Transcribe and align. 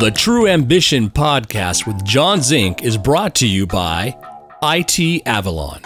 The 0.00 0.10
True 0.10 0.46
Ambition 0.48 1.10
podcast 1.10 1.86
with 1.86 2.02
John 2.06 2.40
Zink 2.40 2.82
is 2.82 2.96
brought 2.96 3.34
to 3.34 3.46
you 3.46 3.66
by 3.66 4.16
IT 4.62 5.26
Avalon. 5.26 5.82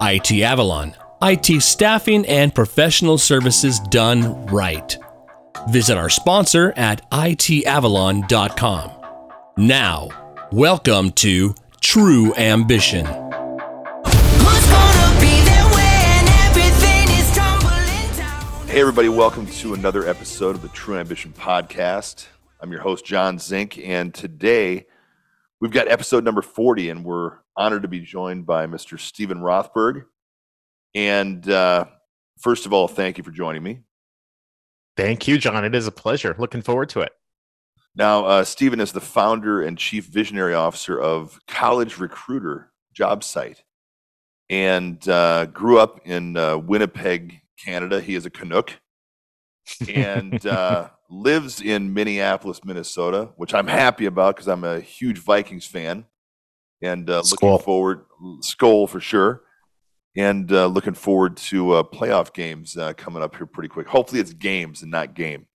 IT 0.00 0.32
Avalon, 0.42 0.94
IT 1.22 1.60
staffing 1.60 2.24
and 2.24 2.54
professional 2.54 3.18
services 3.18 3.80
done 3.80 4.46
right. 4.46 4.96
Visit 5.68 5.98
our 5.98 6.08
sponsor 6.08 6.72
at 6.74 7.08
itavalon.com. 7.10 8.90
Now, 9.58 10.08
welcome 10.50 11.10
to 11.12 11.54
True 11.82 12.34
Ambition. 12.36 13.04
Who's 13.04 14.66
gonna 14.70 15.20
be 15.20 15.42
there 15.44 15.68
when 15.74 16.28
everything 16.46 17.10
is 17.18 17.30
tumbling 17.36 18.16
down? 18.16 18.68
Hey, 18.68 18.80
everybody, 18.80 19.10
welcome 19.10 19.46
to 19.46 19.74
another 19.74 20.08
episode 20.08 20.56
of 20.56 20.62
the 20.62 20.68
True 20.68 20.96
Ambition 20.96 21.34
Podcast. 21.34 22.28
I'm 22.60 22.72
your 22.72 22.80
host, 22.80 23.04
John 23.04 23.38
Zink, 23.38 23.78
and 23.78 24.12
today 24.12 24.86
we've 25.60 25.70
got 25.70 25.86
episode 25.86 26.24
number 26.24 26.42
40, 26.42 26.90
and 26.90 27.04
we're 27.04 27.34
honored 27.56 27.82
to 27.82 27.88
be 27.88 28.00
joined 28.00 28.46
by 28.46 28.66
Mr. 28.66 28.98
Stephen 28.98 29.38
Rothberg. 29.38 30.06
And 30.92 31.48
uh, 31.48 31.84
first 32.40 32.66
of 32.66 32.72
all, 32.72 32.88
thank 32.88 33.16
you 33.16 33.22
for 33.22 33.30
joining 33.30 33.62
me. 33.62 33.82
Thank 34.96 35.28
you, 35.28 35.38
John. 35.38 35.64
It 35.64 35.76
is 35.76 35.86
a 35.86 35.92
pleasure. 35.92 36.34
Looking 36.36 36.62
forward 36.62 36.88
to 36.90 37.00
it. 37.00 37.12
Now, 37.94 38.24
uh, 38.24 38.44
Stephen 38.44 38.80
is 38.80 38.90
the 38.90 39.00
founder 39.00 39.62
and 39.62 39.78
chief 39.78 40.06
visionary 40.06 40.54
officer 40.54 41.00
of 41.00 41.38
College 41.46 41.98
Recruiter 41.98 42.72
job 42.92 43.22
site 43.22 43.62
and 44.50 45.08
uh, 45.08 45.46
grew 45.46 45.78
up 45.78 46.00
in 46.04 46.36
uh, 46.36 46.58
Winnipeg, 46.58 47.40
Canada. 47.64 48.00
He 48.00 48.16
is 48.16 48.26
a 48.26 48.30
Canuck 48.30 48.72
and 49.88 50.44
uh, 50.44 50.88
lives 51.10 51.60
in 51.60 51.94
Minneapolis, 51.94 52.64
Minnesota, 52.64 53.30
which 53.36 53.54
I'm 53.54 53.66
happy 53.66 54.06
about 54.06 54.36
because 54.36 54.48
I'm 54.48 54.64
a 54.64 54.80
huge 54.80 55.18
Vikings 55.18 55.66
fan 55.66 56.04
and 56.82 57.08
uh, 57.08 57.22
looking 57.30 57.58
forward, 57.58 58.04
Skol 58.40 58.88
for 58.88 59.00
sure, 59.00 59.42
and 60.16 60.50
uh, 60.52 60.66
looking 60.66 60.94
forward 60.94 61.36
to 61.36 61.72
uh, 61.72 61.82
playoff 61.82 62.32
games 62.32 62.76
uh, 62.76 62.92
coming 62.94 63.22
up 63.22 63.36
here 63.36 63.46
pretty 63.46 63.68
quick. 63.68 63.88
Hopefully, 63.88 64.20
it's 64.20 64.32
games 64.32 64.82
and 64.82 64.90
not 64.90 65.14
game. 65.14 65.46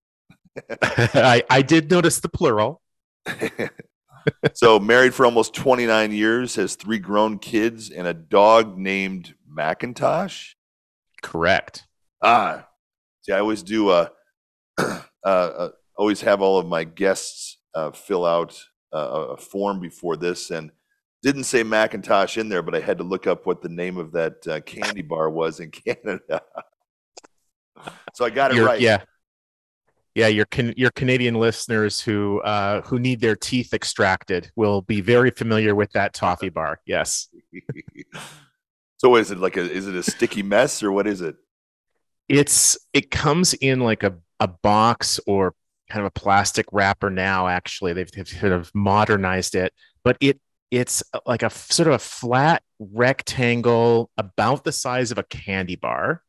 I, 0.81 1.43
I 1.49 1.61
did 1.61 1.89
notice 1.89 2.19
the 2.19 2.29
plural. 2.29 2.81
so 4.53 4.79
married 4.79 5.13
for 5.13 5.25
almost 5.25 5.53
29 5.53 6.11
years, 6.11 6.55
has 6.55 6.75
three 6.75 6.99
grown 6.99 7.39
kids 7.39 7.89
and 7.89 8.07
a 8.07 8.13
dog 8.13 8.77
named 8.77 9.33
Macintosh. 9.47 10.53
Correct. 11.21 11.85
Ah, 12.21 12.67
see, 13.21 13.31
I 13.31 13.39
always 13.39 13.63
do. 13.63 13.89
Uh, 13.89 14.07
uh, 15.25 15.27
uh, 15.27 15.69
always 15.95 16.21
have 16.21 16.41
all 16.41 16.57
of 16.57 16.67
my 16.67 16.83
guests 16.83 17.57
uh, 17.75 17.91
fill 17.91 18.25
out 18.25 18.57
uh, 18.93 19.27
a 19.31 19.37
form 19.37 19.79
before 19.79 20.17
this, 20.17 20.51
and 20.51 20.71
didn't 21.21 21.45
say 21.45 21.63
Macintosh 21.63 22.37
in 22.37 22.49
there, 22.49 22.61
but 22.61 22.75
I 22.75 22.79
had 22.79 22.97
to 22.97 23.03
look 23.03 23.27
up 23.27 23.45
what 23.45 23.61
the 23.61 23.69
name 23.69 23.97
of 23.97 24.11
that 24.11 24.45
uh, 24.47 24.59
candy 24.61 25.01
bar 25.01 25.29
was 25.29 25.59
in 25.59 25.71
Canada. 25.85 26.41
so 28.13 28.25
I 28.25 28.29
got 28.29 28.51
it 28.51 28.57
Your- 28.57 28.65
right. 28.67 28.81
Yeah. 28.81 29.03
Yeah, 30.15 30.27
your 30.27 30.45
can, 30.45 30.75
your 30.77 30.91
Canadian 30.91 31.33
listeners 31.33 31.99
who 31.99 32.39
uh, 32.41 32.81
who 32.81 32.99
need 32.99 33.19
their 33.19 33.35
teeth 33.35 33.73
extracted 33.73 34.51
will 34.55 34.83
be 34.83 35.01
very 35.01 35.31
familiar 35.31 35.73
with 35.73 35.91
that 35.93 36.13
toffee 36.13 36.49
bar. 36.59 36.79
Yes, 36.85 37.29
so 38.97 39.15
is 39.15 39.31
it 39.31 39.39
like? 39.39 39.57
A, 39.57 39.61
is 39.61 39.87
it 39.87 39.95
a 39.95 40.03
sticky 40.03 40.43
mess 40.43 40.83
or 40.83 40.91
what 40.91 41.07
is 41.07 41.21
it? 41.21 41.35
it's 42.29 42.77
it 42.93 43.09
comes 43.09 43.55
in 43.55 43.79
like 43.79 44.03
a, 44.03 44.13
a 44.39 44.47
box 44.47 45.19
or 45.27 45.53
kind 45.89 46.05
of 46.05 46.07
a 46.15 46.19
plastic 46.19 46.65
wrapper 46.71 47.09
now. 47.09 47.47
Actually, 47.47 47.93
they've, 47.93 48.11
they've 48.11 48.27
sort 48.27 48.51
of 48.51 48.71
modernized 48.73 49.55
it, 49.55 49.73
but 50.03 50.17
it 50.19 50.39
it's 50.71 51.03
like 51.27 51.43
a 51.43 51.51
sort 51.51 51.87
of 51.87 51.93
a 51.93 51.99
flat 51.99 52.63
rectangle 52.79 54.09
about 54.17 54.63
the 54.63 54.71
size 54.71 55.11
of 55.11 55.19
a 55.19 55.23
candy 55.23 55.75
bar. 55.75 56.23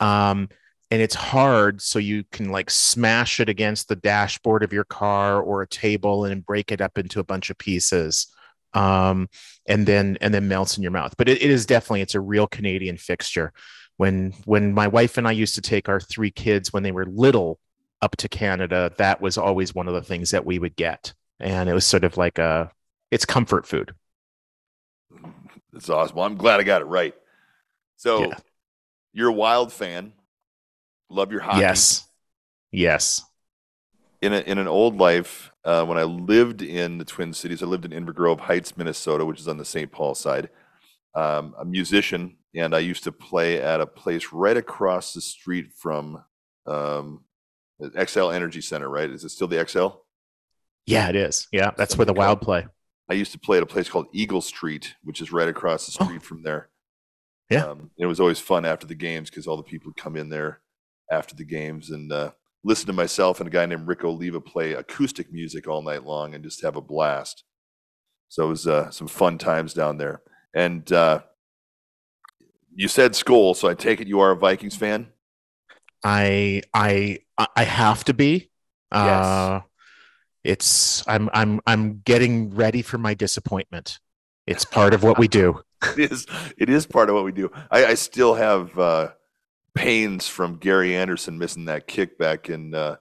Um, 0.00 0.48
and 0.90 1.02
it's 1.02 1.14
hard, 1.14 1.82
so 1.82 1.98
you 1.98 2.24
can 2.32 2.48
like 2.48 2.70
smash 2.70 3.40
it 3.40 3.50
against 3.50 3.88
the 3.88 3.96
dashboard 3.96 4.62
of 4.62 4.72
your 4.72 4.84
car 4.84 5.42
or 5.42 5.60
a 5.60 5.68
table 5.68 6.24
and 6.24 6.46
break 6.46 6.72
it 6.72 6.80
up 6.80 6.96
into 6.96 7.20
a 7.20 7.24
bunch 7.24 7.50
of 7.50 7.58
pieces. 7.58 8.32
Um, 8.72 9.28
and 9.66 9.86
then 9.86 10.16
and 10.22 10.32
then 10.32 10.48
melts 10.48 10.78
in 10.78 10.82
your 10.82 10.92
mouth. 10.92 11.14
But 11.18 11.28
it, 11.28 11.42
it 11.42 11.50
is 11.50 11.66
definitely 11.66 12.00
it's 12.00 12.14
a 12.14 12.20
real 12.20 12.46
Canadian 12.46 12.96
fixture 12.96 13.52
when 13.98 14.32
when 14.46 14.72
my 14.72 14.88
wife 14.88 15.18
and 15.18 15.28
I 15.28 15.32
used 15.32 15.54
to 15.56 15.60
take 15.60 15.88
our 15.88 16.00
three 16.00 16.30
kids 16.30 16.72
when 16.72 16.82
they 16.82 16.92
were 16.92 17.04
little 17.04 17.60
up 18.00 18.16
to 18.16 18.28
Canada, 18.28 18.92
that 18.96 19.20
was 19.20 19.36
always 19.36 19.74
one 19.74 19.86
of 19.88 19.94
the 19.94 20.02
things 20.02 20.30
that 20.30 20.46
we 20.46 20.58
would 20.58 20.74
get. 20.76 21.12
And 21.40 21.68
it 21.68 21.74
was 21.74 21.84
sort 21.84 22.04
of 22.04 22.16
like 22.16 22.38
a 22.38 22.70
it's 23.10 23.24
comfort 23.26 23.66
food. 23.66 23.92
That's 25.72 25.88
awesome. 25.90 26.16
Well, 26.16 26.26
I'm 26.26 26.36
glad 26.36 26.60
I 26.60 26.62
got 26.62 26.82
it 26.82 26.86
right. 26.86 27.14
So 27.96 28.20
Yeah. 28.28 28.38
you're 29.12 29.28
a 29.28 29.32
wild 29.32 29.72
fan. 29.72 30.12
Love 31.10 31.32
your 31.32 31.40
hockey. 31.40 31.60
Yes. 31.60 32.06
Yes. 32.70 33.24
in 34.20 34.32
a, 34.32 34.38
in 34.40 34.58
an 34.58 34.66
old 34.68 34.96
life, 34.98 35.52
uh, 35.64 35.84
when 35.84 35.96
I 35.98 36.02
lived 36.02 36.60
in 36.62 36.98
the 36.98 37.04
Twin 37.04 37.32
Cities, 37.32 37.62
I 37.62 37.66
lived 37.66 37.84
in 37.84 37.92
Inver 37.92 38.14
Grove 38.14 38.40
Heights, 38.40 38.76
Minnesota, 38.76 39.24
which 39.24 39.38
is 39.40 39.46
on 39.48 39.58
the 39.58 39.64
St. 39.64 39.90
Paul 39.92 40.14
side. 40.14 40.48
Um, 41.14 41.54
a 41.58 41.64
musician, 41.64 42.36
and 42.54 42.74
I 42.74 42.78
used 42.80 43.04
to 43.04 43.12
play 43.12 43.60
at 43.60 43.80
a 43.80 43.86
place 43.86 44.32
right 44.32 44.56
across 44.56 45.12
the 45.14 45.20
street 45.20 45.72
from 45.76 46.22
um, 46.66 47.24
the 47.78 47.90
Xcel 47.90 48.34
Energy 48.34 48.60
Center. 48.60 48.88
Right? 48.88 49.10
Is 49.10 49.24
it 49.24 49.30
still 49.30 49.48
the 49.48 49.56
Xcel? 49.56 49.98
Yeah, 50.86 51.08
it 51.08 51.16
is. 51.16 51.48
Yeah. 51.52 51.72
That's 51.76 51.98
where 51.98 52.06
the 52.06 52.14
wild 52.14 52.40
play. 52.40 52.66
I 53.10 53.14
used 53.14 53.32
to 53.32 53.38
play 53.38 53.58
at 53.58 53.62
a 53.62 53.66
place 53.66 53.88
called 53.88 54.06
Eagle 54.12 54.40
Street, 54.40 54.94
which 55.02 55.20
is 55.20 55.32
right 55.32 55.48
across 55.48 55.86
the 55.86 55.96
Oh. 56.02 56.04
street 56.06 56.22
from 56.22 56.42
there. 56.42 56.68
Yeah. 57.50 57.64
Um, 57.66 57.90
it 57.98 58.06
was 58.06 58.20
always 58.20 58.38
fun 58.38 58.64
after 58.66 58.86
the 58.86 58.94
games 58.94 59.30
because 59.30 59.46
all 59.46 59.56
the 59.56 59.62
people 59.62 59.88
would 59.90 59.96
come 60.02 60.16
in 60.16 60.28
there 60.28 60.60
after 61.10 61.34
the 61.34 61.44
games 61.44 61.90
and 61.90 62.12
uh, 62.12 62.32
listen 62.64 62.86
to 62.86 62.92
myself 62.92 63.40
and 63.40 63.46
a 63.46 63.50
guy 63.50 63.64
named 63.64 63.86
Rick 63.88 64.04
Oliva 64.04 64.40
play 64.40 64.72
acoustic 64.74 65.32
music 65.32 65.66
all 65.66 65.80
night 65.80 66.04
long 66.04 66.34
and 66.34 66.44
just 66.44 66.62
have 66.62 66.76
a 66.76 66.82
blast. 66.82 67.44
So 68.28 68.44
it 68.44 68.48
was 68.50 68.66
uh, 68.66 68.90
some 68.90 69.08
fun 69.08 69.38
times 69.38 69.72
down 69.72 69.96
there. 69.96 70.20
And 70.54 70.90
uh, 70.92 71.20
you 72.78 72.86
said 72.86 73.12
Skol, 73.12 73.56
so 73.56 73.68
I 73.68 73.74
take 73.74 74.00
it 74.00 74.06
you 74.06 74.20
are 74.20 74.30
a 74.30 74.36
Vikings 74.36 74.76
fan? 74.76 75.08
I 76.04 76.62
I 76.72 77.18
I 77.56 77.64
have 77.64 78.04
to 78.04 78.14
be. 78.14 78.50
Yes. 78.92 79.26
Uh 79.26 79.60
it's 80.44 81.06
I'm 81.08 81.28
I'm 81.34 81.60
I'm 81.66 82.00
getting 82.04 82.54
ready 82.54 82.82
for 82.82 82.96
my 82.96 83.14
disappointment. 83.14 83.98
It's 84.46 84.64
part 84.64 84.94
of 84.94 85.02
what 85.02 85.18
we 85.18 85.28
do. 85.28 85.60
it 85.96 86.12
is 86.12 86.26
it 86.56 86.68
is 86.68 86.86
part 86.86 87.08
of 87.08 87.14
what 87.14 87.24
we 87.24 87.32
do. 87.32 87.50
I, 87.70 87.86
I 87.86 87.94
still 87.94 88.34
have 88.34 88.78
uh, 88.78 89.10
pains 89.74 90.28
from 90.28 90.56
Gary 90.56 90.96
Anderson 90.96 91.38
missing 91.38 91.66
that 91.66 91.86
kick 91.86 92.18
back 92.18 92.48
in 92.48 92.74
uh, 92.74 92.96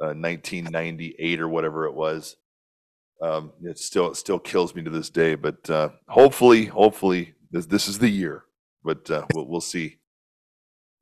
uh, 0.00 0.12
1998 0.14 1.40
or 1.40 1.48
whatever 1.48 1.86
it 1.86 1.94
was. 1.94 2.36
Um, 3.22 3.52
it 3.62 3.78
still 3.78 4.10
it 4.10 4.16
still 4.16 4.38
kills 4.38 4.74
me 4.74 4.82
to 4.82 4.90
this 4.90 5.10
day. 5.10 5.36
But 5.36 5.68
uh, 5.70 5.90
hopefully, 6.08 6.66
hopefully 6.66 7.34
this 7.50 7.66
this 7.66 7.88
is 7.88 7.98
the 7.98 8.10
year. 8.10 8.44
But 8.84 9.10
uh, 9.10 9.26
we'll 9.34 9.46
we'll 9.46 9.60
see. 9.60 9.98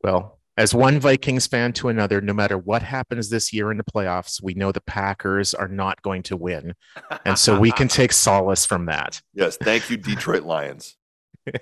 Well, 0.02 0.40
as 0.56 0.74
one 0.74 1.00
Vikings 1.00 1.46
fan 1.46 1.72
to 1.74 1.88
another, 1.88 2.20
no 2.20 2.34
matter 2.34 2.58
what 2.58 2.82
happens 2.82 3.30
this 3.30 3.52
year 3.52 3.70
in 3.70 3.78
the 3.78 3.84
playoffs, 3.84 4.42
we 4.42 4.54
know 4.54 4.72
the 4.72 4.80
Packers 4.82 5.54
are 5.54 5.68
not 5.68 6.02
going 6.02 6.22
to 6.24 6.36
win. 6.36 6.74
And 7.24 7.38
so 7.38 7.58
we 7.58 7.70
can 7.70 7.88
take 8.00 8.12
solace 8.12 8.66
from 8.66 8.86
that. 8.86 9.22
yes, 9.32 9.56
thank 9.56 9.88
you, 9.88 9.96
Detroit 9.96 10.42
Lions. 10.42 10.96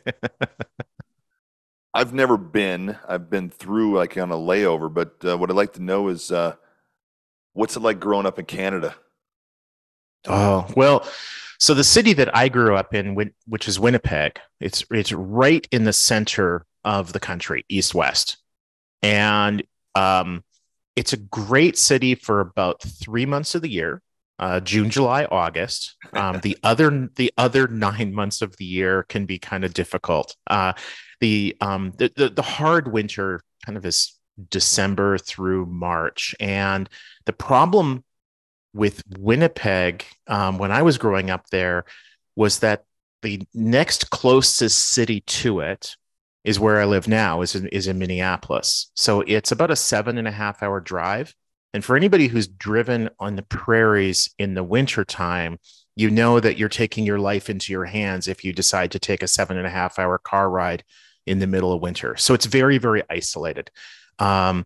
I've 1.95 2.13
never 2.13 2.37
been. 2.37 2.97
I've 3.09 3.31
been 3.31 3.51
through 3.51 3.97
like 3.97 4.17
on 4.17 4.31
a 4.31 4.37
layover, 4.37 4.93
but 4.93 5.17
uh, 5.25 5.39
what 5.39 5.51
I'd 5.51 5.57
like 5.57 5.75
to 5.75 5.83
know 5.83 6.09
is 6.09 6.31
uh, 6.31 6.55
what's 7.53 7.77
it 7.77 7.81
like 7.81 8.01
growing 8.01 8.27
up 8.27 8.39
in 8.39 8.45
Canada? 8.47 8.97
Oh, 10.27 10.67
well, 10.77 11.09
so 11.59 11.75
the 11.75 11.85
city 11.85 12.13
that 12.15 12.35
I 12.37 12.49
grew 12.49 12.77
up 12.77 12.95
in, 12.95 13.17
which 13.47 13.67
is 13.67 13.81
Winnipeg, 13.81 14.39
it's 14.61 14.85
it's 14.91 15.13
right 15.13 15.67
in 15.73 15.85
the 15.85 15.93
center 15.93 16.65
of 16.85 17.13
the 17.13 17.21
country, 17.21 17.65
east 17.69 17.95
west. 17.95 18.39
And 19.03 19.65
um, 19.95 20.45
it's 20.95 21.13
a 21.13 21.17
great 21.17 21.77
city 21.77 22.15
for 22.15 22.41
about 22.41 22.83
three 22.83 23.27
months 23.27 23.55
of 23.55 23.63
the 23.63 23.71
year. 23.71 24.03
Uh, 24.39 24.61
June, 24.61 24.89
July, 24.89 25.25
August. 25.25 25.97
Um, 26.13 26.39
the 26.41 26.57
other 26.63 27.09
the 27.17 27.33
other 27.37 27.67
nine 27.67 28.15
months 28.15 28.41
of 28.41 28.57
the 28.57 28.65
year 28.65 29.03
can 29.05 29.27
be 29.27 29.39
kind 29.39 29.65
of 29.65 29.75
difficult. 29.75 30.37
Uh, 30.47 30.75
the 31.21 31.57
um 31.61 31.93
the, 31.99 32.13
the 32.17 32.29
the 32.29 32.43
hard 32.43 32.93
winter 32.93 33.41
kind 33.67 33.77
of 33.77 33.85
is 33.85 34.17
December 34.51 35.19
through 35.19 35.67
March, 35.67 36.37
and 36.39 36.89
the 37.27 37.33
problem 37.33 38.05
with 38.79 39.03
Winnipeg 39.19 40.05
um, 40.29 40.57
when 40.57 40.71
I 40.71 40.83
was 40.83 40.99
growing 40.99 41.31
up 41.31 41.51
there 41.51 41.85
was 42.37 42.61
that 42.61 42.85
the 43.23 43.43
next 43.53 44.11
closest 44.11 44.79
city 44.91 45.21
to 45.23 45.61
it 45.61 45.97
is 46.45 46.61
where 46.61 46.81
I 46.81 46.85
live 46.85 47.09
now, 47.09 47.43
is 47.43 47.57
in, 47.57 47.67
is 47.69 47.89
in 47.89 47.99
Minneapolis. 47.99 48.91
So 48.95 49.23
it's 49.27 49.51
about 49.51 49.73
a 49.73 49.77
seven 49.77 50.17
and 50.17 50.29
a 50.29 50.33
half 50.33 50.63
hour 50.63 50.81
drive. 50.81 51.35
And 51.75 51.85
for 51.85 51.97
anybody 51.97 52.29
who's 52.29 52.47
driven 52.47 53.11
on 53.19 53.35
the 53.35 53.43
prairies 53.43 54.33
in 54.39 54.55
the 54.55 54.63
wintertime, 54.63 55.59
you 55.97 56.09
know 56.09 56.39
that 56.39 56.57
you're 56.57 56.69
taking 56.69 57.05
your 57.05 57.19
life 57.19 57.51
into 57.51 57.73
your 57.73 57.85
hands 57.85 58.29
if 58.29 58.45
you 58.45 58.53
decide 58.53 58.93
to 58.93 59.01
take 59.01 59.25
a 59.25 59.29
seven 59.29 59.59
and 59.59 59.67
a 59.67 59.71
half 59.71 59.99
hour 59.99 60.17
car 60.17 60.49
ride 60.49 60.85
in 61.27 61.41
the 61.41 61.47
middle 61.49 61.73
of 61.73 61.83
winter. 61.83 62.17
So 62.17 62.33
it's 62.33 62.47
very, 62.47 62.79
very 62.79 63.03
isolated. 63.11 63.73
Um, 64.21 64.65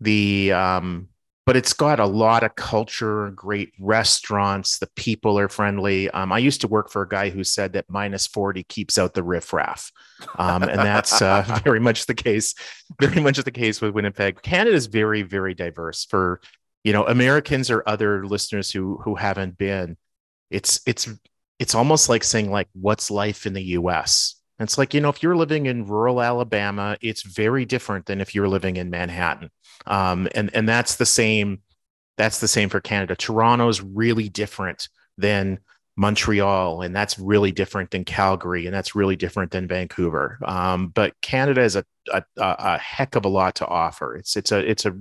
the 0.00 0.52
um, 0.52 1.08
but 1.50 1.56
it's 1.56 1.72
got 1.72 1.98
a 1.98 2.06
lot 2.06 2.44
of 2.44 2.54
culture, 2.54 3.32
great 3.32 3.72
restaurants. 3.80 4.78
The 4.78 4.86
people 4.94 5.36
are 5.36 5.48
friendly. 5.48 6.08
Um, 6.10 6.30
I 6.30 6.38
used 6.38 6.60
to 6.60 6.68
work 6.68 6.92
for 6.92 7.02
a 7.02 7.08
guy 7.08 7.28
who 7.28 7.42
said 7.42 7.72
that 7.72 7.86
minus 7.88 8.28
40 8.28 8.62
keeps 8.62 8.98
out 8.98 9.14
the 9.14 9.24
riffraff. 9.24 9.90
Um, 10.38 10.62
and 10.62 10.78
that's 10.78 11.20
uh, 11.20 11.42
very 11.64 11.80
much 11.80 12.06
the 12.06 12.14
case, 12.14 12.54
very 13.00 13.20
much 13.20 13.38
the 13.38 13.50
case 13.50 13.80
with 13.80 13.94
Winnipeg. 13.94 14.42
Canada 14.42 14.76
is 14.76 14.86
very, 14.86 15.22
very 15.22 15.54
diverse 15.54 16.04
for, 16.04 16.40
you 16.84 16.92
know, 16.92 17.04
Americans 17.04 17.68
or 17.68 17.82
other 17.84 18.24
listeners 18.24 18.70
who, 18.70 18.98
who 18.98 19.16
haven't 19.16 19.58
been. 19.58 19.96
It's, 20.52 20.80
it's, 20.86 21.08
it's 21.58 21.74
almost 21.74 22.08
like 22.08 22.22
saying 22.22 22.52
like, 22.52 22.68
what's 22.74 23.10
life 23.10 23.44
in 23.44 23.54
the 23.54 23.74
US? 24.60 24.68
It's 24.68 24.78
like, 24.78 24.94
you 24.94 25.00
know, 25.00 25.08
if 25.08 25.22
you're 25.22 25.36
living 25.36 25.66
in 25.66 25.86
rural 25.86 26.20
Alabama, 26.20 26.96
it's 27.00 27.22
very 27.22 27.64
different 27.64 28.06
than 28.06 28.20
if 28.20 28.34
you're 28.34 28.48
living 28.48 28.76
in 28.76 28.90
Manhattan. 28.90 29.50
Um, 29.86 30.28
and, 30.34 30.50
and 30.54 30.68
that's 30.68 30.96
the 30.96 31.06
same, 31.06 31.60
that's 32.16 32.40
the 32.40 32.48
same 32.48 32.68
for 32.68 32.80
Canada. 32.80 33.16
Toronto's 33.16 33.80
really 33.80 34.28
different 34.28 34.88
than 35.18 35.58
Montreal, 35.96 36.82
and 36.82 36.96
that's 36.96 37.18
really 37.18 37.52
different 37.52 37.90
than 37.90 38.04
Calgary, 38.04 38.66
and 38.66 38.74
that's 38.74 38.94
really 38.94 39.16
different 39.16 39.50
than 39.50 39.68
Vancouver. 39.68 40.38
Um, 40.44 40.88
but 40.88 41.12
Canada 41.20 41.62
is 41.62 41.76
a, 41.76 41.84
a, 42.12 42.22
a 42.38 42.78
heck 42.78 43.16
of 43.16 43.24
a 43.24 43.28
lot 43.28 43.56
to 43.56 43.66
offer. 43.66 44.16
It's, 44.16 44.36
it's 44.36 44.50
a, 44.52 44.58
it's 44.58 44.86
a, 44.86 44.96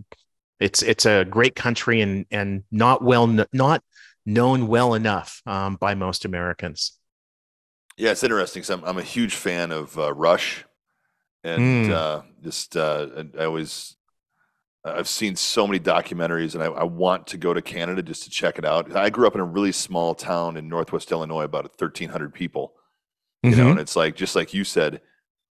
it's, 0.60 0.82
it's 0.82 1.06
a 1.06 1.24
great 1.24 1.56
country 1.56 2.02
and, 2.02 2.26
and 2.32 2.64
not 2.70 3.02
well, 3.02 3.28
not 3.54 3.82
known 4.26 4.68
well 4.68 4.94
enough 4.94 5.42
um, 5.46 5.78
by 5.78 5.96
most 5.96 6.26
Americans. 6.26 6.99
Yeah, 8.00 8.12
it's 8.12 8.24
interesting. 8.24 8.64
So 8.64 8.76
I'm, 8.76 8.84
I'm 8.86 8.98
a 8.98 9.04
huge 9.04 9.36
fan 9.36 9.72
of 9.72 9.98
uh, 10.00 10.14
Rush, 10.14 10.66
and 11.44 11.88
Mm. 11.88 11.92
uh, 11.92 12.22
just 12.44 12.76
uh, 12.78 13.08
I 13.40 13.46
always 13.46 13.96
I've 14.86 15.10
seen 15.10 15.36
so 15.36 15.68
many 15.68 15.80
documentaries, 15.80 16.56
and 16.56 16.64
I, 16.64 16.68
I 16.68 16.84
want 16.86 17.28
to 17.28 17.38
go 17.38 17.54
to 17.54 17.62
Canada 17.62 18.02
just 18.02 18.24
to 18.24 18.30
check 18.30 18.58
it 18.58 18.66
out. 18.66 18.96
I 18.96 19.10
grew 19.10 19.28
up 19.28 19.36
in 19.36 19.42
a 19.42 19.46
really 19.46 19.74
small 19.74 20.16
town 20.16 20.58
in 20.58 20.70
Northwest 20.70 21.12
Illinois, 21.12 21.44
about 21.44 21.66
1,300 21.66 22.34
people. 22.34 22.74
You 23.44 23.56
know, 23.56 23.66
Mhm. 23.68 23.72
and 23.72 23.80
it's 23.80 23.96
like 23.96 24.16
just 24.16 24.36
like 24.36 24.54
you 24.54 24.64
said. 24.64 25.02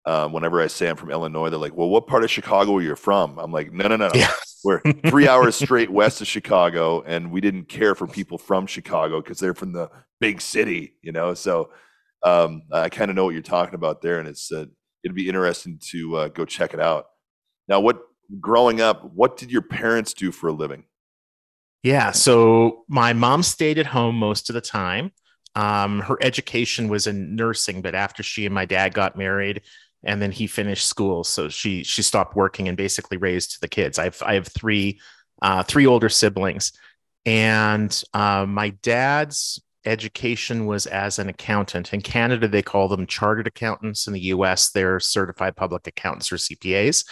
Uh, 0.05 0.27
whenever 0.27 0.61
I 0.61 0.67
say 0.67 0.89
I'm 0.89 0.95
from 0.97 1.11
Illinois, 1.11 1.49
they're 1.51 1.59
like, 1.59 1.75
"Well, 1.77 1.89
what 1.89 2.07
part 2.07 2.23
of 2.23 2.31
Chicago 2.31 2.77
are 2.77 2.81
you 2.81 2.95
from?" 2.95 3.37
I'm 3.39 3.51
like, 3.51 3.71
"No, 3.71 3.87
no, 3.87 3.97
no, 3.97 4.07
no. 4.07 4.13
Yeah. 4.15 4.31
We're 4.63 4.81
three 5.09 5.27
hours 5.29 5.55
straight 5.57 5.91
west 5.91 6.21
of 6.21 6.27
Chicago, 6.27 7.03
and 7.03 7.31
we 7.31 7.41
didn't 7.41 7.65
care 7.69 7.95
for 7.95 8.07
people 8.07 8.39
from 8.39 8.67
Chicago 8.67 9.21
because 9.21 9.39
they're 9.39 9.53
from 9.53 9.73
the 9.73 9.91
big 10.19 10.41
city, 10.41 10.95
you 11.03 11.11
know. 11.11 11.35
So 11.35 11.69
um, 12.23 12.63
I 12.71 12.89
kind 12.89 13.09
of 13.09 13.15
know 13.15 13.25
what 13.25 13.33
you're 13.33 13.41
talking 13.41 13.75
about 13.75 14.01
there, 14.01 14.19
and 14.19 14.27
it's 14.27 14.51
uh, 14.51 14.65
it'd 15.03 15.15
be 15.15 15.27
interesting 15.27 15.79
to 15.91 16.17
uh, 16.17 16.27
go 16.29 16.45
check 16.45 16.73
it 16.73 16.79
out. 16.79 17.07
Now, 17.67 17.79
what 17.79 18.01
growing 18.39 18.81
up, 18.81 19.03
what 19.13 19.37
did 19.37 19.51
your 19.51 19.61
parents 19.61 20.13
do 20.13 20.31
for 20.31 20.47
a 20.47 20.53
living? 20.53 20.85
Yeah. 21.83 22.11
So 22.11 22.85
my 22.87 23.13
mom 23.13 23.43
stayed 23.43 23.79
at 23.79 23.87
home 23.87 24.15
most 24.15 24.49
of 24.49 24.53
the 24.53 24.61
time. 24.61 25.11
Um, 25.55 26.01
her 26.01 26.17
education 26.21 26.87
was 26.87 27.07
in 27.07 27.35
nursing, 27.35 27.81
but 27.81 27.95
after 27.95 28.23
she 28.23 28.45
and 28.45 28.53
my 28.53 28.65
dad 28.65 28.93
got 28.93 29.17
married, 29.17 29.61
and 30.03 30.21
then 30.21 30.31
he 30.31 30.47
finished 30.47 30.87
school, 30.87 31.23
so 31.23 31.49
she 31.49 31.83
she 31.83 32.01
stopped 32.01 32.35
working 32.35 32.67
and 32.67 32.77
basically 32.77 33.17
raised 33.17 33.61
the 33.61 33.67
kids. 33.67 33.99
I 33.99 34.05
have 34.05 34.21
I 34.23 34.35
have 34.35 34.47
three 34.47 34.99
uh, 35.41 35.63
three 35.63 35.85
older 35.85 36.09
siblings, 36.09 36.71
and 37.25 38.03
uh, 38.13 38.45
my 38.47 38.69
dad's 38.69 39.61
education 39.85 40.65
was 40.65 40.85
as 40.85 41.19
an 41.19 41.29
accountant. 41.29 41.93
In 41.93 42.01
Canada, 42.01 42.47
they 42.47 42.61
call 42.61 42.87
them 42.87 43.07
chartered 43.07 43.47
accountants. 43.47 44.07
In 44.07 44.13
the 44.13 44.19
U.S., 44.19 44.71
they're 44.71 44.99
certified 44.99 45.55
public 45.55 45.87
accountants 45.87 46.31
or 46.31 46.35
CPAs. 46.35 47.05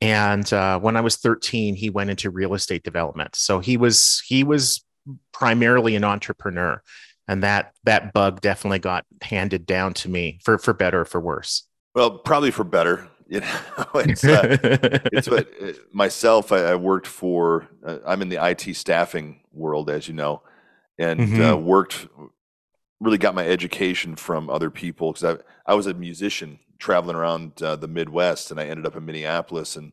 And 0.00 0.50
uh, 0.52 0.78
when 0.78 0.96
I 0.96 1.00
was 1.00 1.16
13, 1.16 1.74
he 1.74 1.90
went 1.90 2.10
into 2.10 2.30
real 2.30 2.54
estate 2.54 2.82
development. 2.82 3.34
So 3.34 3.60
he 3.60 3.76
was 3.76 4.22
he 4.26 4.44
was 4.44 4.84
primarily 5.32 5.96
an 5.96 6.04
entrepreneur, 6.04 6.82
and 7.28 7.42
that 7.42 7.72
that 7.84 8.12
bug 8.12 8.40
definitely 8.40 8.80
got 8.80 9.04
handed 9.22 9.64
down 9.64 9.94
to 9.94 10.10
me 10.10 10.40
for 10.44 10.58
for 10.58 10.74
better 10.74 11.02
or 11.02 11.04
for 11.04 11.20
worse. 11.20 11.66
Well, 11.94 12.18
probably 12.18 12.50
for 12.50 12.64
better. 12.64 13.08
You 13.28 13.40
know, 13.40 13.86
it's 13.96 14.22
uh, 14.22 14.56
it's 15.12 15.28
what 15.28 15.48
uh, 15.60 15.72
myself. 15.92 16.52
I, 16.52 16.58
I 16.58 16.74
worked 16.76 17.08
for. 17.08 17.66
Uh, 17.84 17.98
I'm 18.06 18.22
in 18.22 18.28
the 18.28 18.36
IT 18.40 18.76
staffing 18.76 19.40
world, 19.52 19.90
as 19.90 20.06
you 20.06 20.14
know, 20.14 20.42
and 20.98 21.20
uh, 21.20 21.56
Mhm. 21.56 21.62
worked. 21.62 22.08
Really 23.00 23.18
got 23.18 23.34
my 23.34 23.46
education 23.46 24.16
from 24.16 24.48
other 24.48 24.70
people 24.70 25.12
because 25.12 25.24
I 25.66 25.70
I 25.70 25.74
was 25.74 25.86
a 25.86 25.94
musician 25.94 26.58
traveling 26.78 27.16
around 27.16 27.62
uh, 27.62 27.76
the 27.76 27.88
Midwest, 27.88 28.50
and 28.50 28.58
I 28.60 28.64
ended 28.66 28.86
up 28.86 28.96
in 28.96 29.04
Minneapolis 29.04 29.76
and 29.76 29.92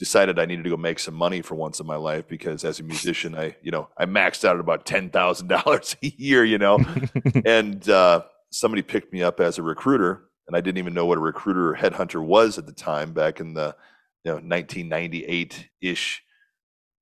decided 0.00 0.38
I 0.40 0.44
needed 0.46 0.64
to 0.64 0.70
go 0.70 0.76
make 0.76 0.98
some 0.98 1.14
money 1.14 1.42
for 1.42 1.54
once 1.54 1.78
in 1.78 1.86
my 1.86 1.94
life 1.96 2.26
because 2.26 2.64
as 2.64 2.80
a 2.80 2.82
musician, 2.82 3.36
I 3.36 3.54
you 3.62 3.70
know 3.70 3.88
I 3.96 4.06
maxed 4.06 4.44
out 4.44 4.56
at 4.56 4.60
about 4.60 4.84
ten 4.84 5.10
thousand 5.10 5.46
dollars 5.48 5.96
a 6.02 6.06
year, 6.18 6.44
you 6.44 6.58
know, 6.58 6.80
and 7.44 7.88
uh, 7.88 8.22
somebody 8.50 8.82
picked 8.82 9.12
me 9.12 9.22
up 9.22 9.38
as 9.38 9.58
a 9.58 9.62
recruiter, 9.62 10.24
and 10.48 10.56
I 10.56 10.60
didn't 10.60 10.78
even 10.78 10.94
know 10.94 11.06
what 11.06 11.18
a 11.18 11.20
recruiter 11.20 11.70
or 11.72 11.76
headhunter 11.76 12.24
was 12.24 12.58
at 12.58 12.66
the 12.66 12.72
time 12.72 13.12
back 13.12 13.38
in 13.38 13.54
the 13.54 13.76
you 14.24 14.32
know 14.32 14.38
1998 14.38 15.68
ish 15.80 16.20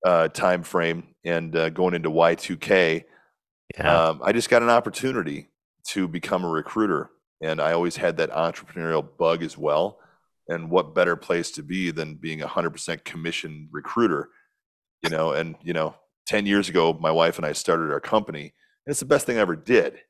uh, 0.04 0.28
time 0.28 0.62
frame, 0.62 1.14
and 1.24 1.56
uh, 1.56 1.70
going 1.70 1.94
into 1.94 2.10
Y2K, 2.10 3.04
yeah. 3.78 4.08
um, 4.08 4.20
I 4.24 4.32
just 4.32 4.50
got 4.50 4.62
an 4.62 4.70
opportunity 4.70 5.48
to 5.88 6.08
become 6.08 6.44
a 6.44 6.48
recruiter, 6.48 7.10
and 7.40 7.60
I 7.60 7.72
always 7.72 7.96
had 7.96 8.16
that 8.18 8.30
entrepreneurial 8.30 9.06
bug 9.18 9.42
as 9.42 9.56
well. 9.58 9.98
And 10.48 10.70
what 10.70 10.94
better 10.94 11.16
place 11.16 11.50
to 11.52 11.62
be 11.62 11.90
than 11.92 12.16
being 12.16 12.42
a 12.42 12.46
hundred 12.48 12.70
percent 12.70 13.04
commission 13.04 13.68
recruiter, 13.70 14.28
you 15.02 15.10
know? 15.10 15.32
And 15.32 15.56
you 15.62 15.72
know, 15.72 15.94
ten 16.26 16.46
years 16.46 16.68
ago, 16.68 16.96
my 17.00 17.10
wife 17.12 17.36
and 17.38 17.46
I 17.46 17.52
started 17.52 17.92
our 17.92 18.00
company, 18.00 18.42
and 18.86 18.90
it's 18.92 19.00
the 19.00 19.06
best 19.06 19.26
thing 19.26 19.38
I 19.38 19.42
ever 19.42 19.56
did 19.56 20.00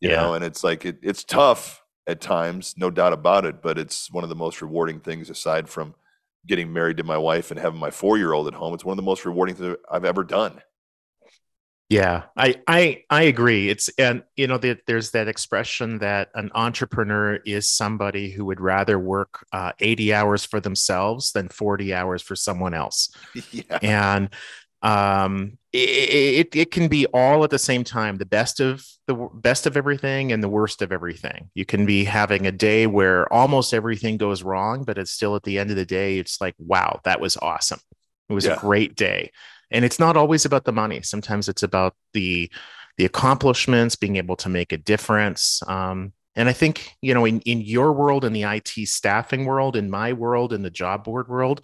you 0.00 0.10
Yeah. 0.10 0.16
know 0.16 0.34
and 0.34 0.44
it's 0.44 0.64
like 0.64 0.84
it, 0.84 0.98
it's 1.02 1.24
tough 1.24 1.82
at 2.06 2.20
times 2.20 2.74
no 2.76 2.90
doubt 2.90 3.12
about 3.12 3.44
it 3.44 3.62
but 3.62 3.78
it's 3.78 4.10
one 4.10 4.24
of 4.24 4.30
the 4.30 4.36
most 4.36 4.60
rewarding 4.60 5.00
things 5.00 5.30
aside 5.30 5.68
from 5.68 5.94
getting 6.46 6.72
married 6.72 6.96
to 6.96 7.04
my 7.04 7.16
wife 7.18 7.50
and 7.50 7.60
having 7.60 7.78
my 7.78 7.90
four 7.90 8.18
year 8.18 8.32
old 8.32 8.48
at 8.48 8.54
home 8.54 8.74
it's 8.74 8.84
one 8.84 8.92
of 8.92 8.96
the 8.96 9.02
most 9.08 9.24
rewarding 9.24 9.54
things 9.54 9.76
i've 9.90 10.04
ever 10.04 10.24
done 10.24 10.60
Yeah, 11.92 12.22
I 12.36 12.54
I 12.66 13.04
I 13.10 13.22
agree. 13.24 13.68
It's 13.68 13.90
and 13.98 14.22
you 14.36 14.46
know 14.46 14.56
the, 14.56 14.78
there's 14.86 15.10
that 15.10 15.28
expression 15.28 15.98
that 15.98 16.30
an 16.34 16.50
entrepreneur 16.54 17.36
is 17.44 17.68
somebody 17.68 18.30
who 18.30 18.46
would 18.46 18.60
rather 18.60 18.98
work 18.98 19.44
uh, 19.52 19.72
80 19.78 20.14
hours 20.14 20.44
for 20.44 20.60
themselves 20.60 21.32
than 21.32 21.48
40 21.48 21.92
hours 21.92 22.22
for 22.22 22.36
someone 22.36 22.72
else. 22.72 23.14
yeah 23.52 23.78
and 23.82 24.30
um 24.82 25.58
it, 25.72 26.48
it 26.48 26.56
it 26.56 26.70
can 26.72 26.88
be 26.88 27.06
all 27.06 27.44
at 27.44 27.50
the 27.50 27.58
same 27.58 27.84
time 27.84 28.16
the 28.18 28.26
best 28.26 28.60
of 28.60 28.84
the 29.06 29.14
best 29.34 29.66
of 29.66 29.76
everything 29.76 30.32
and 30.32 30.42
the 30.42 30.48
worst 30.48 30.82
of 30.82 30.92
everything 30.92 31.50
you 31.54 31.64
can 31.64 31.86
be 31.86 32.04
having 32.04 32.46
a 32.46 32.52
day 32.52 32.86
where 32.86 33.32
almost 33.32 33.74
everything 33.74 34.16
goes 34.16 34.42
wrong 34.42 34.84
but 34.84 34.98
it's 34.98 35.12
still 35.12 35.36
at 35.36 35.44
the 35.44 35.58
end 35.58 35.70
of 35.70 35.76
the 35.76 35.86
day 35.86 36.18
it's 36.18 36.40
like 36.40 36.54
wow 36.58 37.00
that 37.04 37.20
was 37.20 37.36
awesome 37.38 37.80
it 38.28 38.34
was 38.34 38.46
Yeah. 38.46 38.54
a 38.54 38.56
great 38.60 38.96
day 38.96 39.30
and 39.72 39.84
it's 39.84 39.98
not 39.98 40.16
always 40.16 40.44
about 40.44 40.64
the 40.64 40.72
money 40.72 41.02
sometimes 41.02 41.48
it's 41.48 41.62
about 41.62 41.94
the 42.12 42.50
the 42.98 43.04
accomplishments 43.04 43.96
being 43.96 44.16
able 44.16 44.36
to 44.36 44.48
make 44.48 44.72
a 44.72 44.76
difference 44.76 45.62
um 45.66 46.12
and 46.36 46.48
i 46.48 46.52
think 46.52 46.94
you 47.00 47.14
know 47.14 47.24
in, 47.24 47.40
in 47.40 47.60
your 47.60 47.92
world 47.92 48.24
in 48.24 48.32
the 48.32 48.42
it 48.42 48.86
staffing 48.86 49.44
world 49.44 49.76
in 49.76 49.90
my 49.90 50.12
world 50.12 50.52
in 50.52 50.62
the 50.62 50.70
job 50.70 51.04
board 51.04 51.28
world 51.28 51.62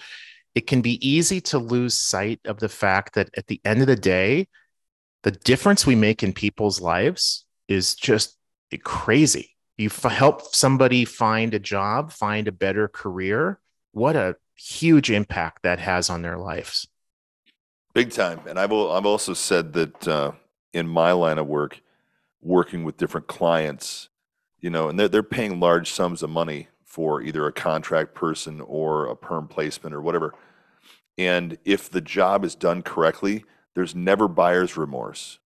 it 0.59 0.67
can 0.67 0.81
be 0.81 1.09
easy 1.09 1.41
to 1.41 1.57
lose 1.57 1.95
sight 1.97 2.41
of 2.45 2.59
the 2.59 2.69
fact 2.69 3.15
that 3.15 3.31
at 3.37 3.47
the 3.47 3.61
end 3.65 3.81
of 3.81 3.87
the 3.87 3.95
day, 3.95 4.49
the 5.23 5.31
difference 5.31 5.87
we 5.87 5.95
make 5.95 6.25
in 6.25 6.33
people's 6.33 6.81
lives 6.81 7.45
is 7.69 7.95
just 7.95 8.37
crazy. 8.83 9.55
You 9.77 9.87
f- 9.87 10.11
help 10.11 10.55
somebody 10.55 11.05
find 11.05 11.55
a 11.55 11.61
job, 11.61 12.11
find 12.11 12.49
a 12.49 12.53
better 12.53 12.89
career. 12.89 13.61
What 13.93 14.17
a 14.17 14.35
huge 14.57 15.13
impact 15.13 15.63
that 15.63 15.79
has 15.79 16.11
on 16.11 16.23
their 16.23 16.39
lives. 16.39 16.89
Big 17.95 18.11
time. 18.11 18.41
And 18.47 18.59
i've, 18.59 18.73
I've 18.73 19.07
also 19.07 19.35
said 19.35 19.73
that 19.75 20.09
uh, 20.09 20.33
in 20.73 20.89
my 20.89 21.13
line 21.13 21.39
of 21.39 21.47
work 21.47 21.81
working 22.41 22.85
with 22.85 22.97
different 22.97 23.27
clients 23.27 24.09
you 24.61 24.71
know 24.71 24.89
and 24.89 24.99
they're, 24.99 25.09
they're 25.09 25.23
paying 25.23 25.61
large 25.61 25.91
sums 25.91 26.23
of 26.23 26.31
money 26.31 26.69
for 26.85 27.21
either 27.23 27.47
a 27.47 27.53
contract 27.53 28.15
person 28.15 28.61
or 28.61 29.07
a 29.07 29.17
perm 29.17 29.47
placement 29.47 29.95
or 29.95 30.01
whatever. 30.01 30.35
And 31.17 31.59
if 31.65 31.91
the 31.91 32.01
job 32.01 32.45
is 32.45 32.55
done 32.55 32.83
correctly 32.83 33.45
there's 33.75 33.95
never 33.95 34.29
buyer's 34.29 34.77
remorse 34.77 35.39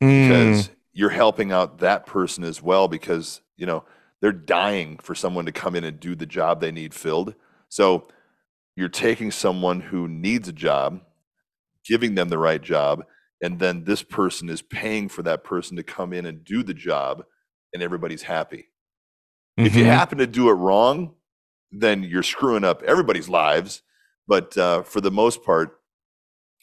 because 0.00 0.70
you're 0.92 1.10
helping 1.10 1.52
out 1.52 1.78
that 1.78 2.06
person 2.06 2.44
as 2.44 2.62
well 2.62 2.88
because 2.88 3.40
you 3.56 3.66
know 3.66 3.84
they're 4.20 4.32
dying 4.32 4.98
for 4.98 5.14
someone 5.14 5.46
to 5.46 5.52
come 5.52 5.74
in 5.74 5.84
and 5.84 5.98
do 5.98 6.14
the 6.14 6.26
job 6.26 6.60
they 6.60 6.72
need 6.72 6.94
filled. 6.94 7.34
So 7.68 8.08
you're 8.76 8.88
taking 8.88 9.30
someone 9.30 9.80
who 9.80 10.08
needs 10.08 10.48
a 10.48 10.52
job 10.52 11.00
giving 11.90 12.14
them 12.14 12.30
the 12.30 12.38
right 12.38 12.62
job, 12.62 13.04
and 13.42 13.58
then 13.58 13.84
this 13.84 14.02
person 14.04 14.48
is 14.48 14.62
paying 14.62 15.08
for 15.10 15.22
that 15.24 15.44
person 15.44 15.76
to 15.76 15.82
come 15.82 16.12
in 16.14 16.26
and 16.26 16.44
do 16.44 16.62
the 16.62 16.74
job, 16.74 17.24
and 17.74 17.82
everybody's 17.82 18.22
happy. 18.22 18.68
If 19.58 19.76
you 19.76 19.84
Mhm. 19.84 19.88
happen 19.98 20.18
to 20.18 20.26
do 20.26 20.48
it 20.50 20.54
wrong, 20.54 21.14
then 21.72 22.02
you're 22.04 22.22
screwing 22.24 22.64
up 22.64 22.82
everybody's 22.84 23.28
lives. 23.28 23.82
But 24.28 24.56
uh, 24.56 24.82
for 24.84 25.00
the 25.00 25.10
most 25.10 25.44
part, 25.44 25.80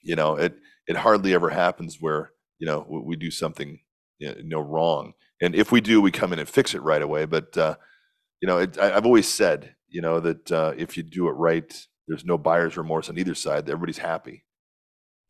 you 0.03 0.15
know, 0.15 0.36
it 0.38 0.55
it 0.88 0.96
hardly 0.98 1.34
ever 1.34 1.50
happens 1.50 1.98
where 2.01 2.31
you 2.60 2.67
know 2.67 2.86
we, 2.89 3.00
we 3.01 3.15
do 3.17 3.31
something 3.31 3.79
you 4.19 4.36
know 4.43 4.62
wrong, 4.62 5.13
and 5.41 5.55
if 5.55 5.72
we 5.72 5.81
do, 5.81 6.01
we 6.01 6.12
come 6.12 6.34
in 6.34 6.39
and 6.39 6.50
fix 6.50 6.74
it 6.75 6.81
right 6.84 7.01
away. 7.03 7.25
But 7.25 7.57
uh, 7.57 7.75
you 8.41 8.48
know, 8.50 8.60
it, 8.60 8.79
I, 8.79 8.96
I've 8.98 9.05
always 9.07 9.27
said, 9.27 9.75
you 9.89 10.01
know, 10.01 10.19
that 10.22 10.51
uh, 10.51 10.74
if 10.77 10.98
you 10.98 11.03
do 11.03 11.29
it 11.29 11.34
right, 11.34 11.72
there's 12.07 12.25
no 12.25 12.38
buyer's 12.38 12.77
remorse 12.77 13.10
on 13.10 13.19
either 13.19 13.36
side. 13.36 13.69
Everybody's 13.69 14.00
happy. 14.00 14.46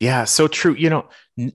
Yeah, 0.00 0.24
so 0.24 0.46
true. 0.48 0.74
You 0.74 0.90
know, 0.90 1.08
n- 1.38 1.52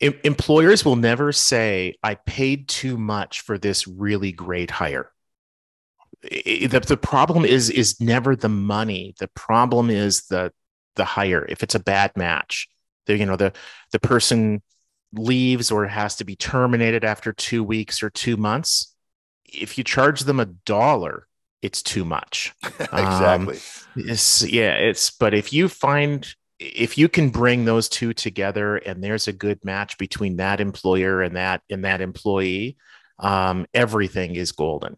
employers 0.00 0.84
will 0.84 0.96
never 0.96 1.32
say, 1.32 1.96
I 2.02 2.14
paid 2.16 2.68
too 2.68 2.96
much 2.98 3.42
for 3.42 3.58
this 3.58 3.86
really 3.88 4.32
great 4.32 4.70
hire. 4.70 5.12
I- 6.24 6.60
I- 6.64 6.66
The, 6.66 6.80
the 6.80 6.96
problem 6.96 7.44
is 7.44 7.70
is 7.70 8.00
never 8.00 8.36
the 8.36 8.48
money. 8.48 9.14
The 9.18 9.28
problem 9.28 9.90
is 9.90 10.26
the 10.26 10.52
the 10.96 11.04
hire. 11.04 11.46
If 11.48 11.62
it's 11.62 11.74
a 11.74 11.80
bad 11.80 12.12
match, 12.16 12.68
the 13.06 13.16
you 13.16 13.26
know 13.26 13.36
the 13.36 13.52
the 13.92 14.00
person 14.00 14.62
leaves 15.12 15.70
or 15.70 15.86
has 15.86 16.16
to 16.16 16.24
be 16.24 16.36
terminated 16.36 17.04
after 17.04 17.32
two 17.32 17.64
weeks 17.64 18.02
or 18.02 18.10
two 18.10 18.36
months. 18.36 18.94
If 19.46 19.78
you 19.78 19.84
charge 19.84 20.20
them 20.20 20.40
a 20.40 20.46
dollar, 20.46 21.26
it's 21.62 21.82
too 21.82 22.04
much. 22.04 22.54
exactly. 22.92 23.56
Um, 23.56 23.60
yes, 23.96 24.42
yeah, 24.48 24.74
it's 24.74 25.10
but 25.10 25.34
if 25.34 25.52
you 25.52 25.68
find 25.68 26.32
if 26.60 26.98
you 26.98 27.08
can 27.08 27.30
bring 27.30 27.64
those 27.64 27.88
two 27.88 28.12
together 28.12 28.76
and 28.76 29.02
there's 29.02 29.26
a 29.26 29.32
good 29.32 29.64
match 29.64 29.96
between 29.96 30.36
that 30.36 30.60
employer 30.60 31.22
and 31.22 31.36
that 31.36 31.62
and 31.70 31.84
that 31.84 32.02
employee, 32.02 32.76
um, 33.18 33.66
everything 33.72 34.34
is 34.36 34.52
golden. 34.52 34.96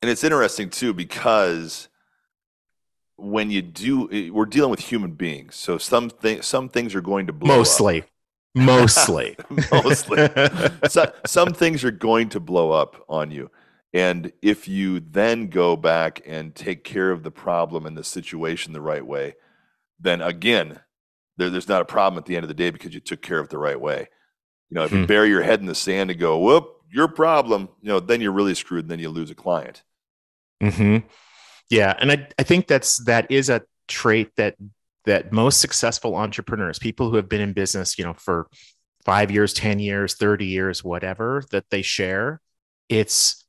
And 0.00 0.10
it's 0.10 0.24
interesting 0.24 0.70
too 0.70 0.94
because 0.94 1.88
when 3.16 3.50
you 3.50 3.60
do, 3.60 4.10
eh, 4.10 4.30
we're 4.30 4.46
dealing 4.46 4.70
with 4.70 4.80
human 4.80 5.12
beings, 5.12 5.54
so 5.54 5.76
some 5.76 6.10
th- 6.10 6.42
some 6.42 6.68
things 6.70 6.94
are 6.94 7.02
going 7.02 7.26
to 7.26 7.32
blow 7.32 7.52
up. 7.52 7.58
Mostly. 7.58 8.04
Mostly. 8.54 9.36
Mostly. 9.72 10.28
so, 10.88 11.12
some 11.26 11.52
things 11.52 11.84
are 11.84 11.90
going 11.90 12.30
to 12.30 12.40
blow 12.40 12.72
up 12.72 13.04
on 13.06 13.30
you. 13.30 13.50
And 13.92 14.32
if 14.40 14.66
you 14.66 15.00
then 15.00 15.48
go 15.48 15.76
back 15.76 16.22
and 16.26 16.54
take 16.54 16.84
care 16.84 17.10
of 17.10 17.22
the 17.22 17.30
problem 17.30 17.84
and 17.84 17.96
the 17.96 18.04
situation 18.04 18.72
the 18.72 18.80
right 18.80 19.04
way, 19.04 19.34
then 20.00 20.20
again, 20.20 20.80
there, 21.36 21.50
there's 21.50 21.68
not 21.68 21.82
a 21.82 21.86
problem 21.86 22.18
at 22.18 22.26
the 22.26 22.36
end 22.36 22.44
of 22.44 22.48
the 22.48 22.54
day 22.54 22.70
because 22.70 22.94
you 22.94 23.00
took 23.00 23.22
care 23.22 23.38
of 23.38 23.46
it 23.46 23.50
the 23.50 23.58
right 23.58 23.80
way. 23.80 24.08
You 24.70 24.76
know, 24.76 24.84
if 24.84 24.94
you 24.94 25.00
Hmm. 25.00 25.04
bury 25.04 25.28
your 25.30 25.42
head 25.42 25.60
in 25.60 25.66
the 25.66 25.74
sand 25.74 26.10
and 26.10 26.20
go, 26.20 26.38
whoop, 26.38 26.82
your 26.92 27.08
problem, 27.08 27.68
you 27.82 27.88
know, 27.88 28.00
then 28.00 28.20
you're 28.20 28.32
really 28.32 28.54
screwed 28.54 28.84
and 28.84 28.90
then 28.90 29.00
you 29.00 29.10
lose 29.10 29.30
a 29.30 29.36
client. 29.36 29.82
hmm 30.60 30.98
Yeah, 31.70 31.94
and 32.00 32.12
I, 32.12 32.28
I 32.38 32.42
think 32.44 32.66
that's 32.68 33.04
that 33.06 33.30
is 33.30 33.50
a 33.50 33.62
trait 33.88 34.30
that 34.36 34.56
that 35.06 35.32
most 35.32 35.60
successful 35.60 36.16
entrepreneurs, 36.16 36.78
people 36.78 37.10
who 37.10 37.16
have 37.16 37.28
been 37.28 37.40
in 37.40 37.52
business, 37.52 37.98
you 37.98 38.04
know, 38.04 38.14
for 38.14 38.48
five 39.04 39.30
years, 39.30 39.54
ten 39.54 39.78
years, 39.78 40.14
thirty 40.16 40.46
years, 40.46 40.84
whatever, 40.84 41.44
that 41.52 41.66
they 41.70 41.82
share. 41.82 42.40
It's 42.88 43.46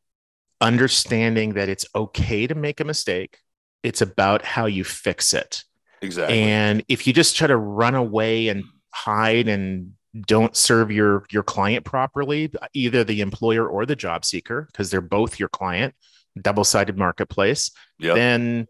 understanding 0.61 1.55
that 1.55 1.69
it's 1.69 1.85
okay 1.95 2.47
to 2.47 2.55
make 2.55 2.79
a 2.81 2.85
mistake. 2.85 3.39
It's 3.83 4.01
about 4.01 4.43
how 4.43 4.67
you 4.67 4.83
fix 4.83 5.33
it. 5.33 5.63
Exactly. 6.01 6.39
And 6.39 6.83
if 6.87 7.07
you 7.07 7.13
just 7.13 7.35
try 7.35 7.47
to 7.47 7.57
run 7.57 7.95
away 7.95 8.49
and 8.49 8.63
hide 8.93 9.47
and 9.47 9.93
don't 10.25 10.55
serve 10.55 10.91
your 10.91 11.25
your 11.31 11.43
client 11.43 11.85
properly, 11.85 12.51
either 12.73 13.03
the 13.03 13.21
employer 13.21 13.67
or 13.67 13.85
the 13.85 13.95
job 13.95 14.25
seeker, 14.25 14.67
because 14.71 14.89
they're 14.89 15.01
both 15.01 15.39
your 15.39 15.49
client, 15.49 15.93
double-sided 16.41 16.97
marketplace, 16.97 17.71
Yep. 17.99 18.15
then 18.15 18.67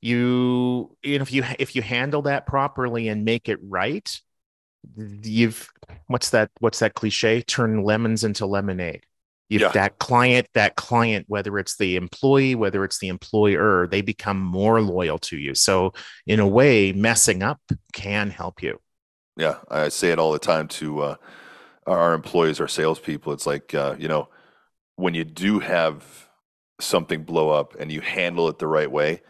you 0.00 0.96
you 1.02 1.18
know 1.18 1.22
if 1.22 1.32
you 1.32 1.44
if 1.58 1.74
you 1.74 1.82
handle 1.82 2.22
that 2.22 2.46
properly 2.46 3.08
and 3.08 3.24
make 3.24 3.48
it 3.48 3.58
right, 3.62 4.20
you've 4.96 5.70
what's 6.06 6.30
that 6.30 6.50
what's 6.60 6.80
that 6.80 6.94
cliche? 6.94 7.40
Turn 7.42 7.82
lemons 7.82 8.24
into 8.24 8.46
lemonade. 8.46 9.04
If 9.50 9.60
Yeah. 9.60 9.68
that 9.72 9.98
client, 9.98 10.48
that 10.54 10.76
client, 10.76 11.26
whether 11.28 11.58
it's 11.58 11.76
the 11.76 11.96
employee, 11.96 12.54
whether 12.54 12.82
it's 12.84 12.98
the 12.98 13.08
employer, 13.08 13.86
they 13.86 14.00
become 14.00 14.40
more 14.40 14.80
loyal 14.80 15.18
to 15.18 15.36
you. 15.36 15.54
So 15.54 15.92
in 16.26 16.40
a 16.40 16.46
way, 16.48 16.92
messing 16.92 17.42
up 17.42 17.60
can 17.92 18.30
help 18.30 18.62
you. 18.62 18.80
Yeah, 19.36 19.58
I 19.70 19.88
say 19.90 20.10
it 20.10 20.18
all 20.18 20.32
the 20.32 20.38
time 20.38 20.68
to 20.68 21.00
uh, 21.02 21.16
our 21.86 22.14
employees, 22.14 22.60
our 22.60 22.68
salespeople. 22.68 23.32
It's 23.32 23.46
like 23.46 23.74
uh, 23.74 23.96
you 23.98 24.08
know, 24.08 24.28
when 24.96 25.14
you 25.14 25.24
do 25.24 25.58
have 25.58 26.28
something 26.80 27.22
blow 27.24 27.50
up 27.50 27.74
and 27.78 27.92
you 27.92 28.00
handle 28.00 28.48
it 28.48 28.58
the 28.58 28.66
right 28.66 28.90
way, 28.90 29.22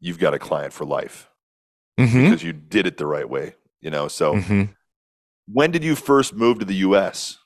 you've 0.00 0.18
got 0.18 0.34
a 0.34 0.38
client 0.38 0.72
for 0.72 0.84
life 0.84 1.30
Mhm. 1.98 2.24
because 2.24 2.42
you 2.42 2.52
did 2.52 2.86
it 2.86 2.96
the 2.98 3.06
right 3.06 3.28
way. 3.28 3.54
You 3.80 3.90
know. 3.90 4.08
So, 4.08 4.34
Mhm. 4.34 4.74
when 5.46 5.70
did 5.70 5.82
you 5.84 5.94
first 5.94 6.34
move 6.34 6.58
to 6.58 6.64
the 6.64 6.74
U.S.? 6.88 7.38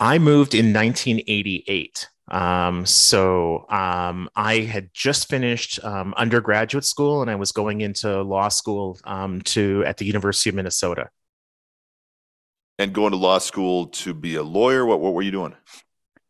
I 0.00 0.18
moved 0.18 0.54
in 0.54 0.72
1988. 0.72 2.08
Um, 2.30 2.86
so 2.86 3.66
um, 3.68 4.30
I 4.34 4.60
had 4.60 4.90
just 4.94 5.28
finished 5.28 5.84
um, 5.84 6.14
undergraduate 6.16 6.84
school 6.84 7.22
and 7.22 7.30
I 7.30 7.34
was 7.34 7.52
going 7.52 7.82
into 7.82 8.22
law 8.22 8.48
school 8.48 8.98
um, 9.04 9.42
to 9.42 9.84
at 9.86 9.98
the 9.98 10.06
University 10.06 10.48
of 10.48 10.56
Minnesota. 10.56 11.10
And 12.78 12.94
going 12.94 13.10
to 13.10 13.18
law 13.18 13.38
school 13.38 13.88
to 13.88 14.14
be 14.14 14.36
a 14.36 14.42
lawyer? 14.42 14.86
What 14.86 15.00
what 15.00 15.12
were 15.12 15.20
you 15.20 15.30
doing? 15.30 15.54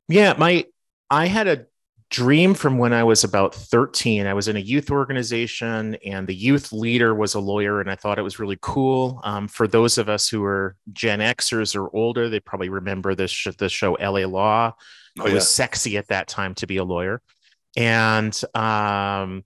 Yeah, 0.08 0.34
my 0.36 0.66
I 1.08 1.26
had 1.26 1.46
a 1.46 1.66
dream 2.10 2.54
from 2.54 2.76
when 2.76 2.92
I 2.92 3.04
was 3.04 3.22
about 3.22 3.54
13. 3.54 4.26
I 4.26 4.34
was 4.34 4.48
in 4.48 4.56
a 4.56 4.60
youth 4.60 4.90
organization 4.90 5.96
and 6.04 6.26
the 6.26 6.34
youth 6.34 6.72
leader 6.72 7.14
was 7.14 7.34
a 7.34 7.40
lawyer 7.40 7.80
and 7.80 7.90
I 7.90 7.94
thought 7.94 8.18
it 8.18 8.22
was 8.22 8.40
really 8.40 8.58
cool. 8.60 9.20
Um, 9.22 9.46
for 9.46 9.68
those 9.68 9.96
of 9.96 10.08
us 10.08 10.28
who 10.28 10.44
are 10.44 10.76
Gen 10.92 11.20
Xers 11.20 11.76
or 11.76 11.94
older, 11.96 12.28
they 12.28 12.40
probably 12.40 12.68
remember 12.68 13.14
this 13.14 13.30
sh- 13.30 13.54
the 13.56 13.68
show 13.68 13.94
LA 13.94 14.26
Law. 14.26 14.74
Oh 15.18 15.24
it 15.24 15.28
yeah. 15.28 15.34
was 15.34 15.48
sexy 15.48 15.96
at 15.96 16.08
that 16.08 16.26
time 16.26 16.54
to 16.56 16.66
be 16.66 16.78
a 16.78 16.84
lawyer. 16.84 17.22
And 17.76 18.38
um, 18.54 19.44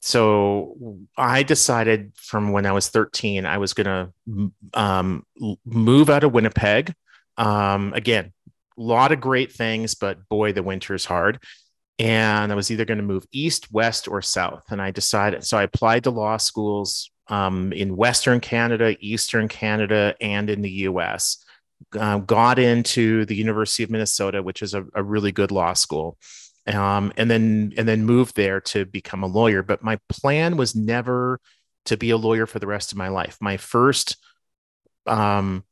so 0.00 0.98
I 1.16 1.42
decided 1.42 2.12
from 2.14 2.52
when 2.52 2.66
I 2.66 2.72
was 2.72 2.88
13, 2.88 3.44
I 3.46 3.58
was 3.58 3.74
going 3.74 3.86
to 3.86 4.52
um, 4.74 5.26
move 5.64 6.08
out 6.08 6.22
of 6.22 6.32
Winnipeg. 6.32 6.94
Um, 7.36 7.92
again, 7.94 8.32
a 8.78 8.82
lot 8.82 9.10
of 9.10 9.20
great 9.20 9.52
things, 9.52 9.96
but 9.96 10.28
boy, 10.28 10.52
the 10.52 10.62
winter's 10.62 11.04
hard. 11.04 11.40
And 11.98 12.52
I 12.52 12.54
was 12.54 12.70
either 12.70 12.84
going 12.84 12.98
to 12.98 13.04
move 13.04 13.26
east, 13.32 13.72
west, 13.72 14.06
or 14.06 14.20
south. 14.20 14.64
And 14.70 14.82
I 14.82 14.90
decided, 14.90 15.44
so 15.44 15.56
I 15.56 15.62
applied 15.62 16.04
to 16.04 16.10
law 16.10 16.36
schools 16.36 17.10
um, 17.28 17.72
in 17.72 17.96
Western 17.96 18.40
Canada, 18.40 18.96
Eastern 19.00 19.48
Canada, 19.48 20.14
and 20.20 20.50
in 20.50 20.62
the 20.62 20.70
US. 20.70 21.42
Uh, 21.98 22.18
got 22.18 22.58
into 22.58 23.26
the 23.26 23.34
University 23.34 23.82
of 23.82 23.90
Minnesota, 23.90 24.42
which 24.42 24.62
is 24.62 24.74
a, 24.74 24.84
a 24.94 25.02
really 25.02 25.30
good 25.30 25.50
law 25.50 25.74
school, 25.74 26.16
um, 26.66 27.12
and 27.18 27.30
then 27.30 27.74
and 27.76 27.86
then 27.86 28.04
moved 28.04 28.34
there 28.34 28.60
to 28.62 28.86
become 28.86 29.22
a 29.22 29.26
lawyer. 29.26 29.62
But 29.62 29.82
my 29.82 29.98
plan 30.08 30.56
was 30.56 30.74
never 30.74 31.38
to 31.84 31.98
be 31.98 32.10
a 32.10 32.16
lawyer 32.16 32.46
for 32.46 32.58
the 32.58 32.66
rest 32.66 32.92
of 32.92 32.98
my 32.98 33.08
life. 33.08 33.36
My 33.42 33.58
first 33.58 34.16
um, 35.06 35.64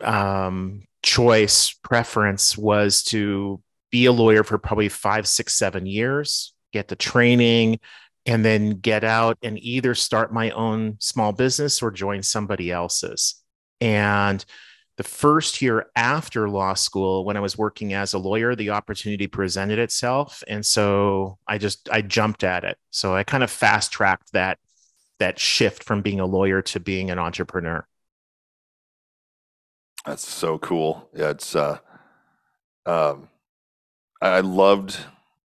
um, 0.00 0.84
choice 1.02 1.72
preference 1.82 2.56
was 2.56 3.02
to 3.04 3.60
be 3.90 4.06
a 4.06 4.12
lawyer 4.12 4.44
for 4.44 4.58
probably 4.58 4.88
five, 4.88 5.26
six, 5.26 5.54
seven 5.54 5.86
years, 5.86 6.52
get 6.72 6.88
the 6.88 6.96
training, 6.96 7.80
and 8.26 8.44
then 8.44 8.70
get 8.70 9.04
out 9.04 9.38
and 9.42 9.58
either 9.58 9.94
start 9.94 10.32
my 10.32 10.50
own 10.50 10.96
small 11.00 11.32
business 11.32 11.82
or 11.82 11.90
join 11.90 12.22
somebody 12.22 12.70
else's. 12.70 13.42
And 13.80 14.44
the 14.98 15.04
first 15.04 15.62
year 15.62 15.86
after 15.94 16.48
law 16.48 16.74
school, 16.74 17.24
when 17.24 17.36
I 17.36 17.40
was 17.40 17.56
working 17.56 17.94
as 17.94 18.14
a 18.14 18.18
lawyer, 18.18 18.56
the 18.56 18.70
opportunity 18.70 19.28
presented 19.28 19.78
itself. 19.78 20.42
And 20.48 20.66
so 20.66 21.38
I 21.46 21.56
just 21.56 21.88
I 21.90 22.02
jumped 22.02 22.42
at 22.42 22.64
it. 22.64 22.76
So 22.90 23.14
I 23.14 23.22
kind 23.22 23.44
of 23.44 23.50
fast 23.50 23.92
tracked 23.92 24.32
that 24.32 24.58
that 25.20 25.38
shift 25.38 25.84
from 25.84 26.02
being 26.02 26.20
a 26.20 26.26
lawyer 26.26 26.62
to 26.62 26.80
being 26.80 27.10
an 27.10 27.18
entrepreneur. 27.18 27.86
That's 30.04 30.26
so 30.26 30.58
cool. 30.58 31.08
Yeah, 31.14 31.30
it's 31.30 31.54
uh 31.54 31.78
um 32.86 33.28
I 34.20 34.40
loved 34.40 34.98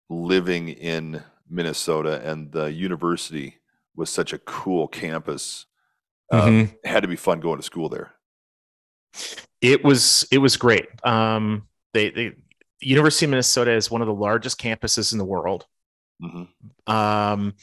living 0.09 0.69
in 0.69 1.23
Minnesota 1.49 2.21
and 2.29 2.53
the 2.53 2.73
university 2.73 3.57
was 3.97 4.11
such 4.11 4.33
a 4.33 4.39
cool 4.39 4.89
campus. 4.89 5.67
Um, 6.31 6.41
Mhm. 6.41 6.75
it 6.85 6.87
had 6.87 7.03
to 7.03 7.09
be 7.09 7.17
fun 7.17 7.41
going 7.41 7.59
to 7.59 7.63
school 7.65 7.89
there. 7.89 8.15
It 9.61 9.85
was 9.85 10.27
it 10.31 10.39
was 10.39 10.57
great. 10.57 10.87
Um, 11.05 11.69
they, 11.93 12.11
they 12.11 12.37
University 12.81 13.27
of 13.27 13.31
Minnesota 13.31 13.73
is 13.73 13.91
one 13.91 14.01
of 14.01 14.07
the 14.07 14.15
largest 14.15 14.59
campuses 14.59 15.13
in 15.13 15.19
the 15.19 15.25
world. 15.25 15.67
hmm 16.21 16.45
Um, 16.87 17.55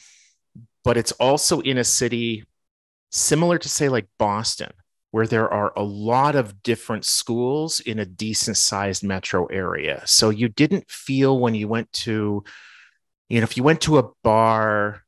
but 0.84 0.98
it's 0.98 1.14
also 1.14 1.62
in 1.62 1.78
a 1.78 1.84
city 1.84 2.46
similar 3.12 3.58
to 3.58 3.70
say 3.70 3.90
like 3.90 4.08
Boston, 4.20 4.72
where 5.18 5.26
there 5.26 5.52
are 5.52 5.74
a 5.76 5.82
lot 5.82 6.36
of 6.36 6.62
different 6.62 7.04
schools 7.04 7.80
in 7.80 7.98
a 7.98 8.06
decent 8.06 8.56
sized 8.56 9.04
metro 9.04 9.48
area. 9.48 10.04
So 10.06 10.30
you 10.30 10.48
didn't 10.48 10.92
feel 10.92 11.40
when 11.40 11.56
you 11.56 11.68
went 11.68 11.92
to, 11.94 12.44
you 13.28 13.40
know, 13.40 13.44
if 13.44 13.58
you 13.58 13.64
went 13.64 13.82
to 13.82 13.98
a 13.98 14.12
bar 14.24 15.02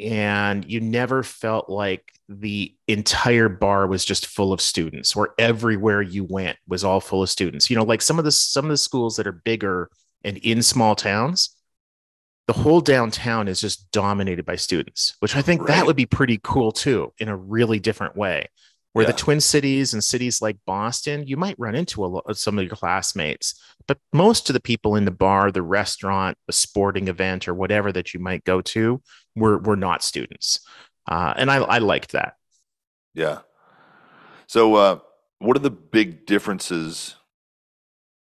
and 0.00 0.64
you 0.64 0.80
never 0.80 1.22
felt 1.22 1.68
like 1.68 2.10
the 2.26 2.74
entire 2.88 3.50
bar 3.50 3.86
was 3.86 4.02
just 4.02 4.28
full 4.28 4.54
of 4.54 4.62
students 4.62 5.14
or 5.14 5.34
everywhere 5.38 6.00
you 6.00 6.24
went 6.24 6.56
was 6.66 6.82
all 6.82 6.98
full 6.98 7.22
of 7.22 7.28
students. 7.28 7.68
You 7.68 7.76
know 7.76 7.84
like 7.84 8.00
some 8.00 8.18
of 8.18 8.24
the 8.24 8.32
some 8.32 8.64
of 8.64 8.70
the 8.70 8.78
schools 8.78 9.18
that 9.18 9.26
are 9.26 9.42
bigger 9.44 9.90
and 10.24 10.38
in 10.38 10.62
small 10.62 10.96
towns 10.96 11.54
the 12.46 12.54
whole 12.54 12.80
downtown 12.80 13.46
is 13.46 13.60
just 13.60 13.92
dominated 13.92 14.44
by 14.44 14.56
students 14.56 15.14
which 15.20 15.36
i 15.36 15.42
think 15.42 15.68
that 15.68 15.86
would 15.86 15.94
be 15.94 16.04
pretty 16.04 16.40
cool 16.42 16.72
too 16.72 17.12
in 17.18 17.28
a 17.28 17.36
really 17.36 17.78
different 17.78 18.16
way 18.16 18.48
where 18.92 19.04
Yeah. 19.04 19.12
the 19.12 19.18
twin 19.18 19.40
cities 19.40 19.92
and 19.94 20.02
cities 20.02 20.42
like 20.42 20.56
boston 20.66 21.26
you 21.26 21.36
might 21.36 21.58
run 21.58 21.74
into 21.74 22.04
a 22.04 22.06
lot 22.06 22.36
some 22.36 22.58
of 22.58 22.64
your 22.64 22.76
classmates 22.76 23.54
but 23.86 23.98
most 24.12 24.50
of 24.50 24.54
the 24.54 24.60
people 24.60 24.96
in 24.96 25.04
the 25.04 25.10
bar 25.10 25.50
the 25.52 25.62
restaurant 25.62 26.36
the 26.46 26.52
sporting 26.52 27.08
event 27.08 27.46
or 27.48 27.54
whatever 27.54 27.92
that 27.92 28.12
you 28.14 28.20
might 28.20 28.44
go 28.44 28.60
to 28.60 29.00
were 29.36 29.58
were 29.58 29.76
not 29.76 30.02
students 30.02 30.60
uh, 31.08 31.34
and 31.36 31.50
I, 31.50 31.56
I 31.56 31.78
liked 31.78 32.12
that 32.12 32.34
Yeah. 33.14 33.40
So, 34.46 34.74
uh, 34.74 34.98
what 35.38 35.56
are 35.56 35.60
the 35.60 35.70
big 35.70 36.26
differences? 36.26 37.16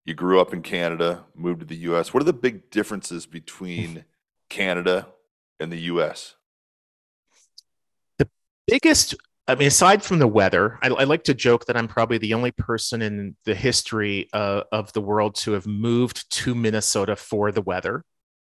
You 0.06 0.14
grew 0.14 0.40
up 0.40 0.54
in 0.54 0.62
Canada, 0.62 1.26
moved 1.36 1.60
to 1.62 1.66
the 1.66 1.76
U.S. 1.90 2.14
What 2.14 2.22
are 2.22 2.32
the 2.32 2.34
big 2.34 2.70
differences 2.72 3.26
between 3.26 4.06
Canada 4.50 5.08
and 5.60 5.72
the 5.72 5.80
U.S.? 5.94 6.36
The 8.18 8.30
biggest 8.68 9.16
i 9.50 9.56
mean 9.56 9.68
aside 9.68 10.04
from 10.04 10.20
the 10.20 10.28
weather 10.28 10.78
I, 10.82 10.88
I 10.90 11.04
like 11.04 11.24
to 11.26 11.34
joke 11.34 11.66
that 11.66 11.76
i'm 11.76 11.88
probably 11.88 12.18
the 12.18 12.34
only 12.34 12.52
person 12.52 13.02
in 13.02 13.36
the 13.46 13.56
history 13.56 14.30
uh, 14.34 14.64
of 14.72 14.94
the 14.94 15.02
world 15.02 15.36
to 15.36 15.54
have 15.54 15.68
moved 15.68 16.32
to 16.32 16.56
minnesota 16.56 17.16
for 17.16 17.52
the 17.52 17.62
weather. 17.62 18.04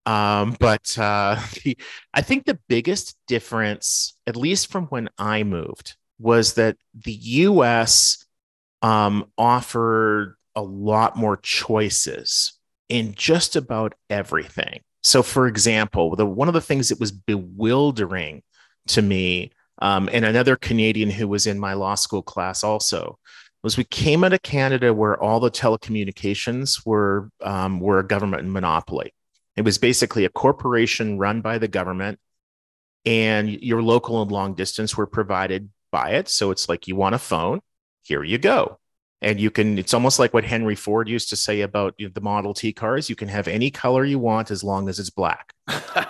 Um, 0.05 0.57
but 0.59 0.97
uh, 0.97 1.39
the, 1.63 1.77
i 2.13 2.21
think 2.21 2.45
the 2.45 2.59
biggest 2.67 3.17
difference 3.27 4.17
at 4.27 4.35
least 4.35 4.71
from 4.71 4.85
when 4.87 5.09
i 5.17 5.43
moved 5.43 5.95
was 6.19 6.53
that 6.53 6.77
the 6.93 7.13
us 7.13 8.25
um, 8.81 9.31
offered 9.37 10.35
a 10.55 10.61
lot 10.61 11.15
more 11.15 11.37
choices 11.37 12.53
in 12.89 13.13
just 13.13 13.55
about 13.55 13.93
everything. 14.09 14.81
So 15.01 15.23
for 15.23 15.47
example 15.47 16.15
the, 16.15 16.25
one 16.25 16.47
of 16.47 16.53
the 16.53 16.61
things 16.61 16.89
that 16.89 16.99
was 16.99 17.11
bewildering 17.11 18.43
to 18.87 19.01
me 19.01 19.51
um, 19.81 20.09
and 20.13 20.23
another 20.23 20.55
Canadian 20.55 21.09
who 21.09 21.27
was 21.27 21.47
in 21.47 21.59
my 21.59 21.73
law 21.73 21.95
school 21.95 22.21
class 22.21 22.63
also 22.63 23.17
was 23.63 23.77
we 23.77 23.83
came 23.83 24.23
out 24.23 24.33
of 24.33 24.41
Canada 24.41 24.93
where 24.93 25.21
all 25.21 25.39
the 25.39 25.51
telecommunications 25.51 26.85
were 26.85 27.29
um, 27.41 27.79
were 27.79 27.99
a 27.99 28.07
government 28.07 28.47
monopoly. 28.47 29.13
It 29.55 29.63
was 29.63 29.77
basically 29.77 30.25
a 30.25 30.29
corporation 30.29 31.17
run 31.17 31.41
by 31.41 31.57
the 31.57 31.67
government, 31.67 32.19
and 33.05 33.49
your 33.49 33.81
local 33.81 34.21
and 34.21 34.31
long 34.31 34.53
distance 34.53 34.95
were 34.95 35.07
provided 35.07 35.69
by 35.91 36.11
it. 36.11 36.29
So 36.29 36.51
it's 36.51 36.69
like 36.69 36.87
you 36.87 36.95
want 36.95 37.15
a 37.15 37.19
phone, 37.19 37.59
here 38.03 38.23
you 38.23 38.37
go. 38.37 38.77
And 39.23 39.39
you 39.39 39.51
can, 39.51 39.77
it's 39.77 39.93
almost 39.93 40.17
like 40.17 40.33
what 40.33 40.45
Henry 40.45 40.73
Ford 40.75 41.07
used 41.07 41.29
to 41.29 41.35
say 41.35 41.61
about 41.61 41.93
the 41.99 42.21
Model 42.21 42.55
T 42.55 42.73
cars. 42.73 43.07
You 43.07 43.15
can 43.15 43.27
have 43.27 43.47
any 43.47 43.69
color 43.69 44.03
you 44.03 44.17
want 44.17 44.49
as 44.49 44.63
long 44.63 44.89
as 44.89 44.97
it's 44.97 45.11
black 45.11 45.53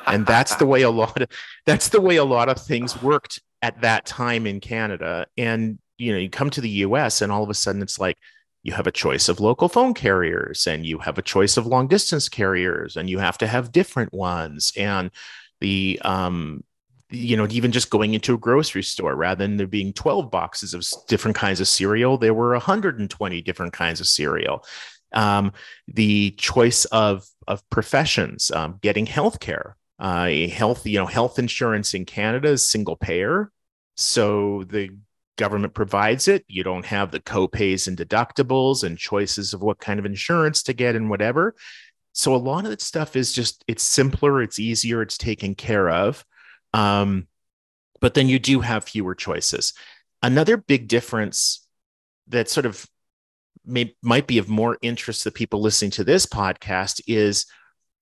and 0.08 0.26
that's 0.26 0.56
the 0.56 0.66
way 0.66 0.82
a 0.82 0.90
lot 0.90 1.22
of 1.22 1.30
that's 1.66 1.90
the 1.90 2.02
way 2.02 2.18
a 2.18 2.24
lot 2.24 2.50
of 2.50 2.60
things 2.60 3.02
worked 3.02 3.42
at 3.62 3.82
that 3.82 4.06
time 4.06 4.48
in 4.48 4.60
Canada. 4.60 5.28
And 5.38 5.80
you 5.98 6.12
know, 6.12 6.18
you 6.18 6.30
come 6.30 6.50
to 6.52 6.62
the 6.62 6.70
US 6.70 7.22
and 7.22 7.32
all 7.32 7.44
of 7.44 7.50
a 7.50 7.54
sudden 7.54 7.82
it's 7.82 8.00
like 8.00 8.18
you 8.64 8.74
have 8.74 8.88
a 8.88 8.92
choice 8.92 9.30
of 9.30 9.40
local 9.40 9.70
phone 9.70 9.94
carriers 9.94 10.68
and 10.68 10.86
you 10.86 11.00
have 11.00 11.18
a 11.18 11.24
choice 11.24 11.58
of 11.58 11.66
long 11.66 11.88
distance 11.88 12.30
carriers 12.30 12.96
and 12.98 13.10
you 13.10 13.20
have 13.20 13.38
to 13.40 13.48
have 13.48 13.72
different 13.72 14.14
ones 14.14 14.72
and 14.78 15.12
the 15.60 16.00
um 16.04 16.64
you 17.10 17.36
know 17.36 17.48
even 17.50 17.72
just 17.72 17.90
going 17.90 18.14
into 18.14 18.36
a 18.36 18.38
grocery 18.38 18.84
store 18.84 19.16
rather 19.16 19.44
than 19.46 19.58
there 19.58 19.68
being 19.68 19.94
12 19.94 20.30
boxes 20.32 20.74
of 20.74 20.86
different 21.08 21.36
kinds 21.36 21.60
of 21.60 21.68
cereal 21.68 22.18
there 22.18 22.34
were 22.36 22.52
120 22.52 23.42
different 23.42 23.74
kinds 23.74 24.00
of 24.00 24.08
cereal 24.08 24.64
um, 25.14 25.54
the 25.88 26.32
choice 26.32 26.86
of 26.86 27.26
of 27.48 27.68
professions, 27.70 28.52
um, 28.52 28.80
getting 28.82 29.06
healthcare, 29.06 29.74
uh, 30.02 30.28
health 30.50 30.86
you 30.86 30.98
know 30.98 31.06
health 31.06 31.40
insurance 31.40 31.94
in 31.94 32.06
Canada 32.06 32.50
is 32.50 32.68
single 32.68 32.98
payer, 32.98 33.52
so 33.96 34.64
the 34.64 34.90
government 35.38 35.74
provides 35.74 36.28
it. 36.28 36.44
You 36.48 36.64
don't 36.64 36.86
have 36.86 37.12
the 37.12 37.20
copays 37.20 37.88
and 37.88 37.98
deductibles 37.98 38.84
and 38.84 38.98
choices 38.98 39.54
of 39.54 39.62
what 39.62 39.80
kind 39.80 40.00
of 40.00 40.06
insurance 40.06 40.64
to 40.64 40.74
get 40.74 40.96
and 40.96 41.10
whatever. 41.10 41.56
So 42.14 42.36
a 42.36 42.38
lot 42.38 42.66
of 42.66 42.72
that 42.72 42.82
stuff 42.82 43.16
is 43.16 43.32
just 43.32 43.64
it's 43.68 43.84
simpler, 43.84 44.42
it's 44.42 44.60
easier, 44.60 45.02
it's 45.02 45.18
taken 45.18 45.56
care 45.56 45.90
of. 45.90 46.26
Um, 46.74 47.28
but 48.00 48.16
then 48.16 48.28
you 48.28 48.40
do 48.40 48.62
have 48.62 48.84
fewer 48.84 49.16
choices. 49.16 49.74
Another 50.24 50.58
big 50.58 50.88
difference 50.88 51.68
that 52.28 52.50
sort 52.50 52.66
of 52.66 52.86
may, 53.66 53.96
might 54.02 54.28
be 54.28 54.40
of 54.40 54.50
more 54.50 54.78
interest 54.82 55.24
to 55.24 55.32
people 55.32 55.62
listening 55.62 55.92
to 55.92 56.04
this 56.04 56.26
podcast 56.26 57.02
is 57.08 57.46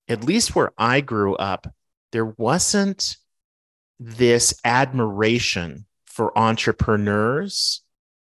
at 0.08 0.24
least 0.24 0.54
where 0.54 0.72
I 0.76 1.00
grew 1.00 1.36
up, 1.36 1.66
there 2.12 2.34
wasn't 2.36 3.16
this 3.98 4.54
admiration 4.64 5.86
for 6.06 6.36
entrepreneurs 6.36 7.82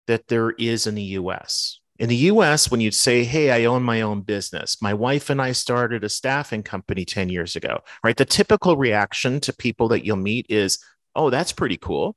that 0.07 0.27
there 0.27 0.51
is 0.51 0.87
in 0.87 0.95
the 0.95 1.03
US. 1.03 1.79
In 1.97 2.09
the 2.09 2.15
US, 2.15 2.69
when 2.69 2.81
you'd 2.81 2.93
say, 2.93 3.23
Hey, 3.23 3.51
I 3.51 3.65
own 3.65 3.83
my 3.83 4.01
own 4.01 4.21
business, 4.21 4.81
my 4.81 4.93
wife 4.93 5.29
and 5.29 5.41
I 5.41 5.51
started 5.51 6.03
a 6.03 6.09
staffing 6.09 6.63
company 6.63 7.05
10 7.05 7.29
years 7.29 7.55
ago, 7.55 7.81
right? 8.03 8.17
The 8.17 8.25
typical 8.25 8.77
reaction 8.77 9.39
to 9.41 9.53
people 9.53 9.87
that 9.89 10.05
you'll 10.05 10.17
meet 10.17 10.45
is, 10.49 10.79
Oh, 11.15 11.29
that's 11.29 11.53
pretty 11.53 11.77
cool 11.77 12.15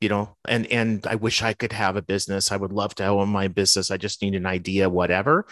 you 0.00 0.08
know 0.08 0.36
and 0.46 0.66
and 0.70 1.06
i 1.06 1.14
wish 1.14 1.42
i 1.42 1.52
could 1.52 1.72
have 1.72 1.96
a 1.96 2.02
business 2.02 2.52
i 2.52 2.56
would 2.56 2.72
love 2.72 2.94
to 2.94 3.04
own 3.04 3.28
my 3.28 3.48
business 3.48 3.90
i 3.90 3.96
just 3.96 4.22
need 4.22 4.34
an 4.34 4.46
idea 4.46 4.88
whatever 4.88 5.46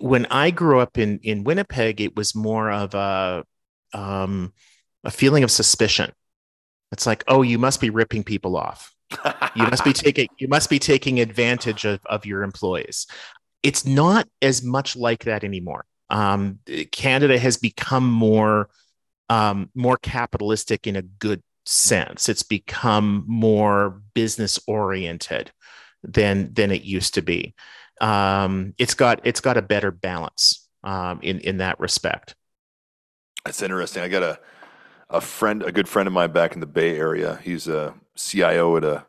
when 0.00 0.26
i 0.26 0.50
grew 0.50 0.80
up 0.80 0.98
in 0.98 1.18
in 1.22 1.44
winnipeg 1.44 2.00
it 2.00 2.16
was 2.16 2.34
more 2.34 2.70
of 2.70 2.94
a 2.94 3.44
um 3.92 4.52
a 5.04 5.10
feeling 5.10 5.44
of 5.44 5.50
suspicion. 5.50 6.12
It's 6.92 7.06
like 7.06 7.24
oh 7.28 7.42
you 7.42 7.58
must 7.58 7.80
be 7.80 7.90
ripping 7.90 8.24
people 8.24 8.56
off. 8.56 8.94
You 9.56 9.66
must 9.66 9.84
be 9.84 9.92
taking 10.04 10.28
you 10.38 10.48
must 10.48 10.70
be 10.70 10.78
taking 10.78 11.20
advantage 11.20 11.84
of, 11.84 12.00
of 12.06 12.26
your 12.26 12.42
employees. 12.42 13.06
It's 13.62 13.86
not 13.86 14.28
as 14.40 14.62
much 14.62 14.96
like 14.96 15.24
that 15.24 15.44
anymore. 15.44 15.84
Um, 16.10 16.58
canada 16.90 17.38
has 17.38 17.56
become 17.56 18.10
more 18.10 18.68
um, 19.28 19.70
more 19.74 19.96
capitalistic 19.96 20.86
in 20.86 20.96
a 20.96 21.02
good 21.02 21.42
sense. 21.64 22.28
It's 22.28 22.42
become 22.42 23.24
more 23.26 24.02
business 24.14 24.60
oriented 24.66 25.50
than 26.02 26.52
than 26.52 26.70
it 26.70 26.82
used 26.82 27.14
to 27.14 27.22
be. 27.22 27.54
Um, 28.00 28.74
it's 28.78 28.94
got 28.94 29.20
it's 29.24 29.40
got 29.40 29.56
a 29.56 29.62
better 29.62 29.90
balance 29.90 30.68
um, 30.84 31.20
in 31.22 31.40
in 31.40 31.58
that 31.58 31.80
respect 31.80 32.34
That's 33.44 33.62
interesting. 33.62 34.02
I 34.02 34.08
got 34.08 34.22
a 34.22 34.38
a 35.10 35.20
friend, 35.20 35.62
a 35.62 35.72
good 35.72 35.88
friend 35.88 36.06
of 36.06 36.12
mine 36.12 36.32
back 36.32 36.54
in 36.54 36.60
the 36.60 36.66
Bay 36.66 36.96
Area. 36.96 37.38
He's 37.42 37.68
a 37.68 37.94
CIO 38.16 38.76
at 38.78 38.84
a, 38.84 39.04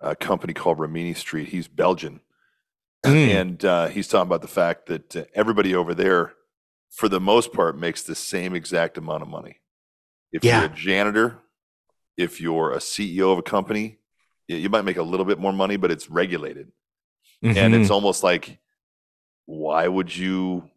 a 0.00 0.16
company 0.16 0.54
called 0.54 0.78
Rimini 0.78 1.12
Street. 1.12 1.48
He's 1.48 1.68
Belgian, 1.68 2.20
and 3.04 3.62
uh, 3.64 3.88
he's 3.88 4.08
talking 4.08 4.26
about 4.28 4.40
the 4.42 4.48
fact 4.48 4.86
that 4.86 5.14
uh, 5.16 5.24
everybody 5.34 5.74
over 5.74 5.92
there, 5.94 6.32
for 6.90 7.08
the 7.10 7.20
most 7.20 7.52
part, 7.52 7.76
makes 7.76 8.02
the 8.02 8.14
same 8.14 8.54
exact 8.54 8.96
amount 8.96 9.22
of 9.22 9.28
money. 9.28 9.58
If 10.32 10.44
Yeah. 10.44 10.60
you're 10.62 10.70
a 10.70 10.74
janitor, 10.74 11.38
if 12.16 12.40
you're 12.40 12.72
a 12.72 12.78
CEO 12.78 13.30
of 13.32 13.38
a 13.38 13.42
company, 13.42 13.98
you 14.48 14.70
might 14.70 14.84
make 14.86 14.96
a 14.96 15.02
little 15.02 15.26
bit 15.26 15.38
more 15.38 15.52
money, 15.52 15.76
but 15.76 15.90
it's 15.90 16.08
regulated 16.08 16.70
and 17.42 17.74
Mhm. 17.74 17.80
it's 17.80 17.90
almost 17.90 18.22
like 18.22 18.58
why 19.46 19.86
would 19.88 20.14
you 20.16 20.70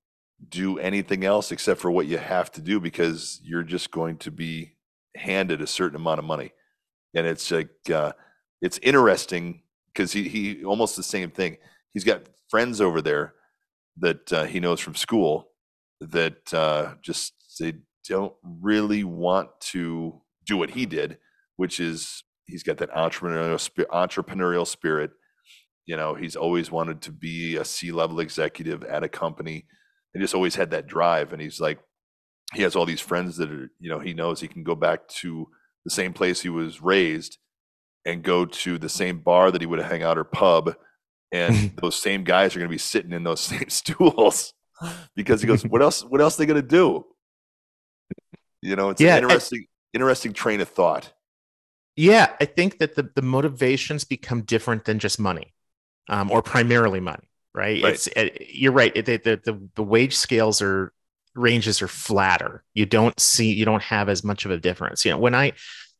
do 0.50 0.80
anything 0.80 1.23
else 1.23 1.52
except 1.52 1.80
for 1.82 1.91
what 1.91 2.08
you 2.08 2.17
have 2.17 2.52
to 2.52 2.62
do 2.62 2.80
because 2.80 3.39
you're 3.43 3.63
just 3.63 3.91
going 3.91 4.17
to 4.17 4.32
be 4.32 4.73
handed 5.15 5.62
a 5.62 5.67
certain 5.67 5.95
amount 5.95 6.19
of 6.19 6.26
money. 6.26 6.52
And 7.15 7.26
it's 7.26 7.50
like 7.50 7.69
uh, 7.91 8.13
it's 8.62 8.80
interesting 8.84 9.63
because 9.93 10.12
he, 10.12 10.28
he 10.28 10.63
almost 10.63 10.95
the 10.95 11.04
same 11.04 11.32
thing. 11.32 11.58
He's 11.93 12.04
got 12.04 12.23
friends 12.50 12.82
over 12.82 13.02
there 13.02 13.34
that 13.97 14.32
uh, 14.32 14.43
he 14.45 14.60
knows 14.60 14.80
from 14.80 14.95
school 14.95 15.50
that 16.00 16.54
uh, 16.54 16.93
just 17.02 17.34
they 17.60 17.73
don't 18.08 18.34
really 18.43 19.04
want 19.04 19.50
to 19.60 20.21
do 20.45 20.56
what 20.56 20.69
he 20.69 20.86
did 20.86 21.17
which 21.58 21.80
is 21.80 22.23
he's 22.45 22.63
got 22.63 22.78
that 22.78 22.91
entrepreneurial 22.91 23.86
entrepreneurial 23.91 24.65
spirit. 24.65 25.12
You 25.86 25.97
know 25.97 26.13
he's 26.13 26.36
always 26.36 26.71
wanted 26.71 27.02
to 27.02 27.12
be 27.12 27.58
a 27.58 27.65
c-level 27.65 28.19
executive 28.19 28.84
at 28.84 29.04
a 29.04 29.10
company 29.10 29.65
and 30.18 30.24
just 30.24 30.34
always 30.34 30.56
had 30.56 30.72
that 30.72 30.88
drive 30.88 31.32
and 31.32 31.40
he's 31.42 31.60
like 31.60 31.78
he 32.56 32.64
has 32.64 32.76
all 32.76 32.86
these 32.88 33.00
friends 33.02 33.38
that 33.38 33.52
are 33.52 33.70
you 33.80 33.88
know 33.90 34.00
he 34.00 34.14
knows 34.16 34.40
he 34.40 34.48
can 34.48 34.64
go 34.64 34.74
back 34.74 35.08
to 35.08 35.48
the 35.86 35.92
same 35.92 36.12
place 36.12 36.42
he 36.42 36.50
was 36.50 36.82
raised 36.82 37.38
and 38.04 38.24
go 38.24 38.46
to 38.46 38.78
the 38.80 38.90
same 38.90 39.20
bar 39.20 39.52
that 39.52 39.62
he 39.62 39.68
would 39.68 39.80
hang 39.80 40.02
out 40.02 40.18
or 40.18 40.24
pub, 40.24 40.76
and 41.32 41.72
those 41.82 41.96
same 42.02 42.24
guys 42.24 42.56
are 42.56 42.60
going 42.60 42.70
to 42.70 42.74
be 42.74 42.78
sitting 42.78 43.12
in 43.12 43.24
those 43.24 43.40
same 43.54 43.70
stools 43.70 44.54
because 45.16 45.42
he 45.42 45.48
goes, 45.48 45.64
"What 45.66 45.82
else? 45.82 46.04
What 46.04 46.20
else 46.22 46.36
are 46.36 46.40
they 46.40 46.46
going 46.46 46.62
to 46.62 46.68
do?" 46.68 47.06
You 48.62 48.76
know, 48.76 48.90
it's 48.90 49.02
Yeah, 49.02 49.18
an 49.18 49.24
I- 49.26 49.28
interesting, 49.28 49.66
interesting 49.94 50.34
train 50.34 50.62
of 50.62 50.70
thought. 50.70 51.14
Yeah, 51.96 52.34
I 52.40 52.46
think 52.46 52.80
that 52.80 52.96
the, 52.96 53.10
the 53.16 53.22
motivations 53.22 54.04
become 54.04 54.42
different 54.44 54.86
than 54.86 55.00
just 55.00 55.20
money, 55.20 55.54
um, 56.10 56.32
or 56.32 56.42
primarily 56.42 57.00
money, 57.00 57.27
right? 57.58 57.84
Right. 57.84 57.93
It's 57.93 58.08
uh, 58.15 58.30
you're 58.48 58.72
right. 58.72 58.96
It, 58.96 59.06
the, 59.06 59.17
the 59.17 59.41
the 59.43 59.70
the 59.76 59.84
wage 59.84 60.15
scales 60.15 60.62
are 60.62 60.93
ranges 61.36 61.82
are 61.82 61.88
flatter. 61.88 62.63
You 62.74 62.86
don't 62.86 63.20
see 63.20 63.52
you 63.52 63.65
don't 63.65 63.84
have 63.84 64.08
as 64.08 64.24
much 64.24 64.46
of 64.46 64.52
a 64.52 64.58
difference. 64.58 65.04
You 65.04 65.12
know, 65.12 65.17
when 65.17 65.36
I 65.36 65.54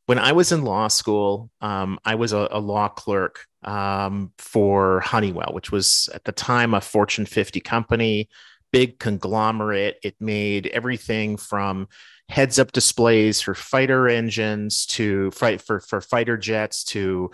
when 0.06 0.20
I 0.20 0.32
was 0.32 0.52
in 0.52 0.63
law 0.63 0.88
school, 0.88 1.50
um, 1.60 2.00
I 2.06 2.15
was 2.15 2.32
a, 2.32 2.48
a 2.52 2.60
law 2.60 2.88
clerk 2.88 3.46
um, 3.63 4.32
for 4.38 5.02
Honeywell, 5.02 5.52
which 5.52 5.72
was 5.72 6.10
at 6.13 6.24
the 6.24 6.32
time 6.32 6.74
a 6.74 6.80
Fortune 6.80 7.26
50 7.26 7.60
company, 7.60 8.30
big 8.72 9.00
conglomerate. 9.00 9.98
It 10.04 10.15
made 10.20 10.67
everything 10.67 11.36
from 11.36 11.89
heads 12.30 12.60
up 12.60 12.72
displays 12.72 13.41
for 13.41 13.54
fighter 13.54 14.08
engines 14.08 14.86
to 14.86 15.32
fight 15.32 15.62
for, 15.62 15.80
for 15.80 16.02
fighter 16.02 16.38
jets 16.38 16.84
to 16.84 17.32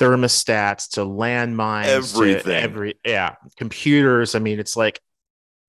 thermostats 0.00 0.90
to 0.90 1.00
landmines 1.00 1.84
to 1.84 1.90
Everything. 2.20 2.52
every 2.52 2.94
yeah 3.04 3.36
computers 3.56 4.34
i 4.34 4.38
mean 4.38 4.58
it's 4.58 4.76
like 4.76 5.00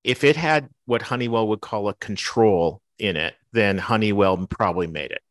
if 0.04 0.24
it 0.24 0.36
had 0.36 0.70
what 0.86 1.02
honeywell 1.02 1.48
would 1.50 1.62
call 1.62 1.90
a 1.90 1.94
control 1.96 2.82
in 2.98 3.16
it 3.18 3.36
then 3.52 3.78
honeywell 3.78 4.38
probably 4.48 4.88
made 4.88 5.12
it 5.12 5.22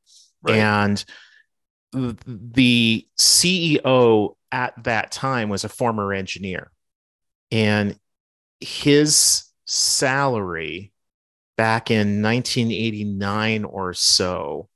Right. 0.42 0.56
and 0.58 1.04
the 1.92 3.06
ceo 3.18 4.34
at 4.52 4.74
that 4.84 5.10
time 5.12 5.48
was 5.48 5.64
a 5.64 5.68
former 5.68 6.12
engineer 6.12 6.70
and 7.50 7.98
his 8.60 9.44
salary 9.64 10.92
back 11.56 11.90
in 11.90 12.20
1989 12.22 13.64
or 13.64 13.94
so 13.94 14.68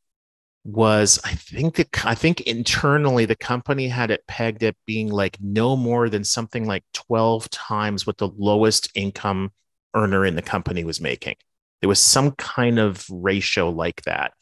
was 0.68 1.18
I 1.24 1.30
think 1.32 1.76
the 1.76 1.86
I 2.04 2.14
think 2.14 2.42
internally 2.42 3.24
the 3.24 3.36
company 3.36 3.88
had 3.88 4.10
it 4.10 4.26
pegged 4.26 4.62
at 4.62 4.76
being 4.84 5.08
like 5.08 5.38
no 5.40 5.76
more 5.76 6.10
than 6.10 6.24
something 6.24 6.66
like 6.66 6.84
12 6.92 7.48
times 7.48 8.06
what 8.06 8.18
the 8.18 8.28
lowest 8.28 8.90
income 8.94 9.52
earner 9.94 10.26
in 10.26 10.36
the 10.36 10.42
company 10.42 10.84
was 10.84 11.00
making. 11.00 11.36
There 11.80 11.88
was 11.88 12.00
some 12.00 12.32
kind 12.32 12.78
of 12.78 13.06
ratio 13.10 13.70
like 13.70 14.02
that. 14.02 14.34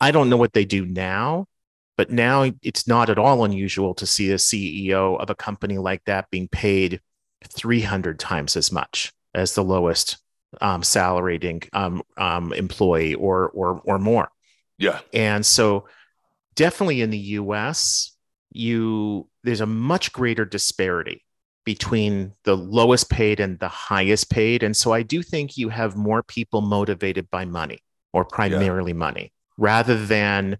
I 0.00 0.12
don't 0.12 0.30
know 0.30 0.36
what 0.36 0.52
they 0.52 0.64
do 0.64 0.86
now, 0.86 1.46
but 1.96 2.08
now 2.12 2.52
it's 2.62 2.86
not 2.86 3.10
at 3.10 3.18
all 3.18 3.44
unusual 3.44 3.94
to 3.94 4.06
see 4.06 4.30
a 4.30 4.36
CEO 4.36 5.18
of 5.18 5.28
a 5.28 5.34
company 5.34 5.78
like 5.78 6.04
that 6.04 6.30
being 6.30 6.46
paid 6.46 7.00
300 7.48 8.20
times 8.20 8.56
as 8.56 8.70
much 8.70 9.12
as 9.34 9.56
the 9.56 9.64
lowest 9.64 10.18
um, 10.60 10.84
salaried 10.84 11.68
um, 11.72 12.00
um, 12.16 12.52
employee 12.52 13.16
or 13.16 13.48
or 13.48 13.82
or 13.84 13.98
more. 13.98 14.30
Yeah, 14.78 15.00
And 15.12 15.44
so 15.44 15.88
definitely 16.56 17.00
in 17.02 17.10
the 17.10 17.18
US, 17.18 18.16
you 18.52 19.28
there's 19.44 19.60
a 19.60 19.66
much 19.66 20.12
greater 20.12 20.44
disparity 20.44 21.24
between 21.64 22.32
the 22.44 22.56
lowest 22.56 23.10
paid 23.10 23.40
and 23.40 23.58
the 23.58 23.68
highest 23.68 24.30
paid. 24.30 24.62
And 24.62 24.76
so 24.76 24.92
I 24.92 25.02
do 25.02 25.22
think 25.22 25.56
you 25.56 25.68
have 25.68 25.96
more 25.96 26.22
people 26.22 26.62
motivated 26.62 27.30
by 27.30 27.44
money 27.44 27.80
or 28.12 28.24
primarily 28.24 28.92
money 28.94 29.32
rather 29.58 29.96
than 30.06 30.58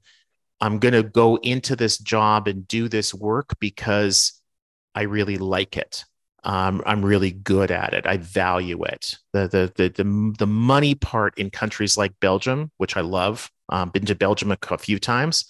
I'm 0.60 0.78
going 0.78 0.94
to 0.94 1.02
go 1.02 1.36
into 1.36 1.76
this 1.76 1.98
job 1.98 2.48
and 2.48 2.66
do 2.66 2.88
this 2.88 3.14
work 3.14 3.56
because 3.60 4.32
I 4.94 5.02
really 5.02 5.38
like 5.38 5.76
it. 5.76 6.04
Um, 6.44 6.82
I'm 6.86 7.04
really 7.04 7.32
good 7.32 7.70
at 7.70 7.94
it. 7.94 8.06
I 8.06 8.16
value 8.18 8.82
it. 8.84 9.16
The, 9.32 9.48
the 9.48 9.72
the 9.76 9.88
the 9.90 10.34
the 10.38 10.46
money 10.46 10.94
part 10.94 11.36
in 11.38 11.50
countries 11.50 11.96
like 11.96 12.18
Belgium, 12.20 12.70
which 12.78 12.96
I 12.96 13.00
love, 13.02 13.50
um, 13.68 13.90
been 13.90 14.06
to 14.06 14.14
Belgium 14.14 14.50
a 14.52 14.78
few 14.78 14.98
times. 14.98 15.44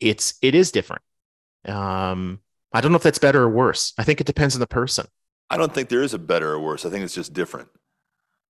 It's 0.00 0.34
it 0.42 0.54
is 0.54 0.72
different. 0.72 1.02
Um, 1.66 2.40
I 2.72 2.80
don't 2.80 2.92
know 2.92 2.96
if 2.96 3.02
that's 3.02 3.18
better 3.18 3.42
or 3.42 3.50
worse. 3.50 3.92
I 3.98 4.04
think 4.04 4.20
it 4.20 4.26
depends 4.26 4.54
on 4.54 4.60
the 4.60 4.66
person. 4.66 5.06
I 5.50 5.56
don't 5.56 5.72
think 5.72 5.88
there 5.88 6.02
is 6.02 6.14
a 6.14 6.18
better 6.18 6.52
or 6.52 6.60
worse. 6.60 6.86
I 6.86 6.90
think 6.90 7.04
it's 7.04 7.14
just 7.14 7.32
different. 7.32 7.68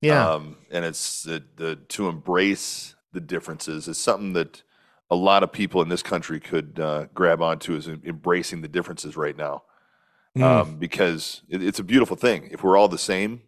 Yeah, 0.00 0.32
Um, 0.32 0.56
and 0.70 0.84
it's 0.84 1.22
the, 1.22 1.44
the 1.56 1.76
to 1.76 2.08
embrace 2.08 2.94
the 3.12 3.20
differences 3.20 3.88
is 3.88 3.98
something 3.98 4.32
that 4.32 4.62
a 5.10 5.16
lot 5.16 5.42
of 5.42 5.52
people 5.52 5.82
in 5.82 5.88
this 5.88 6.02
country 6.02 6.40
could 6.40 6.80
uh, 6.80 7.06
grab 7.14 7.42
onto 7.42 7.76
is 7.76 7.86
embracing 7.88 8.62
the 8.62 8.68
differences 8.68 9.16
right 9.16 9.36
now. 9.36 9.62
Mm. 10.36 10.42
Um, 10.42 10.76
because 10.76 11.42
it, 11.48 11.62
it's 11.62 11.78
a 11.78 11.84
beautiful 11.84 12.16
thing. 12.16 12.48
If 12.50 12.64
we're 12.64 12.76
all 12.76 12.88
the 12.88 12.98
same, 12.98 13.42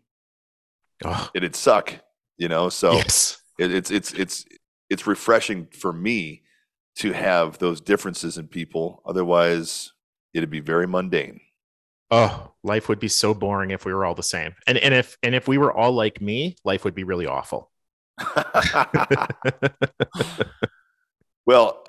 Oh, 1.04 1.28
it'd 1.34 1.56
suck, 1.56 1.94
you 2.36 2.48
know. 2.48 2.68
So 2.68 2.92
yes. 2.92 3.40
it, 3.58 3.72
it's 3.72 3.90
it's 3.90 4.12
it's 4.12 4.44
it's 4.94 5.06
refreshing 5.08 5.66
for 5.66 5.92
me 5.92 6.42
to 6.96 7.12
have 7.12 7.58
those 7.58 7.80
differences 7.80 8.38
in 8.38 8.46
people. 8.46 9.02
Otherwise, 9.04 9.92
it'd 10.32 10.50
be 10.50 10.60
very 10.60 10.86
mundane. 10.86 11.40
Oh, 12.12 12.52
life 12.62 12.88
would 12.88 13.00
be 13.00 13.08
so 13.08 13.34
boring 13.34 13.72
if 13.72 13.84
we 13.84 13.92
were 13.92 14.04
all 14.04 14.14
the 14.14 14.22
same. 14.22 14.54
And 14.68 14.78
and 14.78 14.94
if 14.94 15.18
and 15.24 15.34
if 15.34 15.48
we 15.48 15.58
were 15.58 15.72
all 15.72 15.90
like 15.90 16.20
me, 16.20 16.54
life 16.64 16.84
would 16.84 16.94
be 16.94 17.02
really 17.02 17.26
awful. 17.26 17.72
well, 21.44 21.82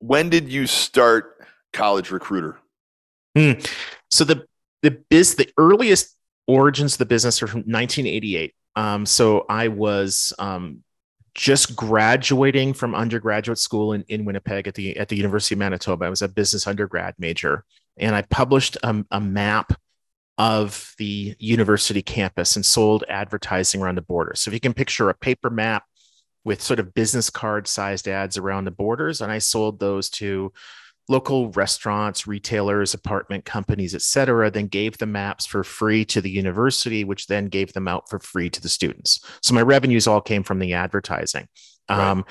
when 0.00 0.28
did 0.28 0.48
you 0.48 0.66
start 0.66 1.46
College 1.72 2.10
Recruiter? 2.10 2.58
Hmm. 3.36 3.52
So 4.10 4.24
the 4.24 4.46
the 4.82 4.90
biz 5.10 5.36
the 5.36 5.48
earliest 5.56 6.16
origins 6.48 6.94
of 6.94 6.98
the 6.98 7.06
business 7.06 7.40
are 7.40 7.46
from 7.46 7.60
1988. 7.60 8.52
Um, 8.74 9.06
so 9.06 9.46
I 9.48 9.68
was 9.68 10.32
um, 10.40 10.82
just 11.36 11.76
graduating 11.76 12.72
from 12.72 12.94
undergraduate 12.94 13.58
school 13.58 13.92
in, 13.92 14.02
in 14.08 14.24
Winnipeg 14.24 14.66
at 14.66 14.74
the 14.74 14.96
at 14.96 15.08
the 15.08 15.16
University 15.16 15.54
of 15.54 15.58
Manitoba. 15.58 16.06
I 16.06 16.08
was 16.10 16.22
a 16.22 16.28
business 16.28 16.66
undergrad 16.66 17.14
major, 17.18 17.62
and 17.98 18.16
I 18.16 18.22
published 18.22 18.78
a, 18.82 19.04
a 19.10 19.20
map 19.20 19.78
of 20.38 20.94
the 20.96 21.36
university 21.38 22.02
campus 22.02 22.56
and 22.56 22.64
sold 22.64 23.04
advertising 23.08 23.82
around 23.82 23.96
the 23.96 24.02
border. 24.02 24.32
So 24.34 24.48
if 24.48 24.54
you 24.54 24.60
can 24.60 24.74
picture 24.74 25.10
a 25.10 25.14
paper 25.14 25.50
map 25.50 25.84
with 26.44 26.62
sort 26.62 26.80
of 26.80 26.94
business 26.94 27.28
card 27.28 27.68
sized 27.68 28.08
ads 28.08 28.38
around 28.38 28.64
the 28.64 28.70
borders, 28.70 29.20
and 29.20 29.30
I 29.30 29.38
sold 29.38 29.78
those 29.78 30.08
to 30.10 30.52
local 31.08 31.50
restaurants, 31.52 32.26
retailers, 32.26 32.94
apartment 32.94 33.44
companies, 33.44 33.94
et 33.94 34.02
cetera, 34.02 34.50
then 34.50 34.66
gave 34.66 34.98
the 34.98 35.06
maps 35.06 35.46
for 35.46 35.62
free 35.62 36.04
to 36.04 36.20
the 36.20 36.30
university, 36.30 37.04
which 37.04 37.26
then 37.26 37.46
gave 37.46 37.72
them 37.72 37.86
out 37.86 38.08
for 38.08 38.18
free 38.18 38.50
to 38.50 38.60
the 38.60 38.68
students. 38.68 39.20
So 39.40 39.54
my 39.54 39.62
revenues 39.62 40.06
all 40.06 40.20
came 40.20 40.42
from 40.42 40.58
the 40.58 40.74
advertising. 40.74 41.46
Right. 41.88 42.10
Um, 42.10 42.24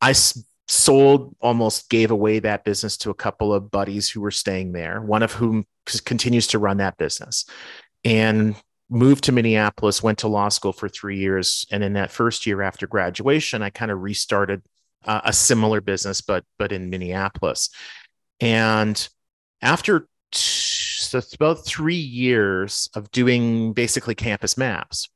I 0.00 0.10
s- 0.10 0.40
sold, 0.68 1.34
almost 1.40 1.90
gave 1.90 2.12
away 2.12 2.38
that 2.38 2.64
business 2.64 2.96
to 2.98 3.10
a 3.10 3.14
couple 3.14 3.52
of 3.52 3.70
buddies 3.70 4.08
who 4.08 4.20
were 4.20 4.30
staying 4.30 4.72
there, 4.72 5.00
one 5.00 5.24
of 5.24 5.32
whom 5.32 5.66
c- 5.88 5.98
continues 6.04 6.46
to 6.48 6.58
run 6.60 6.76
that 6.76 6.96
business. 6.98 7.44
And 8.04 8.54
moved 8.88 9.24
to 9.24 9.32
Minneapolis, 9.32 10.02
went 10.02 10.18
to 10.18 10.28
law 10.28 10.48
school 10.48 10.72
for 10.72 10.88
three 10.88 11.18
years. 11.18 11.64
And 11.72 11.82
in 11.82 11.94
that 11.94 12.10
first 12.10 12.46
year 12.46 12.62
after 12.62 12.86
graduation, 12.86 13.62
I 13.62 13.70
kind 13.70 13.90
of 13.90 14.00
restarted 14.00 14.62
uh, 15.04 15.22
a 15.24 15.32
similar 15.32 15.80
business, 15.80 16.20
but 16.20 16.44
but 16.58 16.70
in 16.70 16.90
Minneapolis. 16.90 17.70
And 18.42 19.08
after 19.62 20.08
so 20.32 21.20
about 21.34 21.64
three 21.64 21.94
years 21.94 22.90
of 22.94 23.10
doing 23.12 23.72
basically 23.72 24.16
campus 24.16 24.58
maps, 24.58 25.08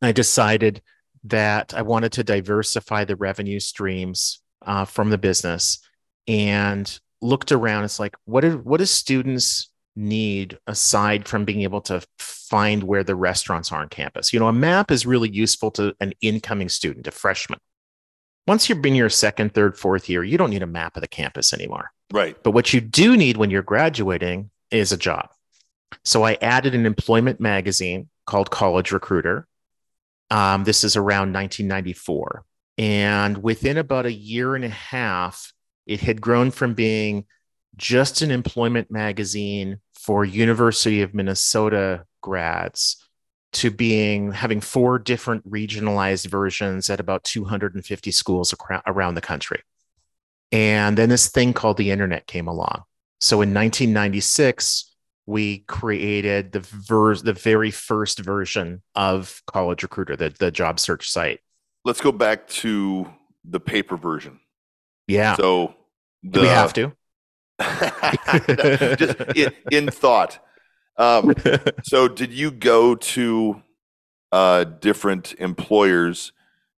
I 0.00 0.12
decided 0.12 0.80
that 1.24 1.74
I 1.74 1.82
wanted 1.82 2.12
to 2.12 2.24
diversify 2.24 3.04
the 3.04 3.16
revenue 3.16 3.58
streams 3.58 4.40
uh, 4.64 4.84
from 4.84 5.10
the 5.10 5.18
business 5.18 5.80
and 6.28 6.98
looked 7.20 7.50
around. 7.50 7.82
It's 7.82 7.98
like, 7.98 8.14
what 8.24 8.42
do, 8.42 8.58
what 8.58 8.78
do 8.78 8.86
students 8.86 9.70
need 9.96 10.58
aside 10.68 11.26
from 11.26 11.44
being 11.44 11.62
able 11.62 11.80
to 11.82 12.06
find 12.20 12.84
where 12.84 13.02
the 13.02 13.16
restaurants 13.16 13.72
are 13.72 13.80
on 13.80 13.88
campus? 13.88 14.32
You 14.32 14.38
know, 14.38 14.48
a 14.48 14.52
map 14.52 14.92
is 14.92 15.04
really 15.04 15.28
useful 15.28 15.72
to 15.72 15.92
an 15.98 16.12
incoming 16.20 16.68
student, 16.68 17.08
a 17.08 17.10
freshman. 17.10 17.58
Once 18.46 18.68
you're 18.68 18.80
in 18.86 18.94
your 18.94 19.10
second, 19.10 19.54
third, 19.54 19.76
fourth 19.76 20.08
year, 20.08 20.22
you 20.22 20.38
don't 20.38 20.50
need 20.50 20.62
a 20.62 20.68
map 20.68 20.96
of 20.96 21.00
the 21.00 21.08
campus 21.08 21.52
anymore. 21.52 21.90
Right. 22.12 22.36
But 22.42 22.52
what 22.52 22.72
you 22.72 22.80
do 22.80 23.16
need 23.16 23.36
when 23.36 23.50
you're 23.50 23.62
graduating 23.62 24.50
is 24.70 24.92
a 24.92 24.96
job. 24.96 25.28
So 26.04 26.24
I 26.24 26.38
added 26.40 26.74
an 26.74 26.86
employment 26.86 27.40
magazine 27.40 28.08
called 28.26 28.50
College 28.50 28.92
Recruiter. 28.92 29.46
Um, 30.30 30.64
this 30.64 30.84
is 30.84 30.96
around 30.96 31.32
1994. 31.32 32.44
And 32.76 33.42
within 33.42 33.76
about 33.76 34.06
a 34.06 34.12
year 34.12 34.54
and 34.54 34.64
a 34.64 34.68
half, 34.68 35.52
it 35.86 36.00
had 36.00 36.20
grown 36.20 36.50
from 36.50 36.74
being 36.74 37.24
just 37.76 38.22
an 38.22 38.30
employment 38.30 38.90
magazine 38.90 39.80
for 39.94 40.24
University 40.24 41.02
of 41.02 41.14
Minnesota 41.14 42.04
grads 42.20 43.04
to 43.52 43.70
being 43.70 44.32
having 44.32 44.60
four 44.60 44.98
different 44.98 45.48
regionalized 45.50 46.26
versions 46.26 46.90
at 46.90 47.00
about 47.00 47.24
250 47.24 48.10
schools 48.10 48.54
around 48.86 49.14
the 49.14 49.20
country. 49.20 49.60
And 50.50 50.96
then 50.96 51.08
this 51.08 51.28
thing 51.28 51.52
called 51.52 51.76
the 51.76 51.90
internet 51.90 52.26
came 52.26 52.48
along. 52.48 52.84
So 53.20 53.36
in 53.36 53.52
1996, 53.52 54.94
we 55.26 55.58
created 55.60 56.52
the 56.52 56.60
ver- 56.60 57.16
the 57.16 57.34
very 57.34 57.70
first 57.70 58.20
version 58.20 58.82
of 58.94 59.42
College 59.46 59.82
Recruiter, 59.82 60.16
the, 60.16 60.30
the 60.30 60.50
job 60.50 60.80
search 60.80 61.10
site. 61.10 61.40
Let's 61.84 62.00
go 62.00 62.12
back 62.12 62.48
to 62.48 63.12
the 63.44 63.60
paper 63.60 63.96
version. 63.96 64.40
Yeah. 65.06 65.36
So 65.36 65.74
Do 66.28 66.40
we 66.40 66.46
have 66.46 66.72
to? 66.74 66.92
just 68.96 69.20
in, 69.36 69.52
in 69.70 69.88
thought. 69.88 70.38
Um, 70.96 71.34
so 71.82 72.08
did 72.08 72.32
you 72.32 72.50
go 72.50 72.94
to 72.94 73.62
uh, 74.32 74.64
different 74.64 75.34
employers 75.38 76.32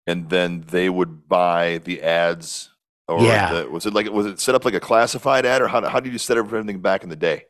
and 0.08 0.30
then 0.30 0.66
they 0.68 0.90
would 0.90 1.28
buy 1.28 1.80
the 1.84 2.02
ads 2.02 2.72
or 3.10 3.26
Yeah. 3.26 3.48
the, 3.48 3.70
was 3.70 3.86
it 3.86 3.94
like 3.94 4.10
was 4.10 4.26
it 4.28 4.40
set 4.40 4.56
up 4.56 4.66
like 4.66 4.74
a 4.76 4.80
classified 4.80 5.46
ad 5.46 5.62
or 5.62 5.68
how, 5.68 5.88
how 5.90 6.00
did 6.00 6.14
you 6.14 6.20
set 6.20 6.38
up 6.38 6.46
everything 6.48 6.82
back 6.82 7.04
in 7.04 7.10
the 7.10 7.16
day 7.16 7.46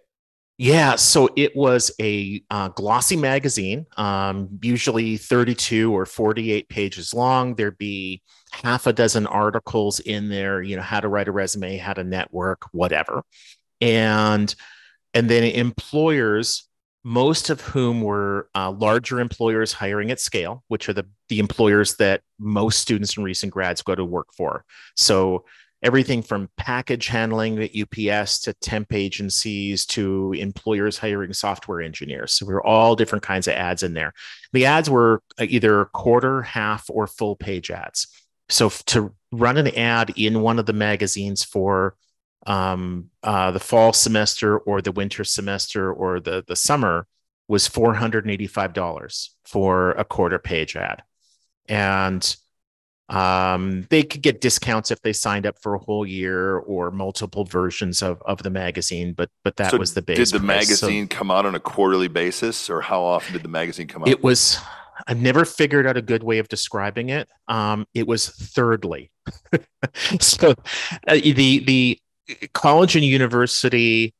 Yeah, 0.57 0.95
so 0.97 1.29
it 1.37 1.55
was 1.55 1.89
a 2.01 2.43
uh, 2.49 2.67
glossy 2.69 3.15
magazine, 3.15 3.85
um, 3.95 4.59
usually 4.61 5.15
32 5.15 5.93
or 5.95 6.05
48 6.05 6.67
pages 6.67 7.13
long. 7.13 7.55
There'd 7.55 7.77
be 7.77 8.21
half 8.51 8.85
a 8.85 8.91
dozen 8.91 9.25
articles 9.25 10.01
in 10.01 10.27
there, 10.27 10.61
you 10.61 10.75
know, 10.75 10.81
how 10.81 10.99
to 10.99 11.07
write 11.07 11.29
a 11.29 11.31
resume, 11.31 11.77
how 11.77 11.93
to 11.93 12.03
network, 12.03 12.63
whatever. 12.73 13.23
And 13.81 14.53
and 15.13 15.29
then 15.29 15.43
employers, 15.43 16.68
most 17.09 17.49
of 17.49 17.59
whom 17.61 18.01
were 18.01 18.47
uh, 18.53 18.69
larger 18.69 19.19
employers 19.19 19.73
hiring 19.73 20.11
at 20.11 20.19
scale, 20.19 20.63
which 20.67 20.87
are 20.87 20.93
the 20.93 21.07
the 21.27 21.39
employers 21.39 21.95
that 21.95 22.21
most 22.37 22.77
students 22.77 23.17
and 23.17 23.25
recent 23.25 23.51
grads 23.51 23.81
go 23.81 23.95
to 23.95 24.05
work 24.05 24.27
for. 24.31 24.63
So 24.95 25.43
everything 25.81 26.21
from 26.21 26.51
package 26.55 27.07
handling 27.07 27.57
at 27.63 27.71
UPS 27.75 28.41
to 28.41 28.53
temp 28.53 28.93
agencies 28.93 29.87
to 29.87 30.33
employers 30.33 30.99
hiring 30.99 31.33
software 31.33 31.81
engineers. 31.81 32.33
So 32.33 32.45
we 32.45 32.53
are 32.53 32.63
all 32.63 32.95
different 32.95 33.23
kinds 33.23 33.47
of 33.47 33.55
ads 33.55 33.81
in 33.81 33.95
there. 33.95 34.13
The 34.53 34.67
ads 34.67 34.87
were 34.87 35.23
uh, 35.39 35.47
either 35.49 35.85
quarter, 35.85 36.43
half, 36.43 36.91
or 36.91 37.07
full 37.07 37.35
page 37.35 37.71
ads. 37.71 38.05
So 38.49 38.69
to 38.85 39.15
run 39.31 39.57
an 39.57 39.75
ad 39.75 40.13
in 40.15 40.41
one 40.41 40.59
of 40.59 40.67
the 40.67 40.73
magazines 40.73 41.43
for 41.43 41.95
um, 42.47 43.09
uh, 43.23 43.51
the 43.51 43.59
fall 43.59 43.93
semester 43.93 44.57
or 44.57 44.81
the 44.81 44.91
winter 44.91 45.23
semester 45.23 45.91
or 45.91 46.19
the 46.19 46.43
the 46.47 46.55
summer 46.55 47.07
was 47.47 47.67
four 47.67 47.93
hundred 47.95 48.25
and 48.25 48.31
eighty 48.31 48.47
five 48.47 48.73
dollars 48.73 49.35
for 49.45 49.91
a 49.91 50.05
quarter 50.05 50.39
page 50.39 50.75
ad, 50.75 51.03
and 51.67 52.35
um, 53.09 53.87
they 53.89 54.03
could 54.03 54.21
get 54.21 54.39
discounts 54.39 54.91
if 54.91 55.01
they 55.01 55.13
signed 55.13 55.47
up 55.47 55.57
for 55.59 55.73
a 55.73 55.79
whole 55.79 56.05
year 56.05 56.57
or 56.57 56.91
multiple 56.91 57.43
versions 57.43 58.03
of, 58.03 58.21
of 58.25 58.43
the 58.43 58.51
magazine, 58.51 59.13
but 59.13 59.29
but 59.43 59.55
that 59.57 59.71
So 59.71 59.77
was 59.77 59.95
the 59.95 60.03
base. 60.03 60.17
did 60.17 60.39
the 60.39 60.45
price. 60.45 60.77
So 60.77 60.85
magazine 60.85 61.07
come 61.07 61.31
out 61.31 61.45
on 61.45 61.55
a 61.55 61.59
quarterly 61.59 62.07
basis 62.07 62.69
or 62.69 62.81
how 62.81 63.01
often 63.01 63.33
did 63.33 63.41
the 63.41 63.49
magazine 63.49 63.87
come 63.87 64.03
out 64.03 64.09
it 64.09 64.23
was. 64.23 64.59
I've 65.07 65.19
never 65.19 65.45
figured 65.45 65.87
out 65.87 65.97
a 65.97 66.01
good 66.01 66.23
way 66.23 66.37
of 66.39 66.49
describing 66.49 67.09
it. 67.09 67.29
Um, 67.47 67.87
it 67.93 68.05
was 68.05 68.29
thirdly. 68.29 69.11
so 70.19 70.51
uh, 71.07 71.15
the 71.15 71.59
the 71.59 71.99
college 72.53 72.95
and 72.95 73.05
university 73.05 74.13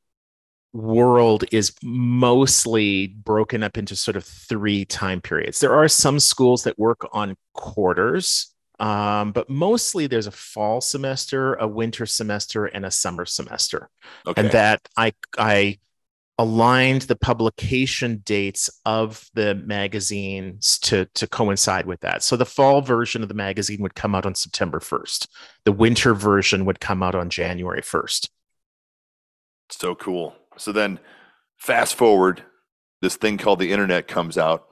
world 0.73 1.43
is 1.51 1.73
mostly 1.83 3.07
broken 3.07 3.63
up 3.63 3.77
into 3.77 3.95
sort 3.95 4.15
of 4.15 4.23
three 4.23 4.85
time 4.85 5.21
periods. 5.21 5.59
There 5.59 5.73
are 5.73 5.87
some 5.87 6.19
schools 6.19 6.63
that 6.63 6.77
work 6.77 7.07
on 7.11 7.35
quarters, 7.53 8.53
um, 8.79 9.31
but 9.31 9.49
mostly 9.49 10.07
there's 10.07 10.27
a 10.27 10.31
fall 10.31 10.81
semester, 10.81 11.55
a 11.55 11.67
winter 11.67 12.05
semester, 12.05 12.65
and 12.65 12.85
a 12.85 12.91
summer 12.91 13.25
semester 13.25 13.89
okay 14.27 14.41
and 14.41 14.51
that 14.51 14.81
I 14.95 15.13
I 15.37 15.79
aligned 16.39 17.04
the 17.04 17.15
publication 17.17 18.21
dates 18.25 18.69
of 18.86 19.30
the 19.36 19.54
magazines 19.54 20.80
to 20.80 21.06
to 21.13 21.28
coincide 21.28 21.86
with 21.86 21.99
that. 21.99 22.23
So 22.23 22.36
the 22.36 22.45
fall 22.45 22.82
version 22.82 23.21
of 23.21 23.28
the 23.28 23.36
magazine 23.36 23.82
would 23.82 23.93
come 23.93 24.15
out 24.15 24.25
on 24.25 24.34
September 24.34 24.80
1st. 24.80 25.28
The 25.65 25.71
winter 25.73 26.15
version 26.15 26.65
would 26.65 26.80
come 26.80 27.04
out 27.04 27.13
on 27.13 27.30
January 27.30 27.82
1st. 27.82 28.30
so 29.71 29.93
cool 29.95 30.36
so 30.58 30.71
then 30.71 30.99
fast 31.58 31.93
forward 31.95 32.41
this 33.02 33.15
thing 33.17 33.38
called 33.38 33.60
the 33.60 33.71
internet 33.71 34.08
comes 34.08 34.38
out 34.38 34.65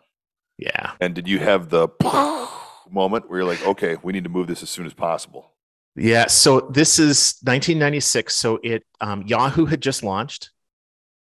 Yeah. 0.58 0.94
and 1.00 1.14
did 1.14 1.28
you 1.28 1.40
have 1.40 1.70
the 1.70 1.88
moment 2.90 3.30
where 3.30 3.40
you're 3.40 3.48
like 3.48 3.64
okay 3.66 3.98
we 4.02 4.12
need 4.14 4.24
to 4.24 4.30
move 4.30 4.48
this 4.48 4.64
as 4.64 4.70
soon 4.70 4.86
as 4.88 4.94
possible 4.94 5.52
Yeah. 5.96 6.28
So 6.28 6.62
this 6.72 7.00
is 7.00 7.38
1996. 7.44 8.34
So 8.34 8.60
it 8.64 8.84
um, 9.02 9.24
Yahoo 9.28 9.66
had 9.66 9.82
just 9.82 10.04
launched, 10.04 10.52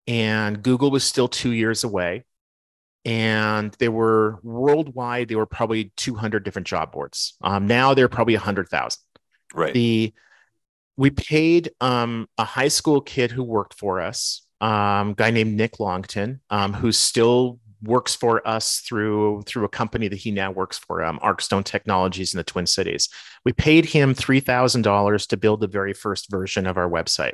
and 0.08 0.62
Google 0.62 0.92
was 0.92 1.04
still 1.04 1.28
two 1.28 1.52
years 1.52 1.84
away. 1.84 2.26
And 3.06 3.76
there 3.80 3.92
were 3.92 4.40
worldwide, 4.44 5.28
there 5.28 5.38
were 5.38 5.46
probably 5.46 5.92
200 5.98 6.44
different 6.44 6.68
job 6.68 6.94
boards. 6.94 7.36
Um, 7.42 7.68
now 7.68 7.94
there 7.94 8.06
are 8.06 8.10
probably 8.10 8.36
100,000. 8.36 9.00
right 9.54 9.74
the 9.74 10.14
we 10.96 11.10
paid 11.10 11.72
um, 11.82 12.28
a 12.38 12.44
high 12.44 12.68
school 12.68 13.02
kid 13.02 13.32
who 13.32 13.44
worked 13.44 13.74
for 13.74 14.00
us 14.00 14.46
um, 14.62 15.14
guy 15.14 15.32
named 15.32 15.56
nick 15.56 15.80
longton 15.80 16.40
um, 16.50 16.74
who 16.74 16.92
still 16.92 17.60
works 17.82 18.16
for 18.16 18.48
us 18.48 18.80
through 18.80 19.42
through 19.46 19.66
a 19.66 19.70
company 19.70 20.08
that 20.08 20.16
he 20.16 20.32
now 20.32 20.52
works 20.52 20.78
for 20.78 21.04
um, 21.04 21.20
arcstone 21.20 21.64
technologies 21.64 22.34
in 22.34 22.38
the 22.38 22.44
twin 22.44 22.66
cities 22.66 23.10
we 23.44 23.52
paid 23.52 23.86
him 23.86 24.16
$3000 24.16 25.28
to 25.28 25.38
build 25.38 25.60
the 25.60 25.68
very 25.68 25.94
first 25.94 26.32
version 26.32 26.66
of 26.66 26.78
our 26.78 26.90
website 26.90 27.34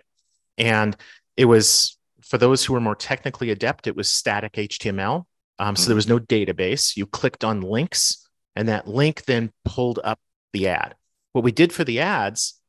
and 0.57 0.97
it 1.37 1.45
was 1.45 1.98
for 2.29 2.37
those 2.37 2.63
who 2.63 2.73
were 2.73 2.79
more 2.79 2.95
technically 2.95 3.49
adept 3.49 3.87
it 3.87 3.95
was 3.95 4.11
static 4.11 4.53
html 4.53 5.25
um, 5.59 5.75
so 5.75 5.87
there 5.87 5.95
was 5.95 6.07
no 6.07 6.19
database. 6.19 6.95
You 6.95 7.05
clicked 7.05 7.43
on 7.43 7.61
links 7.61 8.25
and 8.55 8.69
that 8.69 8.87
link 8.87 9.25
then 9.25 9.51
pulled 9.65 9.99
up 10.03 10.19
the 10.53 10.69
ad. 10.69 10.95
What 11.33 11.43
we 11.43 11.51
did 11.51 11.73
for 11.73 11.83
the 11.83 11.99
ads 11.99 12.59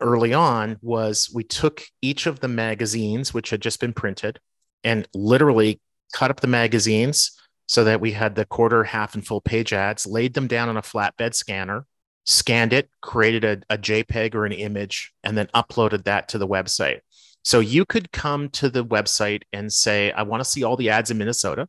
early 0.00 0.32
on 0.32 0.78
was 0.80 1.30
we 1.32 1.44
took 1.44 1.82
each 2.00 2.26
of 2.26 2.40
the 2.40 2.48
magazines 2.48 3.34
which 3.34 3.50
had 3.50 3.60
just 3.60 3.80
been 3.80 3.92
printed 3.92 4.40
and 4.82 5.06
literally 5.12 5.80
cut 6.14 6.30
up 6.30 6.40
the 6.40 6.46
magazines 6.46 7.32
so 7.66 7.84
that 7.84 8.00
we 8.00 8.12
had 8.12 8.34
the 8.34 8.46
quarter 8.46 8.84
half 8.84 9.14
and 9.14 9.26
full 9.26 9.40
page 9.40 9.72
ads 9.72 10.06
laid 10.06 10.34
them 10.34 10.46
down 10.46 10.68
on 10.68 10.76
a 10.76 10.82
flatbed 10.82 11.34
scanner 11.34 11.84
scanned 12.24 12.72
it 12.72 12.88
created 13.02 13.44
a, 13.44 13.74
a 13.74 13.78
jpeg 13.78 14.34
or 14.34 14.46
an 14.46 14.52
image 14.52 15.12
and 15.24 15.36
then 15.36 15.48
uploaded 15.54 16.04
that 16.04 16.28
to 16.28 16.38
the 16.38 16.46
website 16.46 17.00
so 17.44 17.60
you 17.60 17.84
could 17.84 18.10
come 18.12 18.48
to 18.48 18.68
the 18.68 18.84
website 18.84 19.42
and 19.52 19.72
say 19.72 20.10
i 20.12 20.22
want 20.22 20.40
to 20.42 20.48
see 20.48 20.64
all 20.64 20.76
the 20.76 20.90
ads 20.90 21.10
in 21.10 21.18
minnesota 21.18 21.68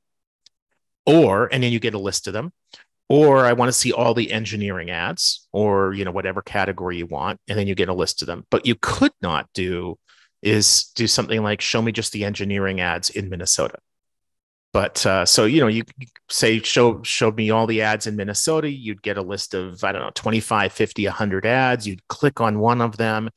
or 1.05 1.47
and 1.51 1.63
then 1.63 1.71
you 1.71 1.79
get 1.79 1.93
a 1.93 1.99
list 1.99 2.27
of 2.27 2.33
them 2.33 2.51
or 3.09 3.45
I 3.45 3.53
want 3.53 3.69
to 3.69 3.77
see 3.77 3.91
all 3.91 4.13
the 4.13 4.31
engineering 4.31 4.91
ads 4.91 5.47
or 5.51 5.93
you 5.93 6.05
know 6.05 6.11
whatever 6.11 6.41
category 6.41 6.97
you 6.97 7.07
want 7.07 7.39
and 7.47 7.57
then 7.57 7.67
you 7.67 7.75
get 7.75 7.89
a 7.89 7.93
list 7.93 8.21
of 8.21 8.27
them. 8.27 8.45
But 8.49 8.65
you 8.65 8.75
could 8.75 9.11
not 9.21 9.49
do 9.53 9.97
is 10.41 10.91
do 10.95 11.07
something 11.07 11.43
like 11.43 11.59
show 11.59 11.81
me 11.81 11.91
just 11.91 12.13
the 12.13 12.23
engineering 12.23 12.79
ads 12.79 13.09
in 13.09 13.29
Minnesota. 13.29 13.79
But 14.71 15.03
uh, 15.05 15.25
so 15.25 15.45
you 15.45 15.59
know 15.59 15.67
you, 15.67 15.83
say 16.29 16.59
show 16.59 17.01
show 17.01 17.31
me 17.31 17.49
all 17.49 17.65
the 17.65 17.81
ads 17.81 18.05
in 18.05 18.15
Minnesota 18.15 18.69
you'd 18.69 19.01
get 19.01 19.17
a 19.17 19.23
list 19.23 19.55
of 19.55 19.83
I 19.83 19.91
don't 19.91 20.03
know 20.03 20.11
25 20.13 20.71
50 20.71 21.05
100 21.05 21.45
ads 21.47 21.87
you'd 21.87 22.07
click 22.07 22.39
on 22.39 22.59
one 22.59 22.79
of 22.81 22.97
them 22.97 23.31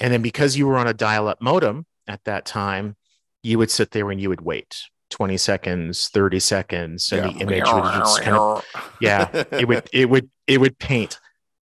and 0.00 0.12
then 0.12 0.22
because 0.22 0.56
you 0.56 0.66
were 0.66 0.76
on 0.76 0.86
a 0.86 0.94
dial 0.94 1.28
up 1.28 1.40
modem 1.40 1.86
at 2.08 2.24
that 2.24 2.44
time 2.44 2.96
you 3.42 3.58
would 3.58 3.70
sit 3.70 3.90
there 3.90 4.10
and 4.10 4.20
you 4.20 4.28
would 4.28 4.40
wait 4.40 4.82
20 5.10 5.36
seconds 5.36 6.08
30 6.08 6.40
seconds 6.40 7.12
and 7.12 7.24
the 7.24 7.40
image 7.40 7.64
would 7.72 7.84
just 7.84 8.22
kind 8.22 8.36
of 8.36 8.64
yeah 9.00 9.28
it 9.50 9.66
would 9.66 9.88
it 9.92 10.08
would 10.08 10.30
it 10.46 10.60
would 10.60 10.78
paint. 10.78 11.18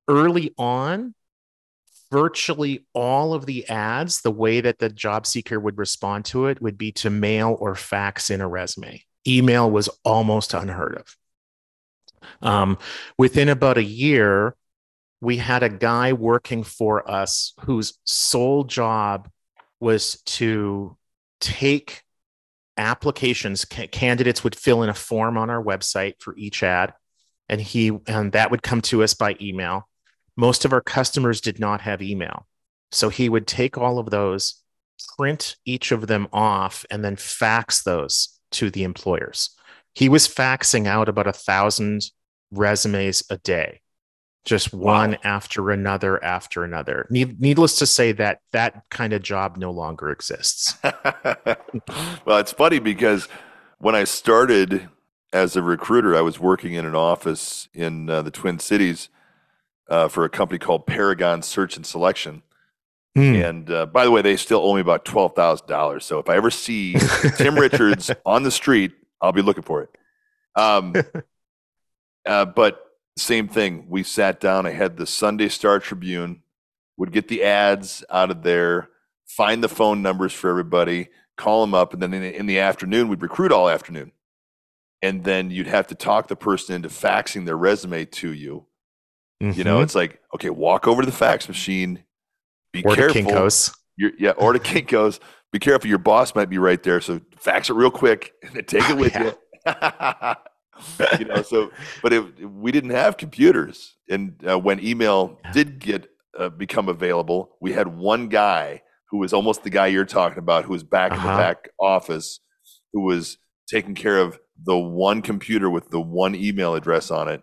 Early 0.07 0.55
on 0.57 1.15
virtually 2.11 2.87
all 2.95 3.35
of 3.35 3.45
the 3.45 3.69
ads 3.69 4.23
the 4.23 4.31
way 4.31 4.63
that 4.63 4.79
the 4.79 4.89
job 4.89 5.27
seeker 5.27 5.61
would 5.61 5.77
respond 5.77 6.25
to 6.25 6.47
it 6.47 6.63
would 6.63 6.79
be 6.79 6.91
to 6.91 7.11
mail 7.11 7.57
or 7.61 7.75
fax 7.75 8.31
in 8.31 8.41
a 8.41 8.49
resume. 8.49 9.03
Email 9.27 9.71
was 9.71 9.91
almost 10.05 10.55
unheard 10.55 10.97
of. 10.97 11.17
Um, 12.41 12.79
within 13.19 13.49
about 13.49 13.77
a 13.77 13.83
year 13.83 14.55
we 15.21 15.39
had 15.39 15.63
a 15.63 15.69
guy 15.69 16.13
working 16.13 16.63
for 16.63 17.09
us 17.11 17.53
whose 17.61 17.99
sole 18.05 18.65
job 18.65 19.29
was 19.81 20.21
to 20.23 20.97
take 21.41 22.03
applications. 22.77 23.65
Ca- 23.65 23.89
candidates 23.89 24.45
would 24.45 24.55
fill 24.55 24.83
in 24.83 24.89
a 24.89 24.95
form 24.95 25.37
on 25.37 25.51
our 25.51 25.63
website 25.63 26.15
for 26.21 26.37
each 26.37 26.63
ad 26.63 26.93
and 27.49 27.61
he 27.61 27.93
and 28.07 28.33
that 28.33 28.51
would 28.51 28.63
come 28.63 28.81
to 28.83 29.03
us 29.03 29.15
by 29.15 29.37
email. 29.41 29.89
Most 30.37 30.65
of 30.65 30.73
our 30.73 30.81
customers 30.81 31.41
did 31.41 31.59
not 31.59 31.81
have 31.81 32.03
email. 32.03 32.47
So 32.93 33.09
he 33.09 33.29
would 33.29 33.47
take 33.47 33.77
all 33.77 33.99
of 33.99 34.11
those 34.11 34.63
print 35.17 35.57
each 35.65 35.93
of 35.93 36.07
them 36.07 36.29
off 36.33 36.85
and 36.91 37.05
then 37.05 37.17
fax 37.17 37.83
those 37.83 38.39
to 38.53 38.71
the 38.71 38.85
employers. 38.85 39.51
He 39.95 40.09
was 40.09 40.29
faxing 40.29 40.87
out 40.87 41.09
about 41.09 41.27
a 41.27 41.33
thousand 41.33 42.03
resumes 42.51 43.23
a 43.31 43.39
day 43.39 43.81
just 44.49 44.73
one 44.73 45.19
after 45.25 45.71
another 45.71 46.23
after 46.25 46.65
another. 46.65 47.07
Need, 47.11 47.41
needless 47.41 47.79
to 47.79 47.87
say 47.87 48.13
that 48.13 48.41
that 48.53 48.83
kind 48.89 49.13
of 49.13 49.23
job 49.23 49.59
no 49.59 49.71
longer 49.71 50.11
exists. 50.11 50.79
well, 50.83 52.39
it's 52.39 52.53
funny 52.53 52.79
because 52.79 53.29
when 53.79 53.95
I 53.95 54.05
started 54.05 54.89
as 55.33 55.55
a 55.55 55.63
recruiter, 55.63 56.17
I 56.17 56.23
was 56.23 56.41
working 56.41 56.73
in 56.73 56.87
an 56.87 56.95
office 56.95 57.69
in 57.75 58.09
uh, 58.09 58.23
the 58.23 58.31
Twin 58.31 58.59
Cities 58.59 59.11
uh, 59.89 60.09
for 60.09 60.25
a 60.25 60.31
company 60.31 60.59
called 60.59 60.87
Paragon 60.87 61.43
Search 61.43 61.77
and 61.77 61.85
Selection. 61.85 62.43
Hmm. 63.15 63.35
And 63.35 63.71
uh, 63.71 63.87
by 63.87 64.05
the 64.05 64.11
way, 64.11 64.23
they 64.23 64.37
still 64.37 64.61
owe 64.61 64.75
me 64.75 64.81
about 64.81 65.05
twelve 65.05 65.35
thousand 65.35 65.67
dollars. 65.67 66.07
So 66.07 66.19
if 66.19 66.29
I 66.29 66.37
ever 66.37 66.51
see 66.51 66.95
Tim 67.37 67.59
Richards 67.59 68.11
on 68.25 68.45
the 68.45 68.51
street, 68.51 68.93
I'll 69.21 69.33
be 69.33 69.43
looking 69.43 69.63
for 69.63 69.83
it. 69.83 69.91
Um, 70.55 70.95
uh, 72.27 72.45
but 72.47 72.88
same 73.19 73.49
thing. 73.49 73.87
We 73.89 74.03
sat 74.03 74.41
down. 74.41 74.67
I 74.67 74.71
had 74.71 74.97
the 74.97 75.07
Sunday 75.07 75.49
Star 75.49 75.79
Tribune. 75.79 76.43
Would 76.97 77.13
get 77.13 77.29
the 77.29 77.45
ads 77.45 78.05
out 78.11 78.31
of 78.33 78.43
there, 78.43 78.89
find 79.25 79.63
the 79.63 79.69
phone 79.69 80.03
numbers 80.03 80.33
for 80.33 80.51
everybody, 80.51 81.11
call 81.37 81.61
them 81.61 81.73
up, 81.73 81.93
and 81.93 82.03
then 82.03 82.13
in 82.13 82.23
the, 82.23 82.37
in 82.37 82.47
the 82.47 82.59
afternoon 82.59 83.07
we'd 83.09 83.23
recruit 83.23 83.53
all 83.53 83.69
afternoon. 83.69 84.11
And 85.01 85.23
then 85.23 85.53
you'd 85.53 85.69
have 85.69 85.87
to 85.89 85.95
talk 85.95 86.27
the 86.27 86.35
person 86.35 86.75
into 86.75 86.89
faxing 86.89 87.47
their 87.47 87.57
resume 87.57 88.05
to 88.07 88.33
you. 88.33 88.67
You 89.41 89.63
know, 89.63 89.79
Mhm. 89.79 89.85
it's 89.85 89.95
like 89.95 90.21
okay, 90.35 90.51
walk 90.51 90.89
over 90.89 91.03
to 91.03 91.07
the 91.07 91.13
fax 91.17 91.47
machine. 91.47 92.03
Be 92.73 92.83
or 92.83 92.97
to 92.97 93.01
careful. 93.13 93.23
Kinko's. 93.23 93.73
You're, 93.97 94.11
yeah, 94.19 94.31
or 94.33 94.53
to 94.53 94.59
Kinko's. 94.59 95.21
Be 95.53 95.61
careful. 95.61 95.89
Your 95.89 95.99
boss 95.99 96.35
might 96.35 96.51
be 96.51 96.59
right 96.59 96.83
there, 96.83 97.01
so 97.01 97.21
fax 97.37 97.71
it 97.71 97.75
real 97.75 97.93
quick 97.93 98.33
and 98.43 98.55
then 98.55 98.65
take 98.65 98.91
it 98.91 98.97
with 98.99 99.15
you. 99.15 99.33
you 101.19 101.25
know, 101.25 101.43
so 101.43 101.73
but 102.03 102.13
it, 102.13 102.51
we 102.51 102.73
didn't 102.73 102.91
have 102.91 103.17
computers, 103.17 103.97
and 104.09 104.35
uh, 104.49 104.59
when 104.59 104.85
email 104.85 105.39
did 105.51 105.79
get 105.79 106.11
uh, 106.39 106.49
become 106.49 106.89
available, 106.89 107.57
we 107.61 107.73
had 107.73 107.89
one 107.89 108.29
guy 108.29 108.83
who 109.11 109.19
was 109.19 109.33
almost 109.33 109.63
the 109.65 109.71
guy 109.71 109.87
you're 109.87 110.05
talking 110.05 110.39
about, 110.39 110.65
who 110.65 110.73
was 110.73 110.85
back 110.85 111.17
in 111.17 111.23
the 111.23 111.29
Uh-huh. 111.29 111.39
back 111.39 111.71
office, 111.81 112.41
who 112.93 113.03
was 113.03 113.39
taking 113.69 113.95
care 113.95 114.19
of 114.19 114.39
the 114.65 114.77
one 114.77 115.23
computer 115.23 115.71
with 115.71 115.91
the 115.91 116.01
one 116.01 116.35
email 116.35 116.75
address 116.75 117.11
on 117.11 117.29
it. 117.29 117.43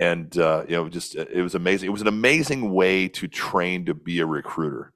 And 0.00 0.36
uh, 0.38 0.64
you 0.68 0.76
know, 0.76 0.88
just 0.88 1.14
it 1.14 1.42
was 1.42 1.54
amazing. 1.54 1.88
It 1.88 1.92
was 1.92 2.00
an 2.02 2.08
amazing 2.08 2.72
way 2.72 3.08
to 3.08 3.28
train 3.28 3.86
to 3.86 3.94
be 3.94 4.20
a 4.20 4.26
recruiter 4.26 4.92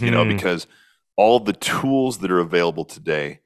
you 0.00 0.10
know, 0.10 0.24
Mhm. 0.24 0.28
because 0.36 0.66
all 1.16 1.40
the 1.40 1.52
tools 1.52 2.18
that 2.18 2.30
are 2.30 2.38
available 2.40 2.84
today 2.84 3.40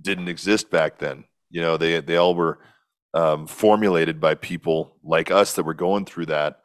didn't 0.00 0.28
exist 0.28 0.70
back 0.70 0.98
then. 0.98 1.24
You 1.50 1.60
know, 1.60 1.76
they 1.76 2.00
they 2.00 2.16
all 2.16 2.34
were 2.34 2.58
um, 3.14 3.46
formulated 3.46 4.20
by 4.20 4.34
people 4.34 4.96
like 5.02 5.30
us 5.30 5.54
that 5.54 5.64
were 5.64 5.74
going 5.74 6.04
through 6.04 6.26
that, 6.26 6.60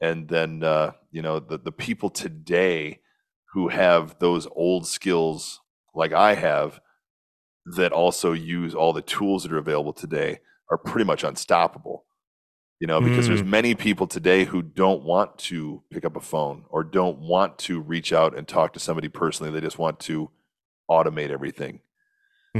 and 0.00 0.28
then 0.28 0.62
uh, 0.62 0.92
you 1.10 1.22
know 1.22 1.38
the 1.40 1.58
the 1.58 1.72
people 1.72 2.10
today 2.10 3.00
who 3.52 3.68
have 3.68 4.18
those 4.18 4.46
old 4.56 4.86
skills 4.86 5.60
like 5.94 6.12
I 6.12 6.34
have 6.34 6.80
that 7.76 7.92
also 7.92 8.32
use 8.32 8.74
all 8.74 8.92
the 8.92 9.02
tools 9.02 9.42
that 9.44 9.52
are 9.52 9.58
available 9.58 9.92
today 9.92 10.40
are 10.70 10.78
pretty 10.78 11.04
much 11.06 11.24
unstoppable. 11.24 12.04
You 12.80 12.88
know, 12.88 13.00
because 13.00 13.26
there's 13.26 13.44
many 13.44 13.74
people 13.74 14.06
today 14.06 14.44
who 14.44 14.60
don't 14.60 15.04
want 15.04 15.38
to 15.38 15.82
pick 15.90 16.04
up 16.04 16.16
a 16.16 16.20
phone 16.20 16.64
or 16.68 16.84
don't 16.84 17.18
want 17.20 17.56
to 17.60 17.80
reach 17.80 18.12
out 18.12 18.36
and 18.36 18.46
talk 18.46 18.74
to 18.74 18.80
somebody 18.80 19.08
personally. 19.08 19.52
They 19.52 19.60
just 19.64 19.78
want 19.78 20.00
to 20.00 20.30
automate 20.90 21.30
everything. 21.30 21.80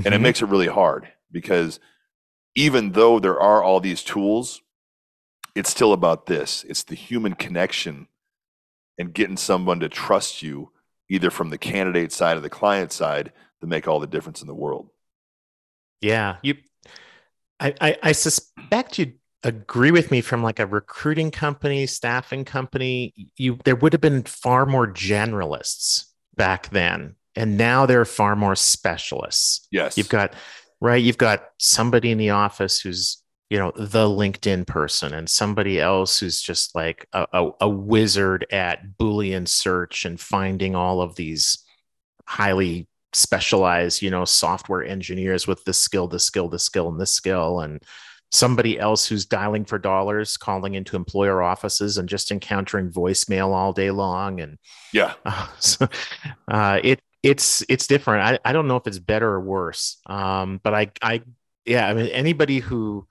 And 0.04 0.14
it 0.14 0.18
Mhm. 0.18 0.22
makes 0.22 0.42
it 0.42 0.48
really 0.48 0.68
hard 0.68 1.08
because 1.35 1.81
even 2.55 2.92
though 2.92 3.18
there 3.18 3.38
are 3.38 3.62
all 3.62 3.81
these 3.81 4.03
tools, 4.03 4.62
it's 5.55 5.70
still 5.70 5.92
about 5.92 6.27
this 6.27 6.64
it's 6.68 6.85
the 6.85 6.94
human 6.94 7.35
connection 7.35 8.09
and 8.97 9.12
getting 9.12 9.37
someone 9.37 9.81
to 9.81 9.88
trust 9.88 10.40
you, 10.42 10.70
either 11.11 11.29
from 11.31 11.51
the 11.51 11.59
candidate 11.59 12.12
side 12.12 12.37
or 12.37 12.40
the 12.40 12.49
client 12.49 12.92
side, 12.92 13.33
to 13.61 13.66
make 13.66 13.88
all 13.88 13.99
the 13.99 14.07
difference 14.07 14.40
in 14.40 14.47
the 14.47 14.55
world. 14.55 14.88
Yeah, 16.01 16.37
you. 16.42 16.57
I, 17.61 17.75
I 17.81 17.97
I 18.03 18.12
suspect 18.12 18.99
you'd 18.99 19.18
agree 19.42 19.90
with 19.90 20.11
me 20.11 20.20
from 20.20 20.42
like 20.42 20.59
a 20.59 20.66
recruiting 20.66 21.31
company, 21.31 21.87
staffing 21.87 22.44
company. 22.44 23.12
You 23.37 23.59
there 23.64 23.77
would 23.77 23.92
have 23.92 24.01
been 24.01 24.23
far 24.23 24.64
more 24.64 24.87
generalists 24.87 26.05
back 26.37 26.70
then, 26.70 27.16
and 27.35 27.57
now 27.57 27.87
there 27.87 28.01
are 28.01 28.07
far 28.07 28.37
more 28.37 28.55
specialists. 28.55 29.66
Yes. 29.70 29.97
You've 29.99 30.09
got 30.09 30.35
right. 30.85 31.03
You've 31.03 31.18
got 31.18 31.49
somebody 31.59 32.11
in 32.11 32.18
the 32.18 32.31
office 32.31 32.81
who's 32.81 33.23
you 33.51 33.59
know 33.59 33.73
the 33.77 34.07
LinkedIn 34.07 34.66
person, 34.66 35.14
and 35.14 35.29
somebody 35.29 35.81
else 35.81 36.18
who's 36.20 36.40
just 36.40 36.75
like 36.75 37.07
a, 37.12 37.27
a, 37.33 37.51
a 37.62 37.68
wizard 37.68 38.47
at 38.51 38.97
Boolean 38.99 39.49
search 39.49 40.05
and 40.05 40.20
finding 40.20 40.75
all 40.75 41.01
of 41.01 41.16
these 41.16 41.64
highly 42.27 42.88
specialized, 43.12 44.03
you 44.03 44.11
know, 44.11 44.25
software 44.25 44.85
engineers 44.85 45.47
with 45.47 45.64
this 45.64 45.79
skill, 45.79 46.09
this 46.09 46.25
skill, 46.25 46.49
this 46.49 46.64
skill, 46.64 46.88
and 46.88 47.01
this 47.01 47.12
skill, 47.12 47.61
and 47.61 47.83
somebody 48.33 48.79
else 48.79 49.07
who's 49.07 49.27
dialing 49.27 49.64
for 49.64 49.79
dollars, 49.79 50.37
calling 50.37 50.75
into 50.75 50.97
employer 50.97 51.42
offices 51.42 51.99
and 51.99 52.09
just 52.09 52.33
encountering 52.33 52.90
voicemail 52.90 53.55
all 53.55 53.73
day 53.73 53.90
long. 53.90 54.40
And 54.40 54.59
yeah. 54.92 55.14
uh, 55.25 55.47
so, 55.61 55.88
uh, 56.49 56.81
it 56.83 57.01
it's 57.24 57.64
it's 57.70 57.87
different. 57.87 58.40
I, 58.44 58.50
I 58.50 58.52
don't 58.52 58.68
know 58.68 58.76
if 58.76 58.87
it's 58.87 58.98
better 58.98 59.28
or 59.28 59.40
worse. 59.40 59.96
Um, 60.06 60.60
but 60.62 60.74
I 60.74 60.92
I 61.00 61.22
yeah, 61.64 61.88
I 61.88 61.94
mean 61.94 62.06
anybody 62.08 62.58
who 62.58 63.08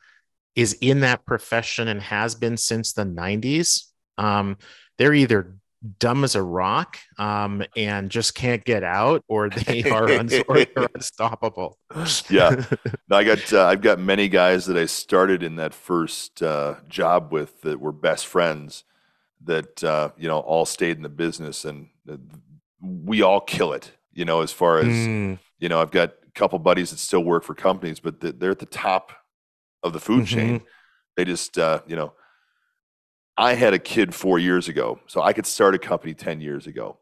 is 0.56 0.78
in 0.82 1.00
that 1.00 1.26
profession 1.26 1.88
and 1.88 2.00
has 2.00 2.36
been 2.36 2.56
since 2.56 2.94
the 2.94 3.04
90s, 3.04 3.86
um, 4.20 4.56
they're 5.00 5.16
either 5.16 5.56
dumb 5.98 6.24
as 6.24 6.36
a 6.36 6.44
rock 6.44 7.00
um, 7.18 7.64
and 7.76 8.12
just 8.12 8.36
can't 8.36 8.64
get 8.64 8.84
out, 8.84 9.24
or 9.28 9.50
they 9.50 9.84
are, 9.90 10.08
uns- 10.08 10.44
or 10.48 10.64
unstoppable. 10.94 11.80
Yeah. 12.30 12.64
No, 13.10 13.18
I 13.18 13.24
got 13.24 13.52
uh, 13.52 13.66
I've 13.66 13.82
got 13.82 14.00
many 14.00 14.30
guys 14.30 14.66
that 14.68 14.78
I 14.78 14.86
started 14.86 15.44
in 15.44 15.56
that 15.58 15.74
first 15.74 16.42
uh, 16.42 16.76
job 16.88 17.32
with 17.32 17.62
that 17.62 17.80
were 17.80 17.92
best 17.92 18.28
friends 18.28 18.84
that 19.44 19.84
uh, 19.84 20.10
you 20.18 20.28
know 20.28 20.40
all 20.40 20.66
stayed 20.66 20.98
in 20.98 21.04
the 21.04 21.10
business 21.10 21.66
and 21.66 21.90
uh, 22.10 22.18
we 22.80 23.22
all 23.22 23.42
kill 23.42 23.74
it. 23.74 23.92
You 24.14 24.26
know, 24.26 24.42
as 24.42 24.52
far 24.52 24.80
as 24.80 25.10
Mm, 25.12 25.38
you 25.60 25.70
know, 25.70 25.82
I've 25.82 25.92
got 25.92 26.10
a 26.28 26.32
couple 26.36 26.60
buddies 26.60 26.92
that 26.92 26.98
still 27.00 27.24
work 27.24 27.44
for 27.44 27.56
companies, 27.56 28.00
but 28.00 28.20
they're 28.40 28.52
at 28.52 28.60
the 28.60 28.66
top 28.66 29.12
of 29.84 29.94
the 29.94 30.00
food 30.00 30.26
chain. 30.26 30.62
They 31.18 31.26
just 31.26 31.58
uh, 31.58 31.82
you 31.88 31.96
know, 31.96 32.14
I 33.38 33.56
had 33.56 33.74
a 33.74 33.80
kid 33.80 34.14
four 34.14 34.38
years 34.38 34.68
ago, 34.68 35.00
so 35.08 35.22
I 35.22 35.34
could 35.34 35.46
start 35.46 35.74
a 35.76 35.80
company 35.80 36.14
ten 36.14 36.40
years 36.40 36.68
ago. 36.68 37.00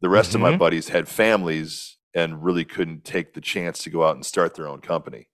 The 0.00 0.08
rest 0.08 0.34
of 0.34 0.40
my 0.40 0.50
Mhm. 0.50 0.58
buddies 0.58 0.88
had 0.88 1.08
families 1.08 1.98
and 2.14 2.42
really 2.44 2.64
couldn't 2.64 3.04
take 3.04 3.34
the 3.34 3.40
chance 3.40 3.82
to 3.84 3.90
go 3.90 4.04
out 4.04 4.16
and 4.16 4.26
start 4.26 4.54
their 4.54 4.68
own 4.68 4.80
company. 4.80 5.28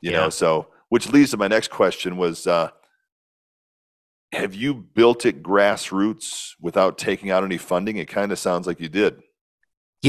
You 0.00 0.10
Yeah. 0.10 0.12
know, 0.12 0.30
so 0.30 0.68
which 0.90 1.10
leads 1.12 1.32
to 1.32 1.36
my 1.38 1.48
next 1.48 1.70
question 1.70 2.16
was 2.16 2.46
uh, 2.46 2.70
have 4.32 4.54
you 4.54 4.74
built 4.74 5.24
it 5.24 5.42
grassroots 5.42 6.52
without 6.60 6.98
taking 6.98 7.30
out 7.30 7.44
any 7.44 7.58
funding? 7.58 7.96
It 7.96 8.08
kind 8.08 8.32
of 8.32 8.38
sounds 8.38 8.66
like 8.66 8.80
you 8.80 8.88
did. 8.88 9.22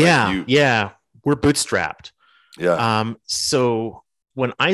Yeah, 0.03 0.31
you- 0.31 0.45
yeah, 0.47 0.91
we're 1.23 1.35
bootstrapped. 1.35 2.11
Yeah. 2.57 2.99
Um, 2.99 3.17
so 3.25 4.03
when 4.33 4.53
I 4.59 4.73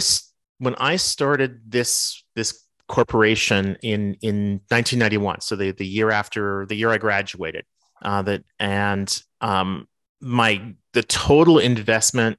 when 0.59 0.75
I 0.75 0.95
started 0.97 1.61
this 1.67 2.23
this 2.35 2.63
corporation 2.87 3.77
in 3.81 4.15
in 4.21 4.61
1991, 4.69 5.41
so 5.41 5.55
the 5.55 5.71
the 5.71 5.85
year 5.85 6.11
after 6.11 6.65
the 6.65 6.75
year 6.75 6.91
I 6.91 6.97
graduated, 6.97 7.65
uh, 8.01 8.21
that 8.23 8.43
and 8.59 9.21
um, 9.41 9.87
my 10.21 10.73
the 10.93 11.03
total 11.03 11.59
investment 11.59 12.37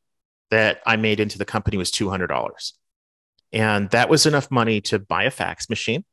that 0.51 0.81
I 0.87 0.97
made 0.97 1.21
into 1.21 1.39
the 1.39 1.45
company 1.45 1.77
was 1.77 1.91
two 1.91 2.09
hundred 2.09 2.29
dollars, 2.29 2.75
and 3.53 3.91
that 3.91 4.09
was 4.09 4.27
enough 4.27 4.51
money 4.51 4.81
to 4.83 4.99
buy 4.99 5.25
a 5.25 5.31
fax 5.31 5.69
machine. 5.69 6.05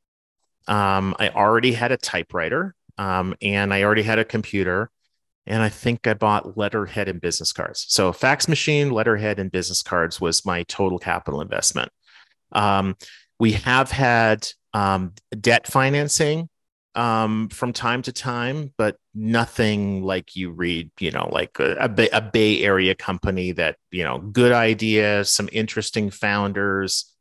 Um, 0.68 1.16
I 1.20 1.30
already 1.30 1.72
had 1.74 1.92
a 1.92 1.98
typewriter, 1.98 2.76
um, 2.98 3.36
and 3.42 3.74
I 3.74 3.84
already 3.84 4.04
had 4.04 4.20
a 4.20 4.26
computer 4.26 4.90
and 5.48 5.64
I 5.64 5.70
think 5.70 6.08
I 6.08 6.14
bought 6.14 6.58
letterhead 6.58 7.10
and 7.10 7.20
business 7.20 7.52
cards. 7.52 7.86
So 7.90 8.14
fax 8.14 8.48
machine, 8.48 8.92
letterhead, 8.92 9.40
and 9.40 9.52
business 9.52 9.82
cards 9.82 10.22
was 10.22 10.46
my 10.46 10.64
total 10.64 11.00
capital 11.00 11.42
investment. 11.42 11.92
Um, 12.52 12.96
we 13.40 13.54
have 13.54 13.90
had 13.90 14.48
um, 14.74 15.14
debt 15.40 15.68
financing 15.68 16.48
um, 16.94 17.50
from 17.50 17.74
time 17.74 18.02
to 18.04 18.12
time, 18.12 18.74
but 18.78 18.98
nothing 19.16 20.04
like 20.04 20.36
you 20.36 20.52
read, 20.52 20.92
you 21.00 21.12
know, 21.12 21.30
like 21.32 21.58
a, 21.60 21.76
a, 21.76 21.90
Bay, 21.90 22.10
a 22.12 22.22
Bay 22.22 22.64
Area 22.64 22.94
company 22.94 23.52
that, 23.54 23.78
you 23.90 24.04
know, 24.04 24.20
good 24.20 24.52
idea, 24.52 25.26
some 25.26 25.50
interesting 25.52 26.10
founders, 26.10 27.12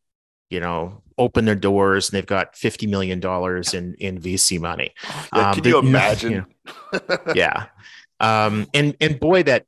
you 0.51 0.61
know, 0.61 1.03
open 1.17 1.45
their 1.45 1.55
doors 1.55 2.09
and 2.09 2.17
they've 2.17 2.27
got 2.27 2.55
$50 2.55 2.89
million 2.89 3.19
in, 3.19 3.95
in 3.95 4.21
VC 4.21 4.61
money. 4.61 4.93
Yeah, 5.35 5.51
um, 5.51 5.55
can 5.55 5.65
you 5.65 5.79
imagine? 5.79 6.33
you 6.33 6.47
yeah 7.35 7.67
um 8.21 8.67
and 8.75 8.97
and 9.01 9.19
boy 9.19 9.43
that 9.43 9.67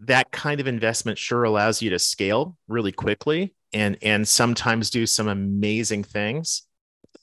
that 0.00 0.30
kind 0.30 0.60
of 0.60 0.66
investment 0.66 1.18
sure 1.18 1.44
allows 1.44 1.82
you 1.82 1.90
to 1.90 1.98
scale 1.98 2.56
really 2.68 2.92
quickly 2.92 3.54
and 3.72 3.98
and 4.02 4.26
sometimes 4.26 4.90
do 4.90 5.04
some 5.06 5.28
amazing 5.28 6.02
things 6.04 6.62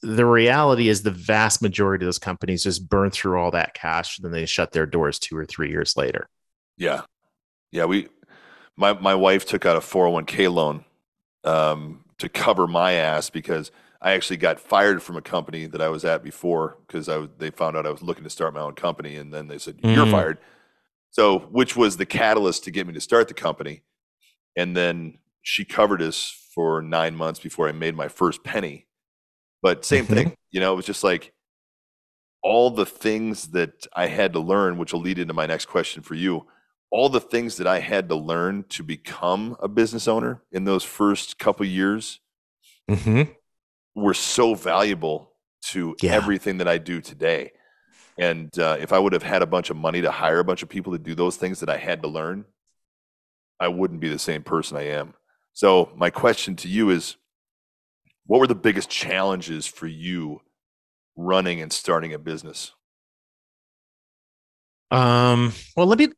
the 0.01 0.26
reality 0.26 0.88
is 0.88 1.01
the 1.01 1.09
vast 1.11 1.61
majority 1.63 2.03
of 2.03 2.07
those 2.07 2.19
companies 2.19 2.63
just 2.63 2.88
burn 2.88 3.09
through 3.09 3.39
all 3.39 3.49
that 3.51 3.73
cash 3.73 4.17
and 4.17 4.26
then 4.26 4.32
they 4.32 4.45
shut 4.45 4.71
their 4.71 4.86
doors 4.86 5.17
two 5.17 5.36
or 5.36 5.45
three 5.45 5.69
years 5.69 5.97
later. 5.97 6.30
Yeah, 6.78 7.01
yeah. 7.71 7.86
We, 7.86 8.09
my 8.76 8.93
my 8.93 9.15
wife 9.15 9.45
took 9.47 9.65
out 9.65 9.78
a 9.78 9.82
four 9.82 10.03
hundred 10.05 10.13
one 10.13 10.26
k 10.26 10.47
loan 10.47 10.86
um, 11.43 12.03
to 12.19 12.30
cover 12.30 12.67
my 12.67 12.93
ass 12.93 13.32
because 13.32 13.71
I 13.99 14.11
actually 14.11 14.38
got 14.38 14.59
fired 14.59 15.01
from 15.01 15.17
a 15.17 15.21
company 15.21 15.65
that 15.65 15.82
I 15.82 15.89
was 15.89 16.05
at 16.05 16.23
before 16.23 16.78
because 16.86 17.09
I 17.09 17.28
they 17.39 17.49
found 17.49 17.76
out 17.76 17.88
I 17.88 17.91
was 17.91 18.03
looking 18.03 18.26
to 18.26 18.30
start 18.30 18.53
my 18.53 18.59
own 18.61 18.76
company, 18.76 19.15
and 19.15 19.34
then 19.34 19.47
they 19.47 19.57
said 19.57 19.80
you're 19.82 20.05
Mm. 20.05 20.11
fired. 20.11 20.38
So, 21.16 21.39
which 21.39 21.78
was 21.78 21.95
the 21.95 22.05
catalyst 22.05 22.66
to 22.66 22.72
get 22.72 22.86
me 22.86 22.91
to 22.91 22.99
start 22.99 23.30
the 23.30 23.34
company, 23.34 23.84
and 24.57 24.76
then 24.76 25.20
she 25.43 25.63
covered 25.63 26.01
us 26.01 26.49
for 26.53 26.82
nine 26.82 27.16
months 27.16 27.39
before 27.39 27.70
I 27.70 27.72
made 27.72 27.95
my 27.95 28.09
first 28.09 28.43
penny. 28.43 28.88
But 29.61 29.86
same 29.86 30.05
Mhm. 30.05 30.13
thing, 30.13 30.38
you 30.51 30.59
know, 30.59 30.74
it 30.74 30.76
was 30.76 30.86
just 30.86 31.05
like 31.05 31.32
all 32.43 32.70
the 32.70 32.86
things 32.86 33.51
that 33.51 33.88
I 33.93 34.07
had 34.07 34.34
to 34.34 34.41
learn, 34.41 34.78
which 34.78 34.91
will 34.91 34.99
lead 34.99 35.18
into 35.18 35.34
my 35.34 35.45
next 35.45 35.68
question 35.68 36.03
for 36.03 36.16
you. 36.16 36.47
All 36.91 37.07
the 37.07 37.22
things 37.22 37.55
that 37.57 37.66
I 37.68 37.80
had 37.80 38.09
to 38.09 38.16
learn 38.16 38.66
to 38.72 38.84
become 38.84 39.55
a 39.61 39.70
business 39.70 40.09
owner 40.09 40.43
in 40.51 40.66
those 40.66 40.84
first 40.84 41.39
couple 41.39 41.66
years 41.66 42.20
Mm-hmm. 42.91 43.32
were 43.95 44.13
so 44.13 44.53
valuable 44.53 45.32
to 45.72 45.95
Yeah. 46.01 46.11
everything 46.11 46.57
that 46.57 46.68
I 46.68 46.78
do 46.78 46.99
today. 46.99 47.53
And 48.18 48.57
uh, 48.57 48.78
if 48.80 48.93
I 48.93 48.99
would 48.99 49.13
have 49.13 49.24
had 49.24 49.41
a 49.41 49.47
bunch 49.47 49.70
of 49.70 49.78
money 49.78 50.01
to 50.01 50.11
hire 50.11 50.39
a 50.39 50.43
bunch 50.45 50.63
of 50.63 50.70
people 50.70 50.93
to 50.93 50.99
do 50.99 51.16
those 51.16 51.36
things 51.36 51.59
that 51.59 51.70
I 51.70 51.78
had 51.78 52.01
to 52.01 52.07
learn, 52.07 52.45
I 53.59 53.68
wouldn't 53.68 53.99
be 53.99 54.09
the 54.09 54.20
same 54.20 54.43
person 54.43 54.78
I 54.78 54.88
am. 54.88 55.13
So, 55.53 55.91
my 55.95 56.09
question 56.09 56.55
to 56.57 56.68
you 56.68 56.89
is 56.89 57.16
what 58.26 58.39
were 58.39 58.47
the 58.47 58.55
biggest 58.55 58.89
challenges 58.89 59.66
for 59.66 59.88
you 59.88 60.41
running 61.16 61.61
and 61.61 61.72
starting 61.72 62.13
a 62.13 62.20
business? 62.20 62.74
Um, 64.91 65.53
well, 65.76 65.88
let 65.88 65.99
me 65.99 66.09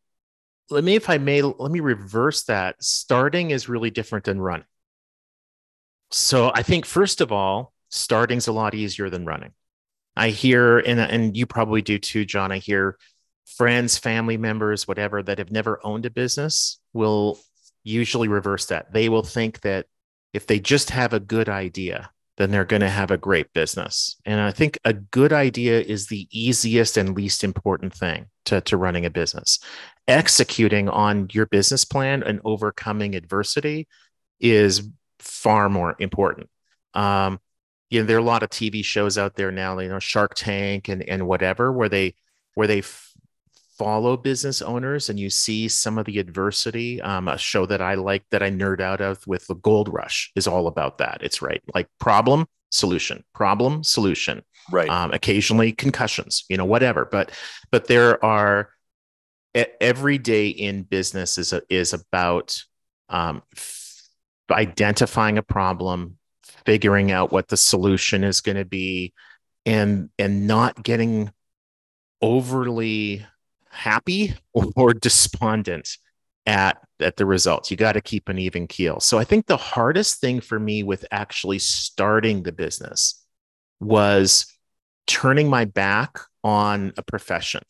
let 0.69 0.83
me, 0.83 0.95
if 0.95 1.09
I 1.09 1.17
may, 1.17 1.41
let 1.41 1.71
me 1.71 1.79
reverse 1.79 2.43
that. 2.43 2.75
Starting 2.83 3.51
is 3.51 3.69
really 3.69 3.89
different 3.89 4.25
than 4.25 4.41
running. 4.41 4.65
So 6.11 6.51
I 6.53 6.63
think 6.63 6.85
first 6.85 7.21
of 7.21 7.31
all, 7.31 7.73
starting's 7.89 8.47
a 8.47 8.51
lot 8.51 8.73
easier 8.75 9.09
than 9.09 9.25
running. 9.25 9.51
I 10.17 10.29
hear, 10.29 10.79
and 10.79 10.99
and 10.99 11.37
you 11.37 11.45
probably 11.45 11.81
do 11.81 11.99
too, 11.99 12.25
John. 12.25 12.51
I 12.51 12.57
hear 12.57 12.97
friends, 13.45 13.97
family 13.97 14.37
members, 14.37 14.87
whatever, 14.87 15.23
that 15.23 15.37
have 15.37 15.51
never 15.51 15.79
owned 15.83 16.05
a 16.05 16.09
business 16.09 16.79
will 16.93 17.39
usually 17.83 18.27
reverse 18.27 18.65
that. 18.67 18.91
They 18.91 19.09
will 19.09 19.23
think 19.23 19.61
that 19.61 19.85
if 20.33 20.45
they 20.45 20.59
just 20.59 20.89
have 20.89 21.13
a 21.13 21.19
good 21.19 21.49
idea, 21.49 22.09
then 22.37 22.51
they're 22.51 22.65
going 22.65 22.81
to 22.81 22.89
have 22.89 23.09
a 23.09 23.17
great 23.17 23.51
business. 23.53 24.15
And 24.25 24.39
I 24.39 24.51
think 24.51 24.77
a 24.85 24.93
good 24.93 25.33
idea 25.33 25.81
is 25.81 26.07
the 26.07 26.27
easiest 26.31 26.97
and 26.97 27.15
least 27.15 27.43
important 27.43 27.93
thing 27.93 28.27
to, 28.45 28.61
to 28.61 28.77
running 28.77 29.05
a 29.05 29.09
business. 29.09 29.59
Executing 30.07 30.89
on 30.89 31.27
your 31.31 31.47
business 31.47 31.85
plan 31.85 32.23
and 32.23 32.39
overcoming 32.45 33.15
adversity 33.15 33.87
is 34.39 34.87
far 35.19 35.69
more 35.69 35.95
important. 35.99 36.49
Um, 36.93 37.39
you 37.89 38.01
know, 38.01 38.05
there 38.05 38.17
are 38.17 38.21
a 38.21 38.23
lot 38.23 38.43
of 38.43 38.49
TV 38.49 38.83
shows 38.83 39.17
out 39.17 39.35
there 39.35 39.51
now, 39.51 39.77
you 39.79 39.89
know, 39.89 39.99
Shark 39.99 40.33
Tank 40.35 40.89
and 40.89 41.03
and 41.03 41.27
whatever, 41.27 41.71
where 41.71 41.89
they 41.89 42.15
where 42.55 42.67
they 42.67 42.79
f- 42.79 43.13
follow 43.77 44.17
business 44.17 44.61
owners 44.61 45.09
and 45.09 45.19
you 45.19 45.29
see 45.29 45.67
some 45.67 45.97
of 45.97 46.05
the 46.05 46.19
adversity. 46.19 47.01
Um, 47.01 47.27
a 47.27 47.37
show 47.37 47.65
that 47.65 47.81
I 47.81 47.95
like 47.95 48.25
that 48.31 48.43
I 48.43 48.49
nerd 48.49 48.81
out 48.81 49.01
of 49.01 49.25
with 49.27 49.47
the 49.47 49.55
Gold 49.55 49.93
Rush 49.93 50.31
is 50.35 50.47
all 50.47 50.67
about 50.67 50.97
that. 50.97 51.19
It's 51.21 51.41
right, 51.41 51.61
like 51.73 51.87
problem 51.99 52.47
solution, 52.71 53.23
problem 53.33 53.83
solution. 53.83 54.43
Right. 54.71 54.89
Um, 54.89 55.13
occasionally 55.13 55.71
concussions, 55.71 56.43
you 56.49 56.57
know, 56.57 56.65
whatever. 56.65 57.05
But 57.05 57.31
but 57.71 57.87
there 57.87 58.23
are 58.23 58.69
every 59.81 60.17
day 60.17 60.49
in 60.49 60.83
business 60.83 61.37
is 61.37 61.53
a, 61.53 61.61
is 61.69 61.93
about 61.93 62.61
um, 63.09 63.41
identifying 64.51 65.37
a 65.37 65.43
problem, 65.43 66.16
figuring 66.67 67.11
out 67.11 67.31
what 67.31 67.47
the 67.47 67.55
solution 67.55 68.25
is 68.25 68.41
going 68.41 68.57
to 68.57 68.65
be, 68.65 69.13
and 69.65 70.09
and 70.19 70.45
not 70.45 70.83
getting 70.83 71.31
overly 72.21 73.25
happy 73.69 74.35
or 74.75 74.93
despondent 74.93 75.97
at 76.45 76.77
at 76.99 77.15
the 77.15 77.25
results. 77.25 77.71
You 77.71 77.77
got 77.77 77.93
to 77.93 78.01
keep 78.01 78.27
an 78.27 78.37
even 78.37 78.67
keel. 78.67 78.99
So 78.99 79.17
I 79.17 79.23
think 79.23 79.45
the 79.45 79.57
hardest 79.57 80.19
thing 80.19 80.41
for 80.41 80.59
me 80.59 80.83
with 80.83 81.05
actually 81.09 81.59
starting 81.59 82.43
the 82.43 82.51
business 82.51 83.23
was 83.79 84.45
turning 85.05 85.49
my 85.49 85.63
back 85.63 86.19
on 86.43 86.91
a 86.97 87.01
profession. 87.01 87.61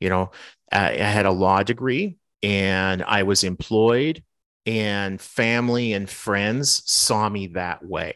You 0.00 0.08
know, 0.08 0.30
I, 0.72 0.92
I 0.92 1.10
had 1.10 1.26
a 1.26 1.30
law 1.30 1.62
degree 1.62 2.16
and 2.42 3.02
I 3.02 3.24
was 3.24 3.44
employed, 3.44 4.22
and 4.64 5.20
family 5.20 5.92
and 5.92 6.08
friends 6.08 6.82
saw 6.90 7.28
me 7.28 7.48
that 7.48 7.84
way. 7.84 8.14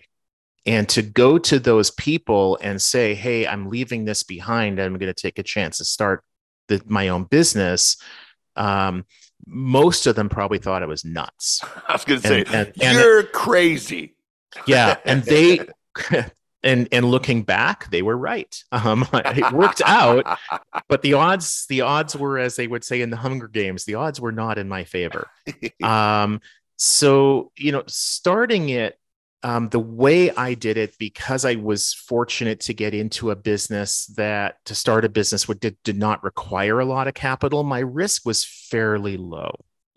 And 0.65 0.89
to 0.91 1.03
go 1.03 1.39
to 1.39 1.59
those 1.59 1.91
people 1.91 2.57
and 2.63 2.81
say, 2.81 3.15
"Hey, 3.15 3.47
I'm 3.47 3.69
leaving 3.69 4.05
this 4.05 4.23
behind. 4.23 4.79
I'm 4.79 4.97
going 4.99 5.13
to 5.13 5.21
take 5.23 5.39
a 5.39 5.43
chance 5.43 5.79
to 5.79 5.85
start 5.85 6.23
the, 6.69 6.81
my 6.87 7.09
own 7.09 7.25
business," 7.25 7.97
um, 8.55 9.05
most 9.47 10.07
of 10.07 10.15
them 10.15 10.29
probably 10.29 10.59
thought 10.59 10.83
I 10.85 10.87
was 10.87 11.05
nuts. 11.05 11.61
I 11.89 11.93
was 11.95 12.05
going 12.05 12.21
to 12.21 12.29
say, 12.29 12.41
and- 12.45 12.55
and- 12.55 12.73
and- 12.83 12.99
you're 12.99 13.25
crazy. 13.25 14.15
Yeah, 14.67 14.99
and 15.05 15.23
they 15.25 15.61
and 16.63 16.87
and 16.93 17.07
looking 17.07 17.43
back, 17.43 17.91
they 17.91 18.03
were 18.03 18.17
right. 18.17 18.57
Um, 18.71 19.05
it 19.13 19.53
worked 19.53 19.83
out, 19.85 20.39
but 20.89 21.03
the 21.03 21.15
odds 21.15 21.67
the 21.71 21.81
odds 21.81 22.15
were, 22.15 22.39
as 22.39 22.55
they 22.55 22.69
would 22.69 22.85
say 22.85 23.01
in 23.03 23.11
the 23.11 23.17
Hunger 23.17 23.49
Games, 23.49 23.85
the 23.85 23.97
odds 23.97 24.21
were 24.21 24.31
not 24.31 24.59
in 24.59 24.69
my 24.69 24.85
favor. 24.85 25.29
Um, 25.83 26.41
so 26.77 27.51
you 27.57 27.73
know, 27.73 27.83
starting 27.89 28.69
it 28.69 28.97
um, 29.43 29.69
the 29.71 29.81
way 29.81 30.31
I 30.31 30.55
did 30.55 30.77
it 30.77 30.97
because 30.99 31.45
I 31.45 31.57
was 31.57 31.93
fortunate 31.95 32.61
to 32.61 32.75
get 32.75 32.95
into 32.95 33.31
a 33.31 33.37
business 33.37 34.07
that 34.17 34.57
to 34.67 34.75
start 34.75 35.05
a 35.05 35.09
business 35.09 35.49
would 35.49 35.61
did, 35.61 35.77
did 35.85 35.99
not 35.99 36.23
require 36.23 36.81
a 36.81 36.85
lot 36.85 37.09
of 37.09 37.15
capital. 37.15 37.65
My 37.65 37.81
risk 37.81 38.25
was 38.25 38.45
fairly 38.45 39.17
low 39.17 39.53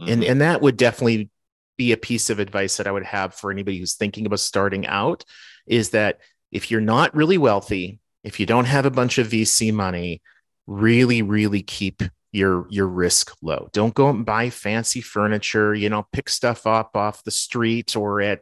and 0.06 0.24
Mhm. 0.24 0.30
and 0.32 0.41
that 0.41 0.62
would 0.62 0.78
definitely 0.78 1.30
be 1.78 1.91
a 1.91 1.98
piece 1.98 2.30
of 2.30 2.39
advice 2.39 2.78
that 2.78 2.88
I 2.88 2.91
would 2.91 3.06
have 3.06 3.34
for 3.36 3.52
anybody 3.52 3.78
who's 3.80 3.96
thinking 3.96 4.26
about 4.26 4.39
starting 4.39 4.88
out 4.88 5.24
is 5.68 5.89
that 5.91 6.20
if 6.52 6.72
you're 6.72 6.82
not 6.82 7.16
really 7.16 7.38
wealthy, 7.38 8.00
if 8.24 8.39
you 8.39 8.46
don't 8.46 8.66
have 8.66 8.86
a 8.86 8.91
bunch 8.91 9.18
of 9.18 9.28
VC 9.28 9.72
money, 9.72 10.22
really 10.68 11.22
really 11.22 11.62
keep 11.62 12.02
your 12.32 12.66
your 12.70 12.88
risk 12.88 13.32
low. 13.41 13.70
Don't 13.74 13.93
go 13.93 14.10
and 14.10 14.26
buy 14.26 14.50
fancy 14.50 15.02
furniture, 15.02 15.74
you 15.76 15.89
know, 15.89 16.08
pick 16.12 16.30
stuff 16.30 16.66
up 16.68 16.96
off 16.96 17.24
the 17.24 17.32
street 17.32 17.96
or 17.96 18.22
at 18.22 18.41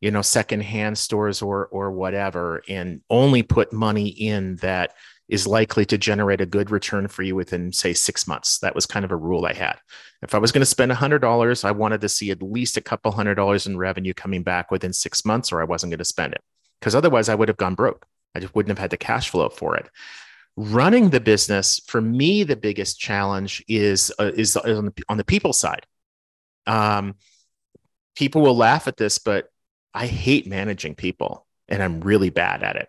you 0.00 0.10
know 0.10 0.22
secondhand 0.22 0.96
stores 0.96 1.42
or 1.42 1.66
or 1.66 1.90
whatever 1.90 2.62
and 2.68 3.02
only 3.10 3.42
put 3.42 3.72
money 3.72 4.08
in 4.08 4.56
that 4.56 4.94
is 5.28 5.46
likely 5.46 5.84
to 5.84 5.98
generate 5.98 6.40
a 6.40 6.46
good 6.46 6.70
return 6.70 7.06
for 7.06 7.22
you 7.22 7.34
within 7.34 7.70
say 7.70 7.92
6 7.92 8.26
months. 8.26 8.60
That 8.60 8.74
was 8.74 8.86
kind 8.86 9.04
of 9.04 9.12
a 9.12 9.16
rule 9.16 9.44
I 9.44 9.52
had. 9.52 9.76
If 10.22 10.34
I 10.34 10.38
was 10.38 10.52
going 10.52 10.62
to 10.62 10.66
spend 10.66 10.90
$100, 10.90 11.64
I 11.64 11.70
wanted 11.70 12.00
to 12.00 12.08
see 12.08 12.30
at 12.30 12.42
least 12.42 12.76
a 12.76 12.80
couple 12.80 13.12
hundred 13.12 13.34
dollars 13.34 13.66
in 13.66 13.76
revenue 13.76 14.14
coming 14.14 14.42
back 14.42 14.70
within 14.70 14.92
six 14.92 15.24
months, 15.24 15.52
or 15.52 15.60
I 15.60 15.64
wasn't 15.64 15.90
going 15.90 15.98
to 15.98 16.04
spend 16.04 16.32
it. 16.32 16.40
Because 16.80 16.94
otherwise, 16.94 17.28
I 17.28 17.34
would 17.34 17.48
have 17.48 17.56
gone 17.56 17.74
broke. 17.74 18.06
I 18.34 18.40
just 18.40 18.54
wouldn't 18.54 18.70
have 18.70 18.78
had 18.78 18.90
the 18.90 18.96
cash 18.96 19.30
flow 19.30 19.48
for 19.48 19.76
it. 19.76 19.88
Running 20.56 21.10
the 21.10 21.20
business, 21.20 21.80
for 21.86 22.00
me, 22.00 22.42
the 22.42 22.56
biggest 22.56 22.98
challenge 22.98 23.64
is 23.68 24.12
uh, 24.18 24.32
is 24.34 24.56
on 24.56 24.86
the, 24.86 25.04
on 25.08 25.16
the 25.16 25.24
people 25.24 25.52
side. 25.52 25.86
Um, 26.66 27.14
people 28.16 28.42
will 28.42 28.56
laugh 28.56 28.88
at 28.88 28.96
this, 28.96 29.18
but 29.18 29.48
I 29.94 30.06
hate 30.06 30.46
managing 30.46 30.94
people, 30.94 31.46
and 31.68 31.82
I'm 31.82 32.00
really 32.00 32.30
bad 32.30 32.62
at 32.62 32.76
it. 32.76 32.88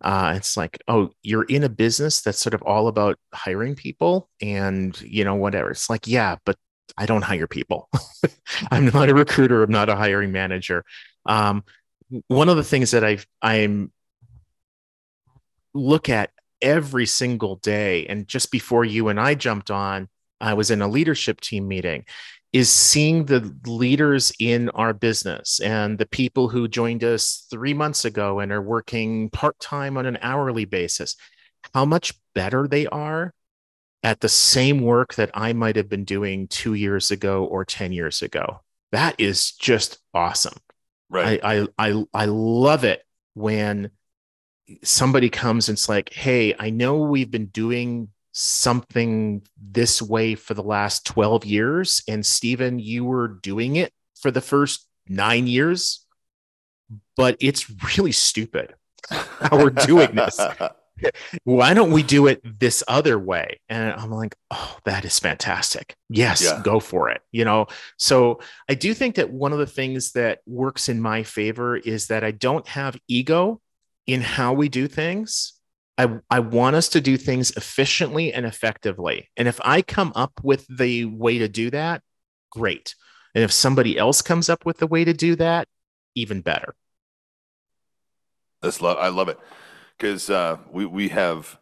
Uh, 0.00 0.34
it's 0.36 0.56
like, 0.56 0.82
oh, 0.86 1.10
you're 1.22 1.44
in 1.44 1.64
a 1.64 1.68
business 1.68 2.20
that's 2.20 2.38
sort 2.38 2.54
of 2.54 2.62
all 2.62 2.88
about 2.88 3.18
hiring 3.32 3.74
people 3.74 4.28
and, 4.40 5.00
you 5.00 5.24
know, 5.24 5.34
whatever. 5.34 5.70
It's 5.70 5.88
like, 5.88 6.06
yeah, 6.06 6.36
but 6.44 6.56
I 6.98 7.06
don't 7.06 7.22
hire 7.22 7.46
people. 7.46 7.88
I'm 8.70 8.86
not 8.86 9.08
a 9.08 9.14
recruiter. 9.14 9.62
I'm 9.62 9.70
not 9.70 9.88
a 9.88 9.96
hiring 9.96 10.30
manager. 10.30 10.84
Um, 11.24 11.64
one 12.28 12.50
of 12.50 12.56
the 12.56 12.64
things 12.64 12.90
that 12.90 13.02
I've, 13.02 13.26
I'm 13.40 13.92
look 15.72 16.08
at 16.08 16.30
every 16.60 17.06
single 17.06 17.56
day, 17.56 18.06
and 18.06 18.28
just 18.28 18.50
before 18.50 18.84
you 18.84 19.08
and 19.08 19.18
I 19.18 19.34
jumped 19.34 19.70
on, 19.70 20.08
I 20.40 20.54
was 20.54 20.70
in 20.70 20.82
a 20.82 20.88
leadership 20.88 21.40
team 21.40 21.66
meeting 21.66 22.04
is 22.54 22.70
seeing 22.70 23.24
the 23.24 23.52
leaders 23.66 24.32
in 24.38 24.70
our 24.70 24.92
business 24.92 25.58
and 25.58 25.98
the 25.98 26.06
people 26.06 26.48
who 26.48 26.68
joined 26.68 27.02
us 27.02 27.48
three 27.50 27.74
months 27.74 28.04
ago 28.04 28.38
and 28.38 28.52
are 28.52 28.62
working 28.62 29.28
part 29.30 29.58
time 29.58 29.98
on 29.98 30.06
an 30.06 30.16
hourly 30.22 30.64
basis, 30.64 31.16
how 31.74 31.84
much 31.84 32.14
better 32.32 32.68
they 32.68 32.86
are 32.86 33.34
at 34.04 34.20
the 34.20 34.28
same 34.28 34.82
work 34.82 35.14
that 35.14 35.32
I 35.34 35.52
might 35.52 35.74
have 35.74 35.88
been 35.88 36.04
doing 36.04 36.46
two 36.46 36.74
years 36.74 37.10
ago 37.10 37.44
or 37.44 37.64
10 37.64 37.90
years 37.90 38.22
ago. 38.22 38.60
That 38.92 39.16
is 39.18 39.50
just 39.50 39.98
awesome. 40.14 40.54
right. 41.10 41.40
I, 41.42 41.62
I, 41.62 41.66
I, 41.76 42.04
I 42.14 42.24
love 42.26 42.84
it 42.84 43.02
when 43.34 43.90
somebody 44.84 45.28
comes 45.28 45.68
and 45.68 45.74
it's 45.74 45.88
like, 45.88 46.12
hey, 46.12 46.54
I 46.56 46.70
know 46.70 46.98
we've 46.98 47.32
been 47.32 47.46
doing 47.46 48.10
something 48.34 49.42
this 49.56 50.02
way 50.02 50.34
for 50.34 50.54
the 50.54 50.62
last 50.62 51.06
12 51.06 51.44
years. 51.46 52.02
And 52.08 52.26
Stephen, 52.26 52.78
you 52.80 53.04
were 53.04 53.28
doing 53.28 53.76
it 53.76 53.92
for 54.20 54.30
the 54.30 54.40
first 54.40 54.86
nine 55.08 55.46
years, 55.46 56.04
but 57.16 57.36
it's 57.40 57.70
really 57.96 58.12
stupid 58.12 58.74
how 59.10 59.56
we're 59.56 59.70
doing 59.70 60.14
this. 60.16 60.40
Why 61.44 61.74
don't 61.74 61.90
we 61.90 62.02
do 62.02 62.26
it 62.26 62.40
this 62.60 62.82
other 62.88 63.18
way? 63.18 63.60
And 63.68 63.92
I'm 63.92 64.10
like, 64.10 64.34
oh, 64.50 64.78
that 64.84 65.04
is 65.04 65.18
fantastic. 65.18 65.94
Yes, 66.08 66.42
Yeah. 66.42 66.60
go 66.64 66.80
for 66.80 67.10
it. 67.10 67.20
You 67.30 67.44
know, 67.44 67.66
so 67.98 68.40
I 68.68 68.74
do 68.74 68.94
think 68.94 69.16
that 69.16 69.30
one 69.30 69.52
of 69.52 69.58
the 69.58 69.66
things 69.66 70.12
that 70.12 70.40
works 70.46 70.88
in 70.88 71.00
my 71.00 71.22
favor 71.22 71.76
is 71.76 72.08
that 72.08 72.24
I 72.24 72.30
don't 72.30 72.66
have 72.68 72.96
ego 73.08 73.60
in 74.06 74.20
how 74.22 74.54
we 74.54 74.68
do 74.68 74.86
things. 74.86 75.53
I, 75.96 76.18
I 76.30 76.40
want 76.40 76.74
us 76.76 76.88
to 76.90 77.00
do 77.00 77.16
things 77.16 77.52
efficiently 77.52 78.32
and 78.32 78.44
effectively. 78.46 79.30
And 79.36 79.46
if 79.46 79.60
I 79.64 79.80
come 79.82 80.12
up 80.16 80.32
with 80.42 80.66
the 80.68 81.04
way 81.04 81.38
to 81.38 81.48
do 81.48 81.70
that, 81.70 82.02
great. 82.50 82.94
And 83.34 83.44
if 83.44 83.52
somebody 83.52 83.96
else 83.98 84.20
comes 84.22 84.48
up 84.48 84.66
with 84.66 84.78
the 84.78 84.86
way 84.86 85.04
to 85.04 85.12
do 85.12 85.36
that, 85.36 85.68
even 86.14 86.40
better. 86.40 86.74
That's 88.62 88.80
love. 88.80 88.96
I 88.98 89.08
love 89.08 89.28
it 89.28 89.38
because 89.98 90.30
uh, 90.30 90.58
we 90.70 90.86
we 90.86 91.08
have 91.10 91.58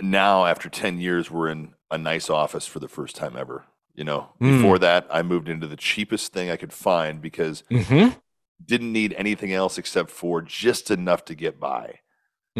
now 0.00 0.46
after 0.46 0.68
ten 0.68 0.98
years 1.00 1.30
we're 1.30 1.48
in 1.48 1.74
a 1.90 1.98
nice 1.98 2.30
office 2.30 2.66
for 2.66 2.78
the 2.78 2.88
first 2.88 3.16
time 3.16 3.36
ever. 3.36 3.64
You 3.94 4.04
know, 4.04 4.30
Mm. 4.40 4.56
before 4.58 4.78
that 4.78 5.06
I 5.10 5.22
moved 5.22 5.48
into 5.48 5.66
the 5.66 5.76
cheapest 5.76 6.32
thing 6.32 6.50
I 6.50 6.56
could 6.56 6.72
find 6.72 7.20
because 7.20 7.62
Mm-hmm. 7.70 8.16
didn't 8.64 8.92
need 8.92 9.12
anything 9.14 9.52
else 9.52 9.76
except 9.78 10.10
for 10.10 10.40
just 10.40 10.90
enough 10.90 11.24
to 11.26 11.34
get 11.34 11.58
by. 11.60 11.98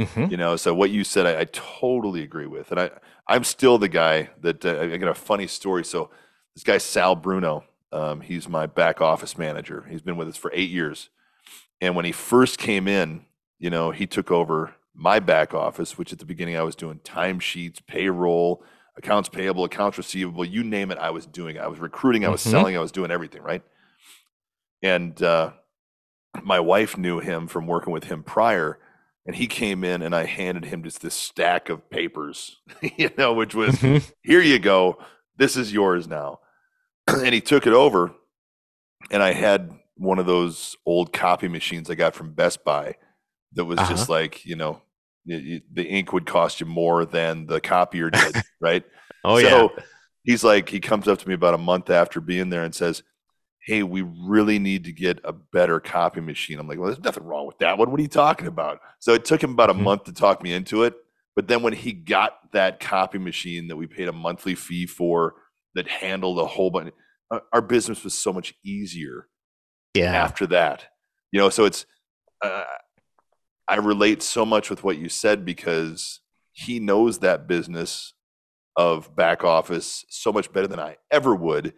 Mm-hmm. 0.05 0.31
You 0.31 0.37
know, 0.37 0.57
so 0.57 0.75
what 0.75 0.91
you 0.91 1.05
said 1.05 1.27
I, 1.27 1.41
I 1.41 1.45
totally 1.47 2.23
agree 2.23 2.47
with, 2.47 2.71
and 2.71 2.81
I 2.81 2.91
I'm 3.27 3.45
still 3.45 3.79
the 3.79 3.89
guy 3.89 4.31
that 4.41 4.65
uh, 4.65 4.81
I 4.81 4.97
got 4.97 5.11
a 5.11 5.15
funny 5.15 5.47
story. 5.47 5.85
So 5.85 6.11
this 6.55 6.65
guy 6.65 6.79
Sal 6.79 7.15
Bruno, 7.17 7.65
um, 7.93 8.21
he's 8.21 8.49
my 8.49 8.67
back 8.67 9.01
office 9.01 9.37
manager. 9.37 9.87
He's 9.91 10.03
been 10.03 10.17
with 10.17 10.29
us 10.29 10.37
for 10.37 10.51
eight 10.55 10.71
years, 10.71 11.11
and 11.81 11.97
when 11.97 12.05
he 12.05 12.13
first 12.13 12.59
came 12.59 12.87
in, 12.89 13.25
you 13.59 13.71
know, 13.71 13.91
he 13.91 14.07
took 14.07 14.31
over 14.31 14.75
my 14.95 15.21
back 15.21 15.55
office, 15.55 15.97
which 15.99 16.13
at 16.13 16.19
the 16.19 16.25
beginning 16.27 16.57
I 16.57 16.63
was 16.63 16.75
doing 16.75 16.99
timesheets, 17.05 17.79
payroll, 17.87 18.65
accounts 18.97 19.29
payable, 19.29 19.65
accounts 19.65 19.97
receivable, 19.97 20.45
you 20.45 20.65
name 20.65 20.91
it, 20.91 20.99
I 20.99 21.11
was 21.11 21.25
doing. 21.27 21.59
I 21.59 21.69
was 21.69 21.79
recruiting, 21.79 22.25
I 22.25 22.29
was 22.31 22.43
Mhm. 22.45 22.51
selling, 22.51 22.77
I 22.77 22.81
was 22.81 22.93
doing 22.93 23.11
everything, 23.11 23.43
right? 23.43 23.63
And 24.83 25.21
uh, 25.23 25.53
my 26.43 26.61
wife 26.61 26.97
knew 26.99 27.21
him 27.21 27.47
from 27.49 27.67
working 27.67 27.93
with 27.93 28.05
him 28.05 28.23
prior, 28.23 28.79
and 29.29 29.37
he 29.37 29.47
came 29.47 29.85
in 29.85 30.01
and 30.03 30.17
I 30.17 30.25
handed 30.25 30.65
him 30.65 30.83
just 30.83 31.03
this 31.03 31.15
stack 31.15 31.69
of 31.69 31.89
papers, 31.91 32.57
you 32.97 33.11
know, 33.19 33.35
which 33.35 33.55
was 33.55 33.77
Mhm. 33.77 34.11
here 34.23 34.41
you 34.41 34.59
go. 34.59 34.99
This 35.37 35.55
is 35.57 35.73
yours 35.73 36.09
now. 36.09 36.41
and 37.07 37.33
he 37.35 37.41
took 37.41 37.67
it 37.67 37.73
over, 37.75 38.13
and 39.11 39.23
I 39.23 39.33
had 39.33 39.71
one 39.97 40.19
of 40.19 40.27
those 40.27 40.77
old 40.87 41.13
copy 41.13 41.47
machines 41.49 41.91
I 41.91 41.95
got 41.95 42.15
from 42.15 42.33
Best 42.33 42.65
Buy 42.65 42.95
that 43.53 43.65
was 43.67 43.79
Uh-huh. 43.79 43.91
just 43.91 44.09
like, 44.09 44.45
you 44.47 44.57
know, 44.57 44.81
y- 45.27 45.43
y- 45.47 45.63
the 45.73 45.85
ink 45.85 46.13
would 46.13 46.27
cost 46.27 46.61
you 46.61 46.67
more 46.67 47.05
than 47.05 47.47
the 47.47 47.61
copier 47.61 48.11
did, 48.11 48.35
right? 48.61 48.85
Oh 49.25 49.41
so 49.41 49.73
yeah. 49.77 49.83
he's 50.25 50.43
like, 50.45 50.69
he 50.71 50.81
comes 50.81 51.07
up 51.07 51.19
to 51.19 51.29
me 51.29 51.35
about 51.35 51.55
a 51.55 51.59
month 51.59 51.91
after 51.91 52.21
being 52.21 52.49
there 52.51 52.63
and 52.65 52.75
says, 52.75 53.03
Hey, 53.69 53.83
we 53.83 54.01
really 54.01 54.59
need 54.59 54.85
to 54.85 54.93
get 54.93 55.21
a 55.25 55.33
better 55.35 55.79
copy 55.79 56.23
machine. 56.23 56.59
I'm 56.59 56.67
like, 56.67 56.79
Well, 56.79 56.87
there's 56.87 57.05
nothing 57.05 57.25
wrong 57.25 57.47
with 57.47 57.59
that 57.59 57.77
one. 57.77 57.91
What 57.91 58.01
are 58.01 58.03
you 58.03 58.09
talking 58.09 58.47
about? 58.47 58.81
So 58.99 59.13
it 59.13 59.27
took 59.27 59.43
him 59.45 59.51
about 59.51 59.69
a 59.69 59.75
Mhm. 59.75 59.83
month 59.83 60.05
to 60.05 60.13
talk 60.15 60.43
me 60.43 60.55
into 60.55 60.85
it. 60.85 60.95
But 61.37 61.49
then 61.49 61.61
when 61.63 61.75
he 61.75 61.93
got 61.93 62.51
that 62.53 62.81
copy 62.81 63.19
machine 63.19 63.69
that 63.69 63.77
we 63.77 63.87
paid 63.87 64.09
a 64.09 64.13
monthly 64.13 64.55
fee 64.55 64.87
for 64.87 65.35
that 65.75 65.87
handled 65.87 66.39
a 66.39 66.47
whole 66.47 66.71
bunch, 66.71 66.95
our- 67.31 67.43
our 67.53 67.61
business 67.61 68.03
was 68.05 68.17
so 68.17 68.33
much 68.33 68.55
easier 68.65 69.29
Yeah. 69.93 70.15
after 70.15 70.47
that. 70.47 70.87
You 71.31 71.39
know, 71.39 71.51
so 71.51 71.67
it's 71.67 71.85
uh, 72.43 72.65
I 73.69 73.75
relate 73.77 74.23
so 74.23 74.47
much 74.47 74.71
with 74.71 74.83
what 74.83 74.97
you 74.97 75.11
said 75.11 75.45
because 75.45 76.21
he 76.53 76.81
knows 76.81 77.19
that 77.19 77.47
business 77.47 78.15
of 78.77 79.15
back 79.15 79.45
office 79.45 80.07
so 80.09 80.33
much 80.33 80.51
better 80.55 80.69
than 80.69 80.81
I 80.81 80.97
ever 81.11 81.35
would, 81.35 81.75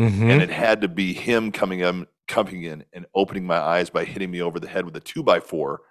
Mhm. 0.00 0.30
and 0.30 0.42
it 0.42 0.50
had 0.50 0.80
to 0.80 0.88
be 0.88 1.12
him 1.12 1.52
coming 1.52 1.80
in, 1.80 2.06
coming 2.28 2.62
in 2.62 2.84
and 2.92 3.06
opening 3.14 3.44
my 3.46 3.58
eyes 3.58 3.90
by 3.90 4.04
hitting 4.04 4.30
me 4.30 4.40
over 4.40 4.58
the 4.58 4.68
head 4.68 4.84
with 4.84 4.96
a 4.96 5.00
two 5.00 5.22
by 5.22 5.38
four 5.40 5.82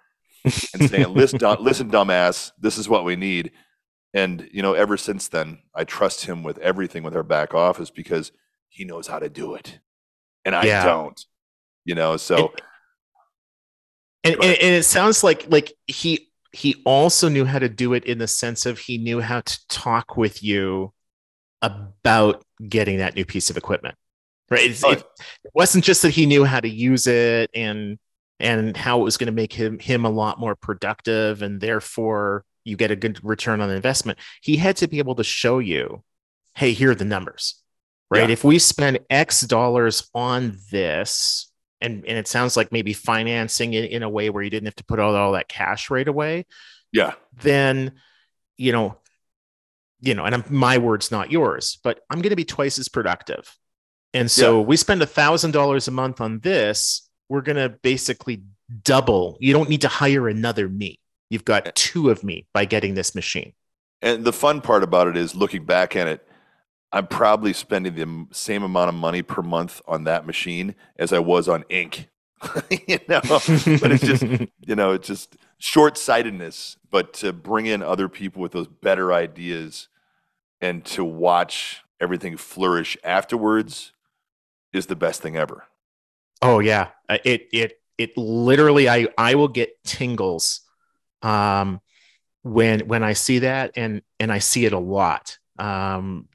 and 0.44 0.90
saying, 0.90 1.14
"Listen, 1.14 1.38
dumb- 1.40 1.62
listen, 1.62 1.90
dumbass, 1.90 2.50
this 2.58 2.78
is 2.78 2.88
what 2.88 3.04
we 3.04 3.16
need." 3.16 3.52
And 4.14 4.48
you 4.52 4.60
know, 4.62 4.74
ever 4.74 4.96
since 4.96 5.28
then, 5.28 5.60
I 5.74 5.84
trust 5.84 6.24
him 6.26 6.42
with 6.42 6.58
everything 6.58 7.02
with 7.04 7.14
our 7.16 7.22
back 7.22 7.54
office 7.54 7.90
because 7.90 8.32
he 8.68 8.84
knows 8.84 9.06
how 9.06 9.18
to 9.20 9.28
do 9.28 9.54
it, 9.54 9.78
and 10.44 10.54
I 10.54 10.64
Yeah. 10.64 10.84
don't. 10.84 11.24
You 11.84 11.94
know, 11.94 12.16
so 12.16 12.52
and, 14.24 14.34
and, 14.34 14.44
and 14.44 14.74
it 14.74 14.84
sounds 14.84 15.24
like 15.24 15.46
like 15.50 15.72
he 15.86 16.28
he 16.52 16.82
also 16.84 17.28
knew 17.28 17.44
how 17.44 17.58
to 17.58 17.68
do 17.68 17.94
it 17.94 18.04
in 18.04 18.18
the 18.18 18.28
sense 18.28 18.66
of 18.66 18.78
he 18.78 18.98
knew 18.98 19.20
how 19.20 19.40
to 19.40 19.66
talk 19.68 20.16
with 20.16 20.42
you 20.42 20.92
about 21.62 22.44
getting 22.68 22.98
that 22.98 23.14
new 23.14 23.24
piece 23.24 23.48
of 23.50 23.56
equipment 23.56 23.94
right? 24.50 24.64
It's- 24.64 24.82
Oh, 24.84 24.90
it, 24.90 24.98
it 25.44 25.50
wasn't 25.54 25.84
just 25.84 26.02
that 26.02 26.10
he 26.10 26.26
knew 26.26 26.44
how 26.44 26.60
to 26.60 26.68
use 26.68 27.06
it 27.06 27.50
and 27.54 27.98
and 28.38 28.76
how 28.76 29.00
it 29.00 29.04
was 29.04 29.16
going 29.16 29.26
to 29.28 29.32
make 29.32 29.52
him 29.52 29.78
him 29.78 30.04
a 30.04 30.10
lot 30.10 30.38
more 30.40 30.54
productive 30.56 31.42
and 31.42 31.60
therefore 31.60 32.44
you 32.64 32.76
get 32.76 32.90
a 32.90 32.96
good 32.96 33.18
return 33.24 33.60
on 33.60 33.70
investment. 33.70 34.18
He 34.42 34.56
had 34.56 34.76
to 34.78 34.88
be 34.88 34.98
able 34.98 35.14
to 35.16 35.24
show 35.24 35.58
you 35.58 36.02
hey 36.54 36.72
here 36.72 36.90
are 36.90 36.94
the 36.94 37.04
numbers 37.04 37.62
right? 38.10 38.28
Yeah. 38.28 38.32
if 38.32 38.44
we 38.44 38.58
spend 38.58 38.98
x 39.08 39.40
dollars 39.42 40.10
on 40.14 40.58
this 40.70 41.50
and 41.80 42.04
and 42.06 42.18
it 42.18 42.28
sounds 42.28 42.56
like 42.58 42.70
maybe 42.72 42.92
financing 42.92 43.72
it 43.72 43.90
in 43.90 44.02
a 44.02 44.08
way 44.10 44.28
where 44.28 44.42
you 44.42 44.50
didn't 44.50 44.66
have 44.66 44.76
to 44.76 44.84
put 44.84 44.98
all, 44.98 45.14
all 45.16 45.32
that 45.32 45.48
cash 45.48 45.88
right 45.88 46.06
away 46.08 46.44
yeah, 46.92 47.14
then 47.40 47.92
you 48.58 48.72
know 48.72 48.98
you 50.02 50.14
know 50.14 50.24
and 50.24 50.34
I'm, 50.34 50.44
my 50.50 50.76
words 50.76 51.10
not 51.10 51.30
yours 51.32 51.78
but 51.82 52.00
i'm 52.10 52.20
going 52.20 52.30
to 52.30 52.36
be 52.36 52.44
twice 52.44 52.78
as 52.78 52.88
productive. 52.88 53.56
And 54.14 54.30
so 54.30 54.60
we 54.60 54.76
spend 54.76 55.00
a 55.00 55.06
thousand 55.06 55.52
dollars 55.52 55.88
a 55.88 55.90
month 55.90 56.20
on 56.20 56.40
this 56.40 57.08
we're 57.32 57.40
going 57.40 57.56
to 57.56 57.70
basically 57.70 58.42
double. 58.84 59.38
You 59.40 59.54
don't 59.54 59.70
need 59.70 59.80
to 59.80 59.88
hire 59.88 60.28
another 60.28 60.68
me. 60.68 60.98
You've 61.30 61.46
got 61.46 61.74
two 61.74 62.10
of 62.10 62.22
me 62.22 62.46
by 62.52 62.66
getting 62.66 62.92
this 62.92 63.14
machine. 63.14 63.54
And 64.02 64.22
the 64.22 64.34
fun 64.34 64.60
part 64.60 64.82
about 64.82 65.08
it 65.08 65.16
is 65.16 65.34
looking 65.34 65.64
back 65.64 65.96
at 65.96 66.08
it, 66.08 66.28
I'm 66.92 67.06
probably 67.06 67.54
spending 67.54 67.94
the 67.94 68.26
same 68.32 68.62
amount 68.62 68.90
of 68.90 68.94
money 68.94 69.22
per 69.22 69.40
month 69.40 69.80
on 69.88 70.04
that 70.04 70.26
machine 70.26 70.74
as 70.98 71.10
I 71.14 71.20
was 71.20 71.48
on 71.48 71.64
ink. 71.70 72.08
you 72.86 72.98
know, 73.08 73.22
but 73.22 73.92
it's 73.92 74.04
just 74.04 74.22
you 74.66 74.76
know, 74.76 74.92
it's 74.92 75.08
just 75.08 75.36
short 75.56 75.96
sightedness. 75.96 76.76
But 76.90 77.14
to 77.14 77.32
bring 77.32 77.64
in 77.64 77.80
other 77.82 78.10
people 78.10 78.42
with 78.42 78.52
those 78.52 78.66
better 78.66 79.10
ideas 79.10 79.88
and 80.62 80.84
to 80.86 81.04
watch 81.04 81.82
everything 82.00 82.38
flourish 82.38 82.98
afterwards 83.04 83.92
is 84.72 84.86
the 84.86 84.96
best 84.96 85.22
thing 85.22 85.36
ever. 85.36 85.64
Oh 86.40 86.58
yeah, 86.60 86.88
Uh, 87.08 87.18
it 87.24 87.48
it 87.52 87.80
it 87.98 88.16
literally 88.16 88.88
I 88.88 89.08
I 89.16 89.34
will 89.34 89.48
get 89.48 89.82
tingles 89.84 90.60
um 91.22 91.80
when 92.42 92.80
when 92.88 93.04
I 93.04 93.14
see 93.14 93.40
that 93.40 93.72
and 93.76 94.02
and 94.20 94.32
I 94.32 94.38
see 94.40 94.66
it 94.66 94.72
a 94.72 94.78
lot. 94.78 95.38
Um 95.58 96.28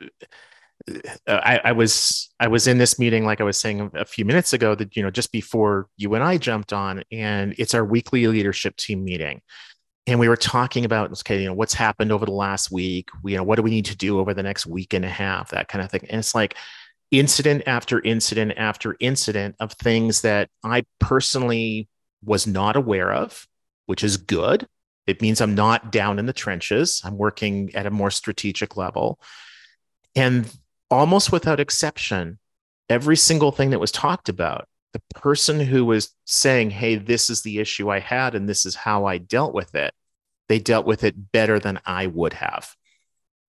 I, 1.28 1.60
I 1.66 1.72
was 1.74 2.30
I 2.40 2.48
was 2.48 2.68
in 2.68 2.78
this 2.78 2.98
meeting 2.98 3.26
like 3.26 3.42
I 3.42 3.44
was 3.44 3.58
saying 3.58 3.92
a 3.94 4.06
few 4.06 4.24
minutes 4.26 4.54
ago 4.54 4.74
that 4.76 4.96
you 4.96 5.04
know 5.04 5.12
just 5.12 5.32
before 5.32 5.88
you 5.98 6.14
and 6.16 6.24
I 6.24 6.38
jumped 6.38 6.72
on 6.72 7.04
and 7.12 7.54
it's 7.58 7.74
our 7.74 7.84
weekly 7.84 8.26
leadership 8.28 8.78
team 8.78 9.04
meeting 9.04 9.42
and 10.08 10.20
we 10.20 10.30
were 10.30 10.38
talking 10.38 10.86
about 10.86 11.12
okay 11.12 11.42
you 11.42 11.46
know 11.46 11.54
what's 11.54 11.74
happened 11.74 12.12
over 12.12 12.26
the 12.26 12.32
last 12.32 12.72
week 12.72 13.10
we, 13.22 13.34
you 13.34 13.38
know 13.38 13.44
what 13.44 13.58
do 13.58 13.62
we 13.62 13.70
need 13.70 13.86
to 13.86 13.96
do 13.96 14.20
over 14.20 14.34
the 14.34 14.44
next 14.44 14.66
week 14.66 14.94
and 14.94 15.06
a 15.06 15.10
half 15.10 15.52
that 15.52 15.68
kind 15.68 15.84
of 15.84 15.92
thing 15.92 16.06
and 16.10 16.20
it's 16.20 16.34
like 16.34 16.56
incident 17.12 17.64
after 17.68 18.02
incident 18.02 18.54
after 18.58 18.96
incident 19.00 19.56
of 19.60 19.72
things 19.74 20.22
that 20.22 20.50
I 20.64 20.86
personally 21.00 21.88
was 22.24 22.46
not 22.46 22.76
aware 22.76 23.12
of, 23.14 23.48
which 23.86 24.04
is 24.04 24.18
good. 24.18 24.68
It 25.06 25.22
means 25.22 25.40
I'm 25.40 25.56
not 25.56 25.92
down 25.92 26.20
in 26.20 26.26
the 26.26 26.34
trenches. 26.34 27.02
I'm 27.06 27.18
working 27.18 27.74
at 27.76 27.86
a 27.86 27.92
more 27.92 28.12
strategic 28.12 28.76
level. 28.76 29.20
And 30.16 30.52
almost 30.92 31.32
without 31.32 31.60
exception, 31.60 32.40
every 32.90 33.16
single 33.16 33.52
thing 33.52 33.70
that 33.70 33.80
was 33.80 33.92
talked 33.92 34.28
about, 34.28 34.68
the 35.10 35.20
person 35.20 35.60
who 35.60 35.86
was 35.86 36.14
saying, 36.26 36.72
Hey, 36.72 36.96
this 36.96 37.30
is 37.30 37.42
the 37.42 37.60
issue 37.60 37.90
I 37.90 38.00
had, 38.00 38.36
and 38.36 38.48
this 38.48 38.66
is 38.66 38.76
how 38.76 39.06
I 39.06 39.18
dealt 39.18 39.54
with 39.54 39.76
it, 39.76 39.94
they 40.50 40.60
dealt 40.60 40.86
with 40.86 41.04
it 41.04 41.32
better 41.32 41.60
than 41.60 41.80
I 41.86 42.08
would 42.08 42.34
have. 42.34 42.76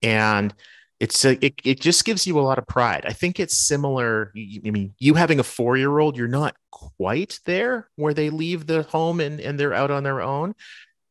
And 0.02 0.54
it's 1.00 1.24
a, 1.24 1.44
it, 1.44 1.54
it 1.64 1.80
just 1.80 2.04
gives 2.04 2.26
you 2.26 2.38
a 2.38 2.42
lot 2.42 2.58
of 2.58 2.66
pride. 2.66 3.04
I 3.06 3.12
think 3.12 3.38
it's 3.38 3.56
similar. 3.56 4.32
I 4.36 4.70
mean, 4.70 4.94
you 4.98 5.14
having 5.14 5.38
a 5.38 5.44
four 5.44 5.76
year 5.76 5.98
old, 5.98 6.16
you're 6.16 6.26
not 6.26 6.56
quite 6.70 7.38
there 7.44 7.88
where 7.96 8.14
they 8.14 8.30
leave 8.30 8.66
the 8.66 8.82
home 8.82 9.20
and, 9.20 9.40
and 9.40 9.58
they're 9.58 9.74
out 9.74 9.90
on 9.90 10.02
their 10.02 10.20
own. 10.20 10.54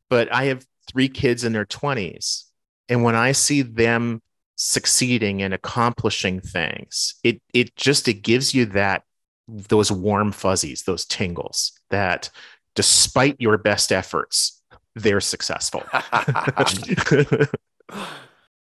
But 0.09 0.33
I 0.33 0.45
have 0.45 0.65
three 0.87 1.07
kids 1.09 1.43
in 1.43 1.53
their 1.53 1.65
20s. 1.65 2.43
And 2.89 3.03
when 3.03 3.15
I 3.15 3.31
see 3.31 3.61
them 3.61 4.21
succeeding 4.55 5.41
and 5.41 5.53
accomplishing 5.53 6.41
things, 6.41 7.15
it 7.23 7.41
it 7.53 7.75
just 7.75 8.07
it 8.07 8.21
gives 8.21 8.53
you 8.53 8.65
that 8.67 9.03
those 9.47 9.91
warm 9.91 10.31
fuzzies, 10.31 10.83
those 10.83 11.05
tingles 11.05 11.71
that 11.89 12.29
despite 12.75 13.35
your 13.39 13.57
best 13.57 13.91
efforts, 13.91 14.61
they're 14.95 15.21
successful. 15.21 15.83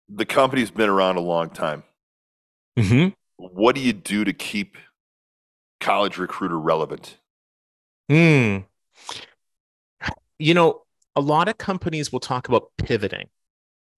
the 0.08 0.26
company's 0.26 0.70
been 0.70 0.88
around 0.88 1.16
a 1.16 1.20
long 1.20 1.50
time. 1.50 1.82
Mhm. 2.78 3.14
What 3.36 3.74
do 3.74 3.80
you 3.80 3.92
do 3.92 4.24
to 4.24 4.32
keep 4.32 4.76
college 5.80 6.18
recruiter 6.18 6.58
relevant? 6.58 7.18
Hmm. 8.08 8.58
You 10.38 10.54
know, 10.54 10.82
a 11.14 11.20
lot 11.20 11.48
of 11.48 11.58
companies 11.58 12.12
will 12.12 12.20
talk 12.20 12.48
about 12.48 12.70
pivoting. 12.78 13.28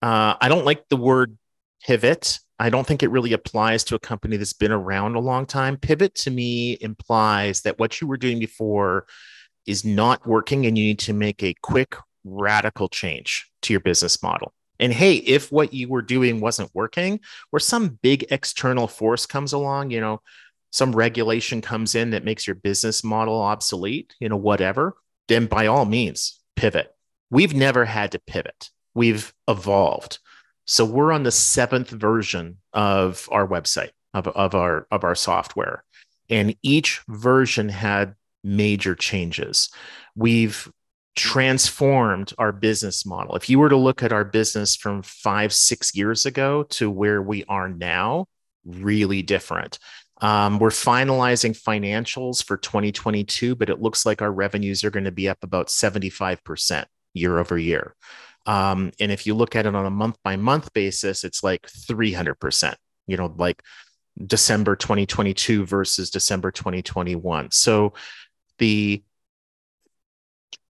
Uh, 0.01 0.35
I 0.41 0.49
don't 0.49 0.65
like 0.65 0.89
the 0.89 0.97
word 0.97 1.37
pivot. 1.85 2.39
I 2.59 2.71
don't 2.71 2.87
think 2.87 3.03
it 3.03 3.11
really 3.11 3.33
applies 3.33 3.85
to 3.85 3.95
a 3.95 4.01
company 4.01 4.37
that's 4.37 4.53
been 4.53 4.73
around 4.73 5.15
a 5.15 5.21
long 5.21 5.47
time. 5.47 5.77
Pivot 5.77 6.15
to 6.17 6.31
me 6.31 6.77
implies 6.81 7.63
that 7.63 7.79
what 7.79 8.01
you 8.01 8.07
were 8.07 8.17
doing 8.17 8.39
before 8.39 9.07
is 9.67 9.85
not 9.85 10.27
working 10.27 10.67
and 10.67 10.77
you 10.77 10.85
need 10.85 10.99
to 11.01 11.13
make 11.13 11.43
a 11.43 11.55
quick, 11.63 11.95
radical 12.25 12.89
change 12.89 13.49
to 13.63 13.73
your 13.73 13.81
business 13.81 14.23
model. 14.23 14.53
And 14.81 14.93
hey, 14.93 15.17
if 15.17 15.53
what 15.53 15.73
you 15.73 15.89
were 15.89 16.03
doing 16.03 16.41
wasn't 16.41 16.75
working, 16.75 17.21
or 17.53 17.61
some 17.61 17.99
big 18.03 18.27
external 18.31 18.87
force 18.87 19.27
comes 19.27 19.53
along, 19.53 19.91
you 19.91 20.01
know, 20.01 20.21
some 20.71 20.93
regulation 20.93 21.61
comes 21.61 21.95
in 21.95 22.11
that 22.11 22.25
makes 22.25 22.47
your 22.47 22.57
business 22.57 23.03
model 23.03 23.41
obsolete, 23.41 24.15
you 24.21 24.29
know, 24.29 24.37
whatever, 24.37 24.97
then 25.27 25.47
by 25.47 25.67
all 25.67 25.85
means, 25.85 26.41
pivot. 26.57 26.95
We've 27.31 27.55
never 27.55 27.85
had 27.85 28.13
to 28.13 28.19
pivot. 28.19 28.71
We've 28.95 29.33
evolved. 29.47 30.19
So 30.69 30.85
we're 30.85 31.13
on 31.13 31.23
the 31.23 31.33
seventh 31.33 31.89
version 31.89 32.59
of 32.75 33.27
our 33.33 33.49
website, 33.49 33.91
of, 34.13 34.29
of 34.29 34.55
our 34.55 34.87
of 34.91 35.03
our 35.03 35.15
software. 35.15 35.83
And 36.29 36.55
each 36.63 37.01
version 37.09 37.71
had 37.71 38.15
major 38.45 38.95
changes. 38.95 39.71
We've 40.15 40.71
transformed 41.17 42.35
our 42.37 42.53
business 42.53 43.07
model. 43.07 43.35
If 43.35 43.49
you 43.49 43.59
were 43.59 43.71
to 43.71 43.77
look 43.79 44.03
at 44.03 44.13
our 44.13 44.27
business 44.27 44.77
from 44.77 45.03
five, 45.03 45.55
six 45.55 45.97
years 45.97 46.27
ago 46.27 46.65
to 46.65 46.91
where 46.91 47.23
we 47.23 47.45
are 47.49 47.71
now, 47.71 48.27
really 48.67 49.23
different. 49.23 49.79
Um, 50.21 50.59
we're 50.59 50.69
finalizing 50.69 51.59
financials 51.59 52.45
for 52.45 52.59
2022, 52.59 53.55
but 53.55 53.71
it 53.71 53.81
looks 53.81 54.05
like 54.05 54.21
our 54.21 54.33
revenues 54.33 54.85
are 54.85 54.91
going 54.91 55.05
to 55.05 55.13
be 55.13 55.31
up 55.31 55.39
about 55.43 55.69
75% 55.69 56.85
year 57.15 57.39
over 57.39 57.57
year. 57.57 57.95
Um, 58.47 58.93
and 58.99 59.13
if 59.13 59.27
you 59.27 59.35
look 59.35 59.57
at 59.57 59.67
it 59.67 59.75
on 59.75 59.87
a 59.87 59.91
month 59.91 60.17
by 60.25 60.37
month 60.37 60.73
basis, 60.73 61.25
it's 61.25 61.43
like 61.43 61.67
300%, 61.67 62.75
you 63.07 63.17
know, 63.17 63.35
like 63.37 63.63
December 64.27 64.75
2022 64.75 65.67
versus 65.67 66.11
December 66.11 66.51
2021. 66.51 67.51
So 67.51 67.93
the 68.59 69.03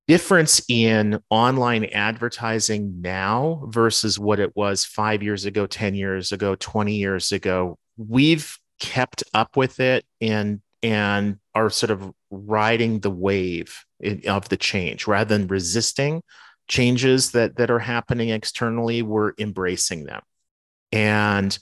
difference 0.06 0.62
in 0.68 1.22
online 1.30 1.84
advertising 1.84 3.00
now 3.02 3.62
versus 3.68 4.18
what 4.18 4.40
it 4.40 4.56
was 4.56 4.84
five 4.84 5.22
years 5.22 5.44
ago, 5.44 5.66
10 5.66 5.94
years 5.94 6.32
ago, 6.32 6.56
20 6.56 6.94
years 6.94 7.30
ago, 7.30 7.78
we've 7.96 8.58
kept 8.80 9.22
up 9.34 9.56
with 9.56 9.80
it 9.80 10.04
and 10.20 10.60
and 10.82 11.38
are 11.54 11.70
sort 11.70 11.90
of 11.90 12.12
riding 12.30 13.00
the 13.00 13.10
wave 13.10 13.84
of 14.26 14.48
the 14.48 14.56
change 14.56 15.08
rather 15.08 15.36
than 15.36 15.48
resisting 15.48 16.22
changes 16.68 17.32
that 17.32 17.56
that 17.56 17.70
are 17.70 17.78
happening 17.78 18.28
externally 18.28 19.02
we're 19.02 19.32
embracing 19.38 20.04
them. 20.04 20.20
And 20.92 21.58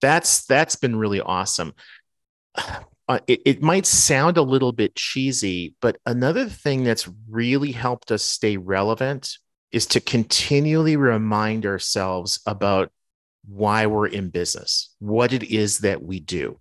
that's 0.00 0.46
that's 0.46 0.76
been 0.76 0.96
really 0.96 1.20
awesome. 1.20 1.74
Uh, 3.08 3.18
it, 3.26 3.40
it 3.44 3.60
might 3.62 3.86
sound 3.86 4.36
a 4.36 4.42
little 4.42 4.70
bit 4.70 4.94
cheesy 4.94 5.74
but 5.80 5.98
another 6.06 6.48
thing 6.48 6.84
that's 6.84 7.08
really 7.28 7.72
helped 7.72 8.12
us 8.12 8.22
stay 8.22 8.56
relevant 8.56 9.36
is 9.72 9.84
to 9.86 10.00
continually 10.00 10.96
remind 10.96 11.66
ourselves 11.66 12.40
about 12.46 12.92
why 13.48 13.86
we're 13.86 14.06
in 14.06 14.28
business 14.28 14.94
what 15.00 15.32
it 15.32 15.42
is 15.42 15.78
that 15.80 16.00
we 16.00 16.20
do. 16.20 16.60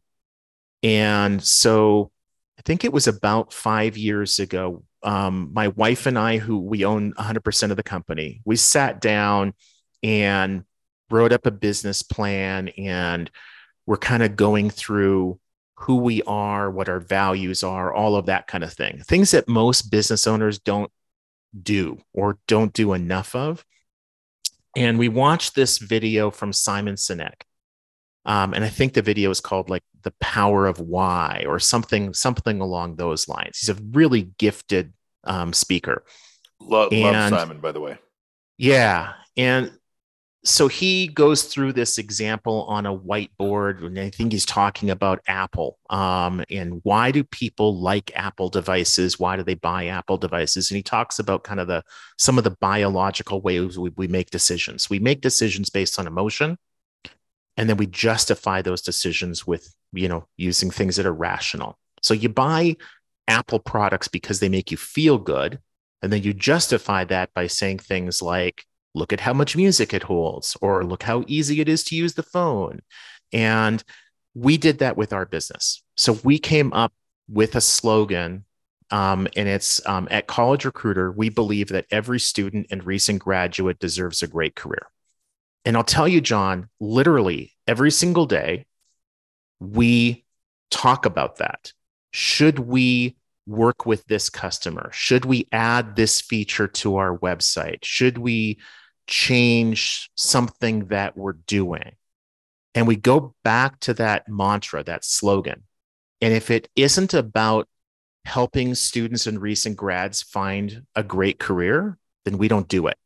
And 0.82 1.44
so 1.44 2.12
i 2.58 2.62
think 2.64 2.84
it 2.84 2.92
was 2.92 3.08
about 3.08 3.54
five 3.54 3.96
years 3.96 4.40
ago 4.40 4.84
um, 5.04 5.52
my 5.54 5.70
wife 5.70 6.06
and 6.06 6.18
I, 6.18 6.38
who 6.38 6.60
we 6.60 6.86
own 6.86 7.14
100% 7.14 7.72
of 7.72 7.78
the 7.78 7.84
company, 7.84 8.42
we 8.46 8.56
sat 8.56 9.02
down 9.02 9.54
and 10.04 10.64
wrote 11.10 11.32
up 11.32 11.46
a 11.46 11.52
business 11.52 12.04
plan 12.04 12.70
and 12.70 13.30
we're 13.86 13.98
kind 13.98 14.24
of 14.24 14.36
going 14.36 14.70
through 14.70 15.40
who 15.76 15.96
we 15.96 16.22
are, 16.24 16.70
what 16.70 16.90
our 16.90 17.00
values 17.00 17.64
are, 17.64 17.94
all 17.94 18.16
of 18.16 18.26
that 18.26 18.48
kind 18.48 18.64
of 18.64 18.74
thing. 18.74 19.02
Things 19.06 19.32
that 19.32 19.48
most 19.48 19.84
business 19.84 20.28
owners 20.28 20.60
don't 20.60 20.92
do 21.64 22.00
or 22.14 22.38
don't 22.48 22.74
do 22.74 22.94
enough 22.94 23.34
of. 23.34 23.66
And 24.76 25.00
we 25.00 25.10
watched 25.10 25.56
this 25.56 25.78
video 25.78 26.30
from 26.30 26.54
Simon 26.54 26.96
Sinek. 26.96 27.42
Um, 28.30 28.54
and 28.54 28.64
I 28.64 28.70
think 28.70 28.94
the 28.94 29.02
video 29.02 29.32
is 29.32 29.42
called 29.42 29.72
like 29.72 29.82
the 30.04 30.14
power 30.22 30.68
of 30.68 30.80
why 30.80 31.46
or 31.48 31.58
something, 31.58 32.14
something 32.14 32.62
along 32.62 32.96
those 32.96 33.28
lines. 33.28 33.58
He's 33.60 33.70
a 33.70 33.82
really 33.92 34.30
gifted 34.38 34.94
um, 35.24 35.52
speaker. 35.52 36.04
Love 36.62 36.94
And- 36.94 37.34
Simon, 37.34 37.60
by 37.60 37.72
the 37.72 37.82
way. 37.82 37.98
Yeah. 38.60 39.14
And 39.36 39.72
so 40.46 40.68
he 40.68 41.08
goes 41.08 41.44
through 41.44 41.74
this 41.74 41.98
example 41.98 42.66
on 42.70 42.86
a 42.86 42.96
whiteboard, 42.96 43.84
and 43.84 44.00
I 44.00 44.10
think 44.10 44.32
he's 44.32 44.46
talking 44.46 44.90
about 44.90 45.22
Apple. 45.28 45.80
Um, 45.90 46.44
and 46.50 46.82
why 46.84 47.12
do 47.12 47.24
people 47.24 47.80
like 47.80 48.12
Apple 48.16 48.50
devices? 48.50 49.20
Why 49.20 49.38
do 49.38 49.44
they 49.44 49.56
buy 49.56 49.88
Apple 49.88 50.18
devices? 50.18 50.70
And 50.70 50.78
he 50.78 50.84
talks 50.84 51.20
about 51.20 51.44
kind 51.44 51.60
of 51.60 51.68
the 51.68 51.84
some 52.18 52.38
of 52.38 52.44
the 52.44 52.56
biological 52.62 53.42
ways 53.42 53.78
we, 53.78 53.90
we 53.98 54.08
make 54.08 54.30
decisions. 54.30 54.90
We 54.90 55.00
make 55.00 55.22
decisions 55.22 55.70
based 55.70 56.00
on 56.00 56.08
emotion, 56.08 56.58
and 57.60 57.70
then 57.70 57.76
we 57.76 57.88
justify 57.88 58.62
those 58.62 58.82
decisions 58.82 59.46
with 59.46 59.76
you 59.92 60.08
know 60.08 60.26
using 60.38 60.72
things 60.72 60.96
that 60.96 61.06
are 61.06 61.14
rational. 61.14 61.78
So 62.02 62.14
you 62.14 62.30
buy 62.30 62.78
Apple 63.28 63.60
products 63.60 64.08
because 64.08 64.40
they 64.40 64.48
make 64.48 64.72
you 64.72 64.78
feel 64.78 65.18
good, 65.18 65.60
and 66.02 66.12
then 66.12 66.24
you 66.24 66.34
justify 66.34 67.04
that 67.04 67.34
by 67.34 67.48
saying 67.48 67.80
things 67.80 68.22
like, 68.22 68.64
look 68.96 69.12
at 69.12 69.20
how 69.20 69.34
much 69.34 69.58
music 69.58 69.94
it 69.94 70.04
holds, 70.04 70.56
or 70.62 70.86
look 70.86 71.04
how 71.04 71.26
easy 71.28 71.60
it 71.60 71.68
is 71.68 71.84
to 71.86 71.98
use 71.98 72.14
the 72.14 72.24
phone. 72.24 72.80
And 73.34 73.84
we 74.34 74.56
did 74.56 74.80
that 74.80 74.96
with 74.96 75.12
our 75.12 75.26
business. 75.26 75.84
So 75.98 76.14
we 76.24 76.40
came 76.40 76.72
up 76.72 76.94
with 77.28 77.58
a 77.58 77.62
slogan, 77.62 78.46
um, 78.90 79.28
and 79.36 79.50
it's 79.50 79.86
um, 79.86 80.08
at 80.10 80.28
College 80.28 80.64
Recruiter, 80.64 81.12
we 81.12 81.28
believe 81.28 81.68
that 81.70 81.88
every 81.92 82.22
student 82.22 82.68
and 82.72 82.86
recent 82.86 83.20
graduate 83.20 83.80
deserves 83.80 84.24
a 84.24 84.28
great 84.28 84.56
career. 84.56 84.88
And 85.66 85.76
I'll 85.76 85.84
tell 85.84 86.08
you, 86.08 86.22
John, 86.22 86.70
literally 86.80 87.54
every 87.68 87.92
single 87.92 88.26
day, 88.26 88.66
we 89.60 90.26
talk 90.72 91.06
about 91.06 91.38
that. 91.38 91.74
Should 92.12 92.60
we 92.60 93.18
work 93.46 93.86
with 93.86 94.06
this 94.06 94.30
customer? 94.30 94.90
Should 94.94 95.26
we 95.26 95.48
add 95.52 95.96
this 95.96 96.22
feature 96.22 96.68
to 96.68 96.98
our 96.98 97.18
website? 97.18 97.84
Should 97.84 98.18
we 98.18 98.60
change 99.08 100.10
something 100.16 100.86
that 100.88 101.18
we're 101.18 101.34
doing? 101.34 101.96
And 102.76 102.88
we 102.88 102.96
go 102.96 103.34
back 103.44 103.80
to 103.82 103.94
that 103.96 104.30
mantra, 104.30 104.84
that 104.84 105.04
slogan. 105.04 105.64
And 106.22 106.34
if 106.34 106.52
it 106.52 106.70
isn't 106.76 107.14
about 107.14 107.68
helping 108.26 108.76
students 108.76 109.26
and 109.26 109.42
recent 109.42 109.76
grads 109.76 110.22
find 110.22 110.84
a 110.96 111.04
great 111.04 111.40
career, 111.40 111.98
then 112.26 112.38
we 112.38 112.48
don't 112.48 112.68
do 112.68 112.88
it. 112.88 112.98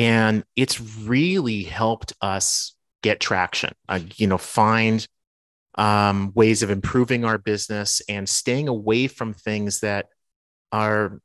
And 0.00 0.44
it's 0.56 0.80
really 0.80 1.62
helped 1.62 2.14
us 2.22 2.74
get 3.02 3.20
traction, 3.20 3.74
uh, 3.86 4.00
you 4.16 4.26
know, 4.26 4.38
find 4.38 5.06
um, 5.74 6.32
ways 6.34 6.62
of 6.62 6.70
improving 6.70 7.26
our 7.26 7.36
business 7.36 8.00
and 8.08 8.26
staying 8.26 8.68
away 8.68 9.08
from 9.08 9.34
things 9.34 9.80
that 9.80 10.06
are 10.72 11.20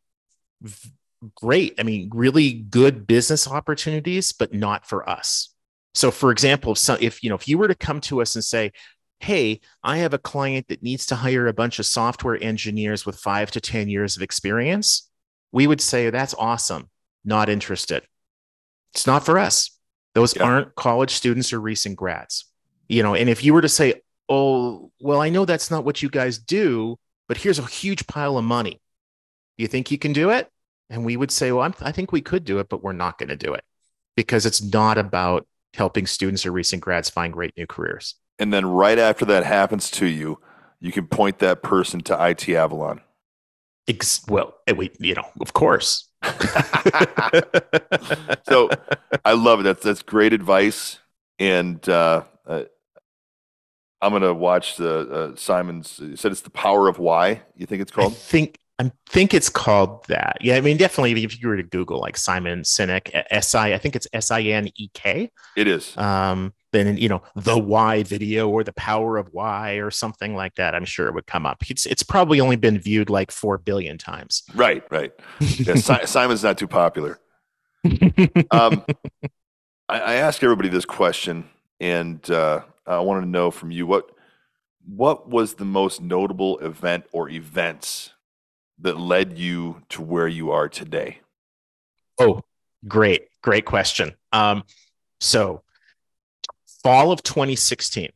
v- 0.61 0.89
great. 1.35 1.75
I 1.79 1.83
mean, 1.83 2.09
really 2.13 2.51
good 2.51 3.07
business 3.07 3.47
opportunities, 3.47 4.33
but 4.33 4.53
not 4.53 4.85
for 4.85 5.09
us. 5.09 5.53
So, 5.93 6.11
for 6.11 6.29
example, 6.29 6.75
so 6.75 6.97
if 6.99 7.23
you 7.23 7.29
know, 7.29 7.35
if 7.35 7.47
you 7.47 7.57
were 7.57 7.69
to 7.69 7.75
come 7.75 8.01
to 8.01 8.21
us 8.21 8.35
and 8.35 8.43
say, 8.43 8.73
"Hey, 9.21 9.61
I 9.83 9.99
have 9.99 10.13
a 10.13 10.17
client 10.17 10.67
that 10.67 10.83
needs 10.83 11.05
to 11.05 11.15
hire 11.15 11.47
a 11.47 11.53
bunch 11.53 11.79
of 11.79 11.85
software 11.85 12.43
engineers 12.43 13.05
with 13.05 13.15
five 13.17 13.51
to 13.51 13.61
ten 13.61 13.87
years 13.87 14.17
of 14.17 14.21
experience," 14.21 15.09
we 15.53 15.65
would 15.65 15.79
say, 15.79 16.09
"That's 16.09 16.33
awesome. 16.33 16.89
Not 17.23 17.47
interested. 17.47 18.03
It's 18.95 19.05
not 19.05 19.25
for 19.25 19.37
us." 19.37 19.69
Those 20.13 20.35
Yeah. 20.35 20.43
aren't 20.43 20.75
college 20.75 21.11
students 21.11 21.51
or 21.51 21.59
recent 21.59 21.97
grads. 21.97 22.45
You 22.87 23.03
know, 23.03 23.13
and 23.13 23.29
if 23.29 23.43
you 23.43 23.53
were 23.53 23.61
to 23.61 23.69
say, 23.69 24.01
"Oh, 24.29 24.91
well, 25.01 25.21
I 25.21 25.29
know 25.29 25.43
that's 25.45 25.69
not 25.69 25.83
what 25.83 26.01
you 26.01 26.09
guys 26.09 26.37
do, 26.37 26.97
but 27.27 27.37
here's 27.37 27.59
a 27.59 27.65
huge 27.65 28.07
pile 28.07 28.37
of 28.37 28.45
money. 28.45 28.81
Do 29.57 29.63
you 29.63 29.67
think 29.67 29.91
you 29.91 29.97
can 29.97 30.13
do 30.13 30.29
it?" 30.29 30.49
And 30.89 31.03
we 31.03 31.17
would 31.17 31.31
say, 31.31 31.51
"Well, 31.51 31.63
I'm, 31.63 31.73
I 31.81 31.91
think 31.91 32.11
we 32.11 32.21
could 32.21 32.45
do 32.45 32.59
it, 32.59 32.69
but 32.69 32.81
we're 32.83 32.93
not 32.93 33.17
going 33.17 33.29
to 33.29 33.35
do 33.35 33.53
it 33.53 33.65
because 34.15 34.45
it's 34.45 34.61
not 34.61 34.97
about 34.97 35.45
helping 35.73 36.07
students 36.07 36.45
or 36.45 36.51
recent 36.51 36.81
grads 36.81 37.09
find 37.09 37.33
great 37.33 37.57
new 37.57 37.67
careers." 37.67 38.15
And 38.39 38.53
then 38.53 38.65
right 38.65 38.99
after 38.99 39.25
that 39.25 39.43
happens 39.45 39.89
to 39.91 40.05
you, 40.05 40.39
you 40.79 40.91
can 40.91 41.07
point 41.07 41.39
that 41.39 41.63
person 41.63 42.01
to 42.01 42.13
IT 42.29 42.49
Avalon. 42.55 43.01
Ex- 43.87 44.25
well, 44.27 44.55
eh, 44.67 44.73
we, 44.73 44.91
you 44.99 45.15
know, 45.15 45.27
of 45.41 45.53
course. 45.53 46.09
so 48.47 48.69
I 49.23 49.33
love 49.33 49.61
it. 49.61 49.63
That's 49.63 49.83
that's 49.83 50.01
great 50.01 50.33
advice. 50.33 50.99
And 51.39 51.87
uh, 51.89 52.23
uh, 52.45 52.63
I'm 54.01 54.11
gonna 54.11 54.33
watch 54.33 54.77
the 54.77 54.99
uh, 54.99 55.35
Simon's. 55.35 55.99
You 55.99 56.15
said 56.15 56.31
it's 56.31 56.41
the 56.41 56.49
power 56.49 56.87
of 56.87 56.99
why. 56.99 57.41
You 57.55 57.65
think 57.65 57.81
it's 57.81 57.91
called? 57.91 58.13
I 58.13 58.15
think 58.15 58.59
I 58.77 58.91
think 59.07 59.33
it's 59.33 59.49
called 59.49 60.05
that. 60.07 60.37
Yeah, 60.41 60.57
I 60.57 60.61
mean, 60.61 60.77
definitely. 60.77 61.23
If 61.23 61.41
you 61.41 61.47
were 61.47 61.57
to 61.57 61.63
Google 61.63 61.99
like 61.99 62.17
Simon 62.17 62.61
Sinek, 62.61 63.09
S 63.31 63.55
I, 63.55 63.73
I 63.73 63.77
think 63.77 63.95
it's 63.95 64.07
S 64.13 64.31
I 64.31 64.41
N 64.41 64.69
E 64.75 64.89
K. 64.93 65.31
It 65.55 65.67
is. 65.67 65.97
Um, 65.97 66.53
then 66.71 66.97
you 66.97 67.07
know 67.07 67.21
the 67.35 67.57
why 67.57 68.03
video 68.03 68.49
or 68.49 68.63
the 68.63 68.73
power 68.73 69.17
of 69.17 69.29
why 69.31 69.73
or 69.73 69.91
something 69.91 70.35
like 70.35 70.55
that. 70.55 70.75
I'm 70.75 70.85
sure 70.85 71.07
it 71.07 71.13
would 71.13 71.27
come 71.27 71.45
up. 71.45 71.63
It's 71.69 71.85
it's 71.85 72.03
probably 72.03 72.39
only 72.39 72.55
been 72.55 72.79
viewed 72.79 73.09
like 73.09 73.31
four 73.31 73.57
billion 73.57 73.97
times. 73.97 74.43
Right. 74.53 74.83
Right. 74.89 75.13
Yeah, 75.39 75.75
si- 75.75 76.05
Simon's 76.05 76.43
not 76.43 76.57
too 76.57 76.67
popular. 76.67 77.19
Um, 78.51 78.83
I, 79.87 79.99
I 79.99 80.13
ask 80.15 80.43
everybody 80.43 80.69
this 80.69 80.85
question, 80.85 81.49
and 81.79 82.29
uh, 82.29 82.61
I 82.87 82.99
wanted 82.99 83.21
to 83.21 83.27
know 83.27 83.51
from 83.51 83.71
you 83.71 83.85
what 83.85 84.11
what 84.87 85.27
was 85.29 85.55
the 85.55 85.65
most 85.65 86.01
notable 86.01 86.59
event 86.59 87.05
or 87.11 87.29
events 87.29 88.13
that 88.79 88.99
led 88.99 89.37
you 89.37 89.81
to 89.89 90.01
where 90.01 90.27
you 90.27 90.51
are 90.51 90.69
today? 90.69 91.19
Oh, 92.19 92.41
great, 92.87 93.27
great 93.41 93.65
question. 93.65 94.15
Um, 94.31 94.63
so 95.19 95.63
fall 96.85 97.11
of 97.11 97.23
2016, 97.23 98.11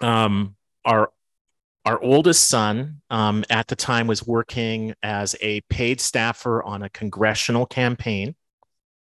um, 0.00 0.56
our 0.84 1.10
our 1.86 2.02
oldest 2.02 2.48
son 2.48 3.00
um, 3.10 3.44
at 3.48 3.68
the 3.68 3.76
time 3.76 4.06
was 4.06 4.26
working 4.26 4.94
as 5.02 5.36
a 5.40 5.60
paid 5.62 6.00
staffer 6.00 6.62
on 6.62 6.82
a 6.82 6.88
congressional 6.88 7.66
campaign 7.66 8.34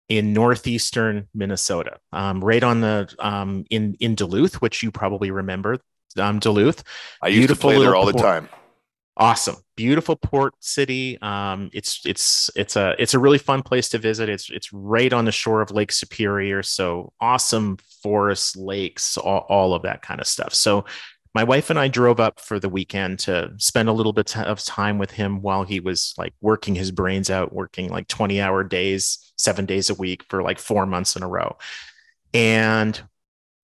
in 0.09 0.33
northeastern 0.33 1.29
Minnesota, 1.35 1.99
um, 2.13 2.43
right 2.43 2.63
on 2.63 2.81
the 2.81 3.15
um, 3.19 3.67
in 3.69 3.95
in 4.01 4.15
Duluth, 4.15 4.63
which 4.63 4.83
you 4.83 4.91
probably 4.91 5.31
remember, 5.31 5.79
um, 6.17 6.39
Duluth. 6.39 6.83
I 7.21 7.29
used 7.29 7.37
to 7.37 7.55
Beautiful 7.55 7.71
play 7.71 7.79
there 7.79 7.95
all 7.95 8.07
the 8.07 8.15
time. 8.15 8.49
awesome 9.19 9.57
beautiful 9.81 10.17
port 10.17 10.55
city. 10.61 11.19
Um 11.23 11.71
it's 11.73 12.01
it's 12.05 12.51
it's 12.55 12.77
a 12.77 12.95
it's 12.99 13.15
a 13.15 13.19
really 13.19 13.39
fun 13.39 13.63
place 13.63 13.89
to 13.91 13.99
visit. 13.99 14.29
It's 14.29 14.51
it's 14.51 14.73
right 14.73 15.13
on 15.13 15.25
the 15.25 15.33
shore 15.33 15.63
of 15.63 15.71
lake 15.71 15.93
superior 15.93 16.63
so 16.63 17.13
awesome 17.21 17.79
forests 18.03 18.57
lakes 18.57 19.17
all, 19.17 19.47
all 19.49 19.75
of 19.75 19.83
that 19.83 20.03
kind 20.03 20.21
of 20.21 20.27
stuff. 20.27 20.55
So 20.55 20.85
my 21.33 21.45
wife 21.45 21.71
and 21.71 21.79
i 21.79 21.87
drove 21.87 22.19
up 22.19 22.41
for 22.41 22.59
the 22.59 22.69
weekend 22.69 23.21
to 23.21 23.53
spend 23.57 23.89
a 23.89 23.93
little 23.93 24.13
bit 24.13 24.37
of 24.37 24.59
time 24.65 24.99
with 24.99 25.13
him 25.13 25.41
while 25.43 25.63
he 25.63 25.79
was 25.79 26.13
like 26.19 26.35
working 26.41 26.75
his 26.75 26.91
brains 26.91 27.31
out 27.31 27.53
working 27.53 27.89
like 27.89 28.09
20 28.09 28.41
hour 28.41 28.65
days 28.65 29.31
seven 29.41 29.67
days 29.67 29.91
a 29.91 29.95
week 29.95 30.25
for 30.29 30.43
like 30.43 30.59
four 30.59 30.87
months 30.87 31.17
in 31.17 31.23
a 31.23 31.29
row. 31.29 31.57
And 32.35 33.01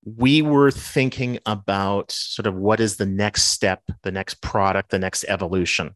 we 0.05 0.41
were 0.41 0.71
thinking 0.71 1.39
about 1.47 2.13
sort 2.13 2.47
of 2.47 2.55
what 2.55 2.81
is 2.81 2.97
the 2.97 3.07
next 3.07 3.45
step, 3.45 3.83
the 4.03 4.13
next 4.13 4.41
product, 4.41 4.91
the 4.91 4.99
next 4.99 5.25
evolution 5.29 5.95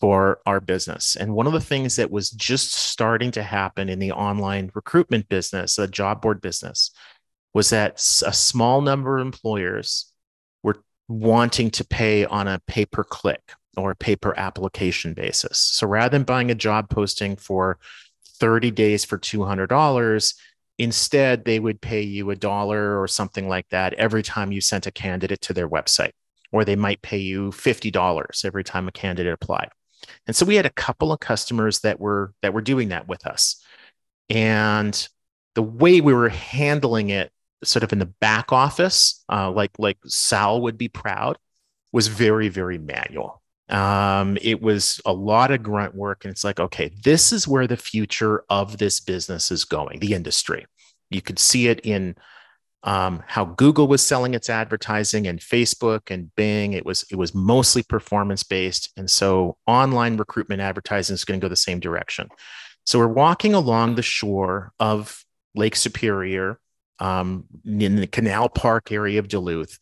for 0.00 0.40
our 0.46 0.60
business. 0.60 1.16
And 1.16 1.34
one 1.34 1.46
of 1.46 1.52
the 1.52 1.60
things 1.60 1.96
that 1.96 2.10
was 2.10 2.30
just 2.30 2.72
starting 2.72 3.30
to 3.32 3.42
happen 3.42 3.88
in 3.88 3.98
the 3.98 4.12
online 4.12 4.70
recruitment 4.74 5.28
business, 5.28 5.76
the 5.76 5.86
job 5.86 6.22
board 6.22 6.40
business, 6.40 6.90
was 7.52 7.70
that 7.70 7.94
a 8.26 8.32
small 8.32 8.80
number 8.80 9.18
of 9.18 9.26
employers 9.26 10.12
were 10.62 10.76
wanting 11.08 11.70
to 11.72 11.84
pay 11.84 12.24
on 12.24 12.48
a 12.48 12.60
pay 12.66 12.86
per 12.86 13.04
click 13.04 13.52
or 13.76 13.94
pay 13.94 14.16
per 14.16 14.32
application 14.36 15.12
basis. 15.14 15.58
So 15.58 15.86
rather 15.86 16.16
than 16.16 16.24
buying 16.24 16.50
a 16.50 16.54
job 16.54 16.88
posting 16.88 17.36
for 17.36 17.78
30 18.38 18.70
days 18.70 19.04
for 19.04 19.18
$200, 19.18 20.34
Instead, 20.80 21.44
they 21.44 21.60
would 21.60 21.78
pay 21.82 22.00
you 22.00 22.30
a 22.30 22.36
dollar 22.36 22.98
or 22.98 23.06
something 23.06 23.46
like 23.46 23.68
that 23.68 23.92
every 23.94 24.22
time 24.22 24.50
you 24.50 24.62
sent 24.62 24.86
a 24.86 24.90
candidate 24.90 25.42
to 25.42 25.52
their 25.52 25.68
website, 25.68 26.12
or 26.52 26.64
they 26.64 26.74
might 26.74 27.02
pay 27.02 27.18
you 27.18 27.50
$50 27.50 28.44
every 28.46 28.64
time 28.64 28.88
a 28.88 28.92
candidate 28.92 29.34
applied. 29.34 29.68
And 30.26 30.34
so 30.34 30.46
we 30.46 30.56
had 30.56 30.66
a 30.66 30.70
couple 30.70 31.12
of 31.12 31.20
customers 31.20 31.80
that 31.80 32.00
were 32.00 32.32
that 32.42 32.54
were 32.54 32.60
doing 32.62 32.88
that 32.90 33.08
with 33.08 33.26
us. 33.26 33.62
And 34.28 35.08
the 35.54 35.62
way 35.62 36.00
we 36.00 36.14
were 36.14 36.28
handling 36.28 37.10
it 37.10 37.32
sort 37.64 37.82
of 37.82 37.92
in 37.92 37.98
the 37.98 38.06
back 38.06 38.52
office, 38.52 39.24
uh, 39.30 39.50
like 39.50 39.72
like 39.78 39.98
Sal 40.06 40.62
would 40.62 40.78
be 40.78 40.88
proud, 40.88 41.38
was 41.92 42.08
very, 42.08 42.48
very 42.48 42.78
manual. 42.78 43.42
Um, 43.68 44.36
it 44.42 44.60
was 44.60 45.00
a 45.04 45.12
lot 45.12 45.52
of 45.52 45.62
grunt 45.62 45.94
work. 45.94 46.24
And 46.24 46.32
it's 46.32 46.44
like, 46.44 46.58
okay, 46.58 46.90
this 47.04 47.32
is 47.32 47.46
where 47.46 47.66
the 47.66 47.76
future 47.76 48.44
of 48.50 48.78
this 48.78 48.98
business 49.00 49.50
is 49.50 49.64
going, 49.64 50.00
the 50.00 50.14
industry. 50.14 50.66
You 51.08 51.22
could 51.22 51.38
see 51.38 51.68
it 51.68 51.80
in 51.84 52.16
um, 52.82 53.22
how 53.26 53.44
Google 53.44 53.88
was 53.88 54.04
selling 54.04 54.34
its 54.34 54.48
advertising 54.48 55.26
and 55.26 55.38
Facebook 55.38 56.10
and 56.10 56.34
Bing. 56.34 56.72
It 56.72 56.86
was 56.86 57.04
it 57.10 57.16
was 57.16 57.34
mostly 57.34 57.82
performance 57.82 58.42
based, 58.42 58.90
and 58.96 59.10
so 59.10 59.56
online 59.66 60.16
recruitment 60.16 60.62
advertising 60.62 61.14
is 61.14 61.24
going 61.24 61.40
to 61.40 61.44
go 61.44 61.48
the 61.48 61.56
same 61.56 61.80
direction. 61.80 62.28
So 62.84 62.98
we're 62.98 63.08
walking 63.08 63.54
along 63.54 63.94
the 63.94 64.02
shore 64.02 64.72
of 64.80 65.24
Lake 65.54 65.76
Superior, 65.76 66.58
um, 66.98 67.44
in 67.64 67.96
the 67.96 68.06
Canal 68.06 68.48
Park 68.48 68.90
area 68.90 69.18
of 69.18 69.28
Duluth, 69.28 69.78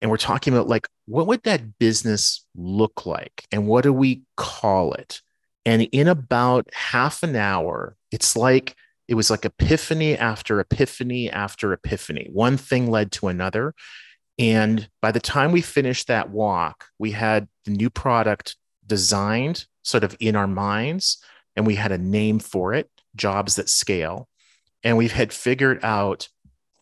and 0.00 0.10
we're 0.10 0.16
talking 0.16 0.52
about 0.52 0.68
like 0.68 0.86
what 1.06 1.26
would 1.26 1.42
that 1.42 1.78
business 1.78 2.46
look 2.54 3.04
like, 3.04 3.46
and 3.50 3.66
what 3.66 3.82
do 3.82 3.92
we 3.92 4.22
call 4.36 4.92
it? 4.92 5.22
And 5.64 5.82
in 5.82 6.08
about 6.08 6.68
half 6.72 7.22
an 7.22 7.36
hour, 7.36 7.96
it's 8.12 8.36
like 8.36 8.76
it 9.08 9.14
was 9.14 9.30
like 9.30 9.44
epiphany 9.44 10.16
after 10.16 10.60
epiphany 10.60 11.30
after 11.30 11.72
epiphany. 11.72 12.28
One 12.30 12.58
thing 12.58 12.90
led 12.90 13.10
to 13.12 13.28
another. 13.28 13.74
And 14.38 14.88
by 15.00 15.10
the 15.10 15.20
time 15.20 15.50
we 15.50 15.62
finished 15.62 16.06
that 16.06 16.30
walk, 16.30 16.84
we 16.98 17.10
had 17.12 17.48
the 17.64 17.72
new 17.72 17.90
product 17.90 18.56
designed 18.86 19.66
sort 19.82 20.04
of 20.04 20.16
in 20.20 20.36
our 20.36 20.46
minds, 20.46 21.18
and 21.56 21.66
we 21.66 21.74
had 21.74 21.90
a 21.90 21.98
name 21.98 22.38
for 22.38 22.74
it 22.74 22.88
jobs 23.16 23.56
that 23.56 23.68
scale. 23.68 24.28
And 24.84 24.96
we 24.96 25.08
had 25.08 25.32
figured 25.32 25.80
out 25.82 26.28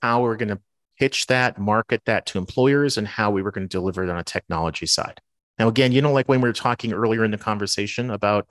how 0.03 0.23
we're 0.23 0.37
going 0.37 0.51
to 0.51 0.61
pitch 0.99 1.29
that, 1.29 1.59
market 1.59 2.03
that 2.07 2.27
to 2.27 2.39
employers, 2.39 2.99
and 2.99 3.07
how 3.07 3.31
we 3.31 3.41
were 3.41 3.53
going 3.53 3.69
to 3.69 3.75
deliver 3.75 4.05
it 4.05 4.11
on 4.11 4.19
a 4.19 4.25
technology 4.25 4.87
side. 4.87 5.21
Now, 5.59 5.69
again, 5.69 5.93
you 5.93 6.03
know, 6.03 6.13
like 6.13 6.29
when 6.29 6.41
we 6.41 6.49
were 6.49 6.53
talking 6.53 6.93
earlier 6.93 7.25
in 7.25 7.31
the 7.31 7.39
conversation 7.39 8.11
about 8.11 8.47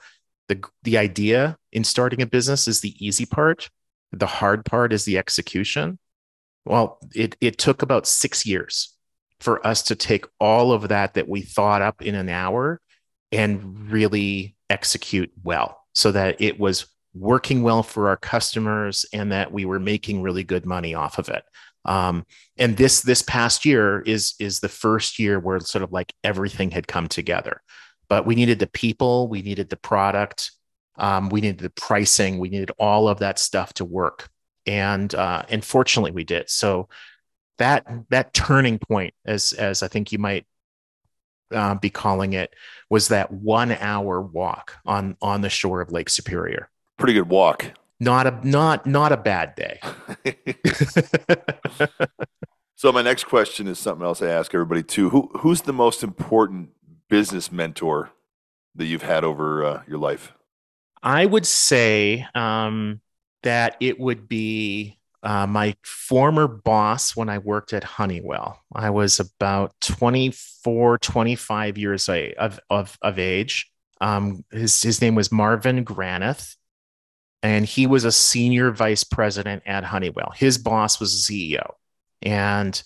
the, 0.48 0.64
the 0.84 0.98
idea 0.98 1.58
in 1.72 1.84
starting 1.84 2.22
a 2.22 2.26
business 2.26 2.68
is 2.68 2.82
the 2.82 2.96
easy 3.06 3.26
part. 3.26 3.70
The 4.12 4.28
hard 4.28 4.66
part 4.66 4.93
is 4.93 5.06
the 5.06 5.18
execution. 5.18 6.00
Well, 6.66 7.00
it, 7.14 7.36
it 7.41 7.58
took 7.58 7.82
about 7.82 8.08
six 8.08 8.46
years 8.46 8.93
for 9.39 9.66
us 9.66 9.84
to 9.84 9.96
take 9.96 10.26
all 10.39 10.72
of 10.72 10.88
that 10.89 11.16
that 11.16 11.28
we 11.28 11.41
thought 11.41 11.82
up 11.82 12.02
in 12.02 12.16
an 12.16 12.30
hour 12.30 12.80
and 13.32 13.91
really 13.91 14.56
execute 14.70 15.32
well 15.43 15.82
so 15.93 16.12
that 16.12 16.41
it 16.41 16.60
was 16.60 16.88
working 17.14 17.64
well 17.64 17.84
for 17.84 18.10
our 18.10 18.18
customers 18.18 19.06
and 19.14 19.32
that 19.32 19.52
we 19.52 19.66
were 19.66 19.80
making 19.80 20.22
really 20.22 20.43
good 20.43 20.66
money 20.66 20.93
off 20.93 21.18
of 21.18 21.30
it. 21.30 21.43
Um, 21.86 22.26
and 22.58 22.78
this 22.78 23.02
this 23.02 23.22
past 23.22 23.64
year 23.64 24.02
is 24.02 24.34
is 24.39 24.60
the 24.60 24.70
first 24.70 25.20
year 25.20 25.39
where 25.39 25.60
sort 25.60 25.84
of 25.84 25.91
like 25.91 26.12
everything 26.24 26.72
had 26.72 26.88
come 26.88 27.08
together 27.08 27.62
but 28.08 28.26
we 28.26 28.36
needed 28.36 28.60
the 28.60 28.68
people, 28.68 29.28
we 29.28 29.41
needed 29.41 29.70
the 29.70 29.78
product, 29.78 30.51
um, 30.97 31.30
we 31.30 31.41
needed 31.41 31.60
the 31.60 31.70
pricing, 31.70 32.39
we 32.39 32.49
needed 32.49 32.72
all 32.78 33.08
of 33.08 33.20
that 33.20 33.39
stuff 33.39 33.74
to 33.76 33.86
work, 33.86 34.30
and 34.66 35.14
uh, 35.14 35.43
and 35.49 35.64
fortunately 35.64 36.12
we 36.12 36.24
did. 36.24 36.49
So 36.49 36.89
that 37.58 37.86
that 38.10 38.34
turning 38.34 38.80
point, 38.80 39.14
as 39.26 39.53
as 39.53 39.84
I 39.84 39.88
think 39.88 40.12
you 40.12 40.20
might 40.20 40.45
uh, 41.51 41.76
be 41.76 41.89
calling 41.89 42.34
it, 42.34 42.53
was 42.89 43.10
that 43.10 43.32
one 43.32 43.72
hour 43.72 44.22
walk 44.22 44.78
on 44.86 45.18
on 45.22 45.41
the 45.41 45.49
shore 45.49 45.82
of 45.82 45.91
Lake 45.91 46.10
Superior. 46.10 46.70
Pretty 46.97 47.14
good 47.14 47.30
walk. 47.30 47.74
Not 47.99 48.28
a 48.28 48.47
not 48.47 48.86
not 48.86 49.12
a 49.12 49.18
bad 49.18 49.56
day. 49.56 49.80
so 52.76 52.91
my 52.91 53.01
next 53.01 53.26
question 53.26 53.68
is 53.68 53.80
something 53.80 54.06
else 54.06 54.22
I 54.22 54.28
ask 54.28 54.53
everybody 54.53 54.84
too. 54.84 55.10
Who 55.10 55.30
who's 55.39 55.62
the 55.62 55.74
most 55.74 56.03
important 56.03 56.72
business 57.16 57.49
mentor 57.49 58.11
that 58.76 58.88
you've 58.88 59.01
had 59.01 59.24
over 59.24 59.63
uh, 59.63 59.84
your 59.88 59.97
life? 59.97 60.34
I 61.01 61.26
would 61.26 61.45
say 61.45 62.28
um, 62.36 62.99
that 63.43 63.78
it 63.80 63.97
would 63.97 64.28
be 64.28 64.99
uh, 65.24 65.47
my 65.47 65.78
former 65.82 66.45
boss 66.45 67.16
when 67.16 67.30
I 67.30 67.38
worked 67.38 67.72
at 67.72 67.86
Honeywell. 67.86 68.59
I 68.74 68.89
was 68.89 69.22
about 69.22 69.74
24, 69.80 70.97
25 70.97 71.78
years 71.78 72.09
of, 72.09 72.59
of, 72.70 72.97
of 73.01 73.18
age. 73.18 73.72
Um, 74.01 74.43
his, 74.51 74.82
his 74.82 75.01
name 75.01 75.16
was 75.16 75.32
Marvin 75.32 75.86
Granith, 75.86 76.57
and 77.41 77.63
he 77.63 77.88
was 77.88 78.03
a 78.03 78.11
senior 78.11 78.72
vice 78.72 79.05
president 79.05 79.63
at 79.66 79.86
Honeywell. 79.86 80.34
His 80.36 80.57
boss 80.57 80.99
was 80.99 81.26
CEO. 81.26 81.76
And 82.22 82.84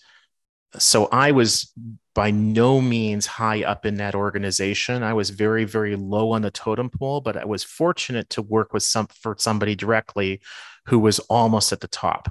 so 0.77 1.07
I 1.07 1.31
was 1.31 1.73
by 2.19 2.31
no 2.31 2.81
means 2.81 3.25
high 3.25 3.63
up 3.63 3.85
in 3.85 3.95
that 3.95 4.13
organization. 4.13 5.03
I 5.03 5.13
was 5.13 5.29
very, 5.29 5.63
very 5.63 5.95
low 5.95 6.33
on 6.33 6.41
the 6.41 6.51
totem 6.51 6.89
pole, 6.89 7.21
but 7.21 7.37
I 7.37 7.45
was 7.45 7.63
fortunate 7.63 8.29
to 8.31 8.41
work 8.41 8.73
with 8.73 8.83
some 8.83 9.07
for 9.07 9.37
somebody 9.39 9.73
directly 9.73 10.41
who 10.87 10.99
was 10.99 11.19
almost 11.19 11.71
at 11.71 11.79
the 11.79 11.87
top. 11.87 12.29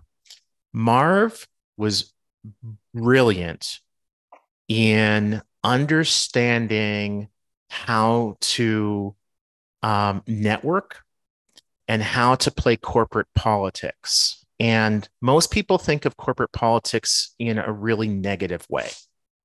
Marv 0.74 1.48
was 1.78 2.12
brilliant 2.92 3.78
in 4.68 5.40
understanding 5.64 7.28
how 7.70 8.36
to 8.40 9.16
um, 9.82 10.22
network 10.26 11.00
and 11.88 12.02
how 12.02 12.34
to 12.34 12.50
play 12.50 12.76
corporate 12.76 13.28
politics. 13.34 14.44
And 14.60 15.08
most 15.22 15.50
people 15.50 15.78
think 15.78 16.04
of 16.04 16.18
corporate 16.18 16.52
politics 16.52 17.34
in 17.38 17.56
a 17.56 17.72
really 17.72 18.08
negative 18.08 18.66
way. 18.68 18.90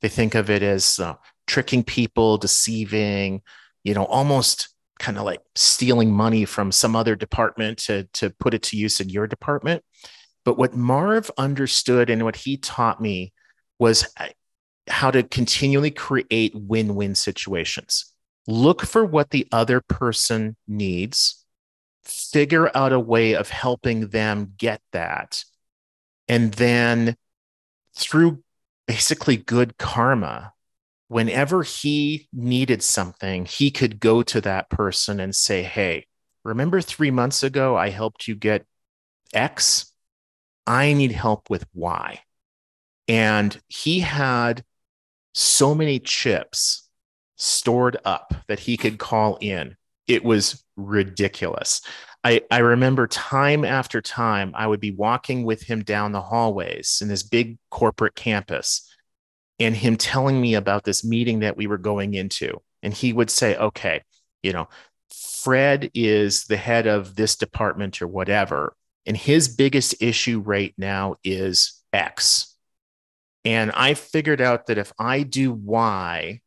They 0.04 0.10
think 0.10 0.36
of 0.36 0.50
it 0.50 0.62
as 0.62 1.00
uh, 1.00 1.16
tricking 1.48 1.82
people, 1.82 2.38
deceiving, 2.38 3.42
you 3.86 3.94
know, 3.94 4.04
almost 4.04 4.68
kind 5.00 5.18
of 5.18 5.24
like 5.24 5.40
stealing 5.56 6.12
money 6.12 6.44
from 6.44 6.74
some 6.74 6.94
other 6.94 7.16
department 7.16 7.78
to, 7.78 8.04
to 8.16 8.30
put 8.30 8.54
it 8.54 8.64
to 8.64 8.78
use 8.78 9.00
in 9.00 9.08
your 9.08 9.28
department. 9.28 9.82
But 10.44 10.58
what 10.58 10.76
Marv 10.76 11.32
understood 11.38 12.10
and 12.10 12.24
what 12.24 12.36
he 12.36 12.58
taught 12.58 13.00
me 13.00 13.32
was 13.80 14.06
uh, 14.20 14.28
how 14.90 15.10
to 15.10 15.24
continually 15.24 15.92
create 15.92 16.54
win 16.54 16.96
win 16.96 17.16
situations. 17.16 18.14
Look 18.46 18.86
for 18.86 19.06
what 19.06 19.30
the 19.30 19.48
other 19.54 19.80
person 19.80 20.58
needs, 20.68 21.46
figure 22.04 22.70
out 22.76 22.92
a 22.92 23.00
way 23.00 23.36
of 23.36 23.50
helping 23.50 24.10
them 24.10 24.52
get 24.58 24.82
that. 24.92 25.46
And 26.28 26.54
then 26.56 27.16
through 27.96 28.44
basically 28.88 29.38
good 29.38 29.78
karma, 29.78 30.54
whenever 31.08 31.64
he 31.64 32.28
needed 32.34 32.82
something, 32.82 33.46
he 33.46 33.72
could 33.72 34.00
go 34.00 34.24
to 34.24 34.42
that 34.42 34.70
person 34.70 35.20
and 35.20 35.36
say, 35.36 35.64
Hey, 35.64 36.08
remember 36.44 36.82
three 36.82 37.12
months 37.12 37.44
ago 37.44 37.76
I 37.78 37.90
helped 37.90 38.28
you 38.28 38.36
get 38.36 38.66
X? 39.34 39.92
I 40.66 40.94
need 40.94 41.12
help 41.12 41.50
with 41.50 41.66
Y. 41.74 42.20
And 43.08 43.60
he 43.68 44.00
had 44.00 44.64
so 45.34 45.76
many 45.76 46.00
chips 46.00 46.90
stored 47.36 47.98
up 48.06 48.34
that 48.48 48.60
he 48.60 48.78
could 48.78 48.98
call 48.98 49.38
in. 49.42 49.76
It 50.08 50.24
was 50.24 50.64
ridiculous. 50.78 51.82
I, 52.24 52.42
I 52.50 52.60
remember 52.60 53.06
time 53.08 53.66
after 53.66 54.02
time, 54.02 54.54
I 54.56 54.66
would 54.66 54.80
be 54.80 54.92
walking 54.92 55.44
with 55.44 55.64
him 55.64 55.84
down 55.84 56.14
the 56.14 56.22
hallways 56.22 57.00
in 57.02 57.10
this 57.10 57.24
big 57.24 57.58
corporate 57.70 58.16
campus 58.16 58.90
and 59.60 59.76
him 59.76 59.98
telling 59.98 60.40
me 60.40 60.56
about 60.56 60.86
this 60.86 61.04
meeting 61.04 61.40
that 61.40 61.58
we 61.58 61.68
were 61.68 61.78
going 61.78 62.14
into. 62.14 62.62
And 62.82 62.94
he 62.94 63.12
would 63.12 63.30
say, 63.30 63.58
okay, 63.58 64.04
you 64.42 64.54
know, 64.54 64.70
Fred 65.14 65.92
is 65.94 66.46
the 66.46 66.58
head 66.58 66.88
of 66.88 67.16
this 67.16 67.36
department 67.36 68.02
or 68.02 68.08
whatever. 68.08 68.76
And 69.06 69.18
his 69.18 69.54
biggest 69.54 70.02
issue 70.02 70.40
right 70.40 70.74
now 70.78 71.16
is 71.24 71.82
X. 71.92 72.56
And 73.44 73.72
I 73.72 73.96
figured 73.96 74.40
out 74.40 74.68
that 74.68 74.78
if 74.78 74.94
I 74.98 75.24
do 75.24 75.52
Y, 75.52 76.40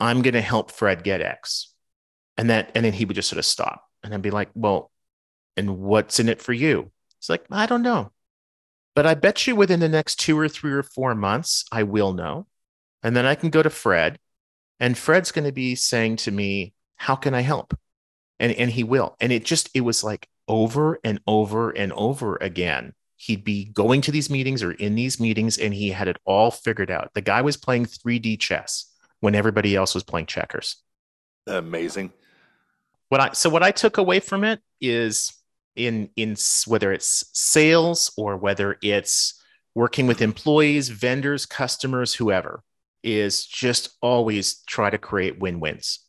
I'm 0.00 0.22
going 0.22 0.34
to 0.34 0.40
help 0.40 0.72
Fred 0.72 1.04
get 1.04 1.20
X. 1.20 1.72
And 2.36 2.50
that, 2.50 2.72
and 2.74 2.84
then 2.84 2.92
he 2.92 3.04
would 3.04 3.14
just 3.14 3.28
sort 3.28 3.38
of 3.38 3.44
stop 3.44 3.87
and 4.02 4.14
I'd 4.14 4.22
be 4.22 4.30
like, 4.30 4.50
well, 4.54 4.90
and 5.56 5.78
what's 5.78 6.20
in 6.20 6.28
it 6.28 6.40
for 6.40 6.52
you? 6.52 6.90
It's 7.18 7.28
like, 7.28 7.44
I 7.50 7.66
don't 7.66 7.82
know. 7.82 8.12
But 8.94 9.06
I 9.06 9.14
bet 9.14 9.46
you 9.46 9.54
within 9.54 9.80
the 9.80 9.88
next 9.88 10.16
two 10.16 10.38
or 10.38 10.48
three 10.48 10.72
or 10.72 10.82
four 10.82 11.14
months, 11.14 11.64
I 11.70 11.82
will 11.84 12.12
know. 12.12 12.46
And 13.02 13.16
then 13.16 13.26
I 13.26 13.34
can 13.34 13.50
go 13.50 13.62
to 13.62 13.70
Fred, 13.70 14.18
and 14.80 14.98
Fred's 14.98 15.30
going 15.30 15.44
to 15.44 15.52
be 15.52 15.74
saying 15.74 16.16
to 16.16 16.30
me, 16.30 16.74
How 16.96 17.14
can 17.14 17.34
I 17.34 17.42
help? 17.42 17.78
And, 18.40 18.52
and 18.52 18.70
he 18.70 18.84
will. 18.84 19.16
And 19.20 19.32
it 19.32 19.44
just, 19.44 19.70
it 19.74 19.82
was 19.82 20.02
like 20.02 20.28
over 20.48 20.98
and 21.04 21.20
over 21.26 21.70
and 21.70 21.92
over 21.92 22.36
again. 22.40 22.92
He'd 23.16 23.44
be 23.44 23.64
going 23.64 24.00
to 24.02 24.12
these 24.12 24.30
meetings 24.30 24.62
or 24.62 24.72
in 24.72 24.94
these 24.94 25.18
meetings, 25.18 25.58
and 25.58 25.74
he 25.74 25.90
had 25.90 26.08
it 26.08 26.18
all 26.24 26.50
figured 26.50 26.90
out. 26.90 27.10
The 27.14 27.20
guy 27.20 27.42
was 27.42 27.56
playing 27.56 27.86
3D 27.86 28.38
chess 28.38 28.92
when 29.20 29.34
everybody 29.34 29.74
else 29.74 29.94
was 29.94 30.04
playing 30.04 30.26
checkers 30.26 30.76
Amazing. 31.48 32.12
What 33.08 33.20
I 33.20 33.32
so 33.32 33.50
what 33.50 33.62
I 33.62 33.70
took 33.70 33.98
away 33.98 34.20
from 34.20 34.44
it 34.44 34.60
is 34.80 35.32
in 35.76 36.10
in 36.16 36.36
whether 36.66 36.92
it's 36.92 37.24
sales 37.32 38.12
or 38.16 38.36
whether 38.36 38.76
it's 38.82 39.40
working 39.74 40.06
with 40.06 40.20
employees, 40.20 40.88
vendors, 40.88 41.46
customers, 41.46 42.14
whoever 42.14 42.62
is 43.02 43.46
just 43.46 43.90
always 44.02 44.62
try 44.66 44.90
to 44.90 44.98
create 44.98 45.38
win-wins. 45.38 46.00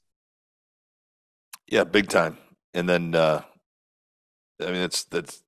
Yeah, 1.67 1.83
big 1.83 2.09
time. 2.09 2.37
And 2.73 2.89
then 2.89 3.15
uh 3.15 3.43
I 4.61 4.65
mean 4.65 4.81
it's 4.81 5.03
that's 5.03 5.41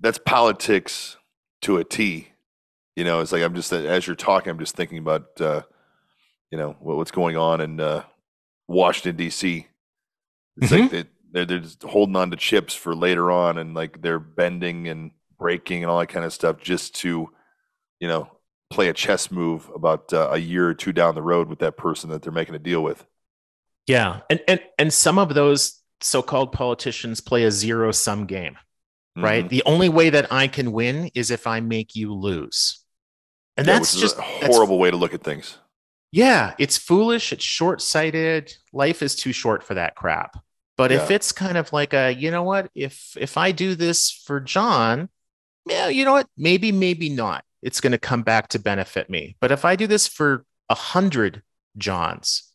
that's 0.00 0.18
politics 0.18 1.16
to 1.62 1.78
a 1.78 1.84
T. 1.84 2.28
You 2.96 3.04
know, 3.04 3.20
it's 3.20 3.32
like 3.32 3.42
I'm 3.42 3.54
just 3.54 3.72
as 3.72 4.06
you're 4.06 4.16
talking, 4.16 4.50
I'm 4.50 4.58
just 4.58 4.76
thinking 4.76 4.98
about 4.98 5.40
uh, 5.40 5.62
you 6.50 6.58
know, 6.58 6.76
what, 6.78 6.96
what's 6.96 7.10
going 7.10 7.36
on 7.36 7.60
in 7.60 7.80
uh 7.80 8.04
Washington 8.68 9.16
DC. 9.16 9.66
It's 10.56 10.70
like 10.70 10.90
they 10.90 11.04
they're, 11.32 11.44
they're 11.44 11.58
just 11.58 11.82
holding 11.82 12.16
on 12.16 12.30
to 12.30 12.36
chips 12.36 12.74
for 12.74 12.94
later 12.94 13.30
on 13.30 13.58
and 13.58 13.74
like 13.74 14.00
they're 14.00 14.20
bending 14.20 14.88
and 14.88 15.10
breaking 15.38 15.82
and 15.82 15.90
all 15.90 15.98
that 15.98 16.08
kind 16.08 16.24
of 16.24 16.32
stuff 16.32 16.60
just 16.60 16.94
to, 16.96 17.28
you 18.00 18.08
know, 18.08 18.30
play 18.70 18.88
a 18.88 18.92
chess 18.92 19.30
move 19.30 19.68
about 19.74 20.12
uh, 20.12 20.28
a 20.32 20.38
year 20.38 20.68
or 20.68 20.74
two 20.74 20.92
down 20.92 21.14
the 21.14 21.22
road 21.22 21.48
with 21.48 21.58
that 21.58 21.76
person 21.76 22.10
that 22.10 22.22
they're 22.22 22.32
making 22.32 22.54
a 22.54 22.58
deal 22.60 22.82
with. 22.82 23.04
Yeah, 23.86 24.20
and 24.30 24.40
and 24.48 24.60
and 24.78 24.92
some 24.92 25.18
of 25.18 25.34
those 25.34 25.80
so-called 26.00 26.52
politicians 26.52 27.20
play 27.20 27.44
a 27.44 27.50
zero-sum 27.50 28.26
game, 28.26 28.56
right? 29.16 29.44
Mhm. 29.44 29.48
The 29.48 29.62
only 29.66 29.88
way 29.88 30.10
that 30.10 30.32
I 30.32 30.48
can 30.48 30.72
win 30.72 31.10
is 31.14 31.30
if 31.30 31.46
I 31.46 31.60
make 31.60 31.94
you 31.94 32.12
lose. 32.14 32.80
And 33.56 33.66
Yeah, 33.66 33.74
that's 33.74 33.94
just 34.00 34.18
a 34.18 34.22
horrible 34.22 34.78
way 34.78 34.90
to 34.90 34.96
look 34.96 35.14
at 35.14 35.22
things. 35.22 35.58
Yeah, 36.14 36.54
it's 36.58 36.78
foolish. 36.78 37.32
It's 37.32 37.42
short 37.42 37.82
sighted. 37.82 38.54
Life 38.72 39.02
is 39.02 39.16
too 39.16 39.32
short 39.32 39.64
for 39.64 39.74
that 39.74 39.96
crap. 39.96 40.38
But 40.76 40.92
if 40.92 41.10
it's 41.10 41.32
kind 41.32 41.58
of 41.58 41.72
like 41.72 41.92
a, 41.92 42.12
you 42.12 42.30
know 42.30 42.44
what, 42.44 42.70
if 42.72 43.16
if 43.18 43.36
I 43.36 43.50
do 43.50 43.74
this 43.74 44.12
for 44.12 44.38
John, 44.38 45.08
yeah, 45.66 45.88
you 45.88 46.04
know 46.04 46.12
what, 46.12 46.28
maybe, 46.36 46.70
maybe 46.70 47.08
not. 47.08 47.44
It's 47.62 47.80
going 47.80 47.90
to 47.92 47.98
come 47.98 48.22
back 48.22 48.46
to 48.48 48.60
benefit 48.60 49.10
me. 49.10 49.36
But 49.40 49.50
if 49.50 49.64
I 49.64 49.74
do 49.74 49.88
this 49.88 50.06
for 50.06 50.44
a 50.68 50.76
hundred 50.76 51.42
Johns, 51.78 52.48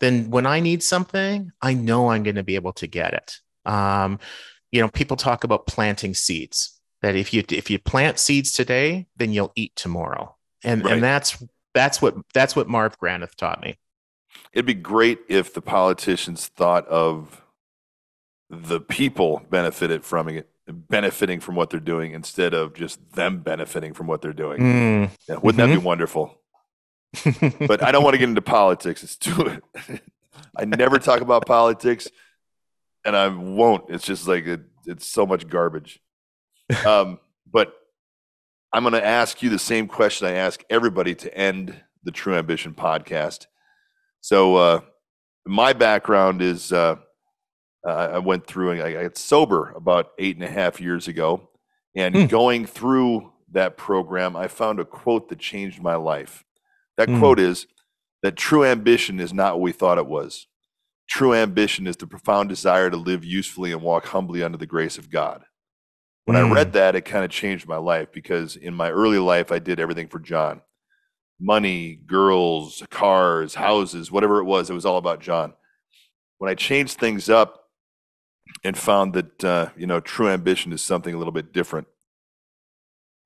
then 0.00 0.28
when 0.30 0.44
I 0.46 0.58
need 0.58 0.82
something, 0.82 1.52
I 1.62 1.74
know 1.74 2.10
I'm 2.10 2.24
going 2.24 2.36
to 2.36 2.42
be 2.42 2.56
able 2.56 2.72
to 2.74 2.88
get 2.88 3.14
it. 3.14 3.36
Um, 3.70 4.18
you 4.72 4.80
know, 4.80 4.88
people 4.88 5.16
talk 5.16 5.44
about 5.44 5.68
planting 5.68 6.14
seeds. 6.14 6.72
That 7.02 7.14
if 7.14 7.32
you 7.32 7.44
if 7.50 7.70
you 7.70 7.78
plant 7.78 8.18
seeds 8.18 8.50
today, 8.50 9.06
then 9.16 9.32
you'll 9.32 9.52
eat 9.54 9.76
tomorrow. 9.76 10.36
And 10.64 10.84
Right. 10.84 10.94
and 10.94 11.02
that's 11.04 11.40
that's 11.76 12.00
what 12.00 12.16
that's 12.32 12.56
what 12.56 12.68
Marv 12.68 12.98
Granith 12.98 13.36
taught 13.36 13.60
me. 13.60 13.76
It'd 14.52 14.66
be 14.66 14.74
great 14.74 15.20
if 15.28 15.52
the 15.52 15.60
politicians 15.60 16.48
thought 16.48 16.86
of 16.88 17.42
the 18.48 18.80
people 18.80 19.42
benefited 19.50 20.04
from 20.04 20.28
it, 20.28 20.48
benefiting 20.66 21.40
from 21.40 21.54
what 21.54 21.70
they're 21.70 21.78
doing 21.80 22.12
instead 22.12 22.54
of 22.54 22.72
just 22.74 23.12
them 23.12 23.40
benefiting 23.40 23.92
from 23.92 24.06
what 24.06 24.22
they're 24.22 24.32
doing. 24.32 24.60
Mm. 24.60 25.10
Yeah, 25.28 25.36
wouldn't 25.36 25.58
that 25.58 25.74
be 25.74 25.84
wonderful? 25.84 26.40
But 27.66 27.82
I 27.82 27.92
don't 27.92 28.04
want 28.04 28.14
to 28.14 28.18
get 28.18 28.28
into 28.28 28.42
politics. 28.42 29.02
It's 29.02 29.16
too. 29.16 29.62
I 30.56 30.64
never 30.66 30.98
talk 30.98 31.22
about 31.22 31.46
politics, 31.46 32.08
and 33.04 33.16
I 33.16 33.28
won't. 33.28 33.88
It's 33.88 34.04
just 34.04 34.28
like 34.28 34.46
it, 34.46 34.60
it's 34.86 35.06
so 35.06 35.26
much 35.26 35.48
garbage. 35.48 36.00
Um, 36.84 37.20
but 37.50 37.72
I'm 38.76 38.82
going 38.82 38.92
to 38.92 39.02
ask 39.06 39.42
you 39.42 39.48
the 39.48 39.58
same 39.58 39.88
question 39.88 40.28
I 40.28 40.32
ask 40.32 40.62
everybody 40.68 41.14
to 41.14 41.34
end 41.34 41.74
the 42.04 42.10
True 42.10 42.34
Ambition 42.34 42.74
podcast. 42.74 43.46
So, 44.20 44.56
uh, 44.56 44.80
my 45.46 45.72
background 45.72 46.42
is 46.42 46.74
uh, 46.74 46.96
uh, 47.88 47.90
I 47.90 48.18
went 48.18 48.46
through 48.46 48.72
and 48.72 48.82
I 48.82 48.92
got 49.04 49.16
sober 49.16 49.72
about 49.74 50.10
eight 50.18 50.36
and 50.36 50.44
a 50.44 50.50
half 50.50 50.78
years 50.78 51.08
ago. 51.08 51.48
And 51.94 52.14
Hmm. 52.14 52.26
going 52.26 52.66
through 52.66 53.32
that 53.52 53.78
program, 53.78 54.36
I 54.36 54.46
found 54.46 54.78
a 54.78 54.84
quote 54.84 55.30
that 55.30 55.38
changed 55.38 55.80
my 55.80 55.94
life. 55.94 56.44
That 56.98 57.08
Hmm. 57.08 57.18
quote 57.18 57.40
is 57.40 57.66
that 58.22 58.36
true 58.36 58.62
ambition 58.62 59.20
is 59.20 59.32
not 59.32 59.54
what 59.54 59.62
we 59.62 59.72
thought 59.72 59.96
it 59.96 60.06
was. 60.06 60.48
True 61.08 61.32
ambition 61.32 61.86
is 61.86 61.96
the 61.96 62.06
profound 62.06 62.50
desire 62.50 62.90
to 62.90 62.96
live 62.98 63.24
usefully 63.24 63.72
and 63.72 63.80
walk 63.80 64.04
humbly 64.08 64.42
under 64.42 64.58
the 64.58 64.66
grace 64.66 64.98
of 64.98 65.08
God. 65.08 65.46
When 66.26 66.36
Mm. 66.36 66.50
I 66.50 66.54
read 66.54 66.72
that, 66.74 66.94
it 66.94 67.02
kind 67.02 67.24
of 67.24 67.30
changed 67.30 67.66
my 67.66 67.76
life 67.78 68.12
because 68.12 68.56
in 68.56 68.74
my 68.74 68.90
early 68.90 69.18
life, 69.18 69.50
I 69.50 69.58
did 69.58 69.80
everything 69.80 70.08
for 70.08 70.18
John 70.18 70.60
money, 71.38 71.94
girls, 71.94 72.82
cars, 72.90 73.54
houses, 73.54 74.10
whatever 74.10 74.38
it 74.40 74.44
was, 74.44 74.70
it 74.70 74.74
was 74.74 74.86
all 74.86 74.96
about 74.96 75.20
John. 75.20 75.52
When 76.38 76.50
I 76.50 76.54
changed 76.54 76.98
things 76.98 77.28
up 77.28 77.64
and 78.64 78.76
found 78.76 79.12
that, 79.14 79.44
uh, 79.44 79.68
you 79.76 79.86
know, 79.86 80.00
true 80.00 80.28
ambition 80.28 80.72
is 80.72 80.82
something 80.82 81.14
a 81.14 81.18
little 81.18 81.32
bit 81.32 81.52
different, 81.52 81.88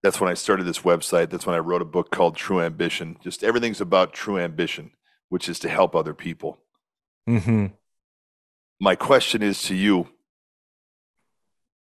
that's 0.02 0.20
when 0.20 0.30
I 0.30 0.34
started 0.34 0.64
this 0.64 0.80
website. 0.80 1.30
That's 1.30 1.46
when 1.46 1.54
I 1.54 1.60
wrote 1.60 1.82
a 1.82 1.86
book 1.86 2.10
called 2.10 2.34
True 2.36 2.60
Ambition. 2.60 3.16
Just 3.22 3.44
everything's 3.44 3.80
about 3.80 4.12
true 4.12 4.38
ambition, 4.38 4.92
which 5.28 5.48
is 5.48 5.58
to 5.60 5.68
help 5.68 5.94
other 5.94 6.14
people. 6.14 6.58
Mm-hmm. 7.28 7.66
my 8.80 8.96
question 8.96 9.42
is 9.42 9.62
to 9.64 9.74
you 9.74 10.08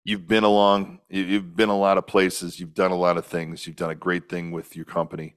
you've 0.04 0.28
been 0.28 0.44
along 0.44 1.00
you- 1.10 1.24
you've 1.24 1.56
been 1.56 1.70
a 1.70 1.78
lot 1.78 1.98
of 1.98 2.08
places 2.08 2.60
you've 2.60 2.74
done 2.74 2.92
a 2.92 2.96
lot 2.96 3.18
of 3.18 3.26
things 3.26 3.66
you've 3.68 3.76
done 3.76 3.92
a 3.92 3.96
great 3.96 4.30
thing 4.30 4.52
with 4.52 4.76
your 4.76 4.86
company 4.86 5.36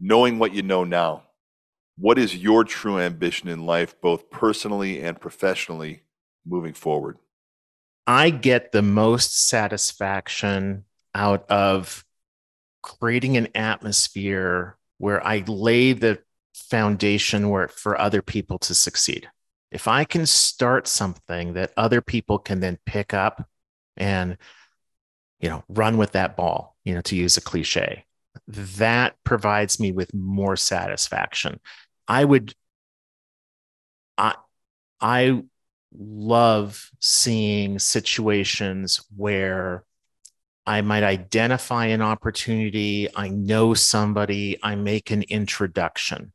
knowing 0.00 0.38
what 0.38 0.54
you 0.54 0.62
know 0.62 0.84
now 0.84 1.24
what 1.96 2.18
is 2.18 2.36
your 2.36 2.64
true 2.64 2.98
ambition 2.98 3.48
in 3.48 3.64
life 3.64 4.00
both 4.00 4.30
personally 4.30 5.02
and 5.02 5.20
professionally 5.20 6.02
moving 6.44 6.74
forward 6.74 7.18
I 8.06 8.30
get 8.30 8.72
the 8.72 8.82
most 8.82 9.48
satisfaction 9.48 10.84
out 11.14 11.48
of 11.48 12.04
creating 12.82 13.36
an 13.36 13.48
atmosphere 13.54 14.76
where 14.98 15.24
I 15.24 15.44
lay 15.46 15.92
the 15.92 16.18
foundation 16.52 17.48
where 17.48 17.68
for 17.68 18.00
other 18.00 18.22
people 18.22 18.58
to 18.60 18.74
succeed. 18.74 19.30
If 19.70 19.88
I 19.88 20.04
can 20.04 20.26
start 20.26 20.86
something 20.88 21.54
that 21.54 21.72
other 21.76 22.00
people 22.00 22.38
can 22.38 22.60
then 22.60 22.78
pick 22.84 23.14
up 23.14 23.48
and 23.96 24.36
you 25.40 25.48
know 25.48 25.64
run 25.68 25.96
with 25.96 26.12
that 26.12 26.36
ball, 26.36 26.76
you 26.84 26.94
know, 26.94 27.00
to 27.02 27.16
use 27.16 27.36
a 27.36 27.40
cliche, 27.40 28.04
that 28.46 29.16
provides 29.24 29.78
me 29.80 29.92
with 29.92 30.14
more 30.14 30.56
satisfaction. 30.56 31.60
I 32.08 32.24
would 32.24 32.54
I 34.18 34.34
I 35.00 35.42
love 35.94 36.90
seeing 37.00 37.78
situations 37.78 39.04
where 39.16 39.84
I 40.64 40.80
might 40.80 41.02
identify 41.02 41.86
an 41.86 42.02
opportunity, 42.02 43.08
I 43.14 43.28
know 43.28 43.74
somebody, 43.74 44.58
I 44.62 44.76
make 44.76 45.10
an 45.10 45.22
introduction, 45.22 46.32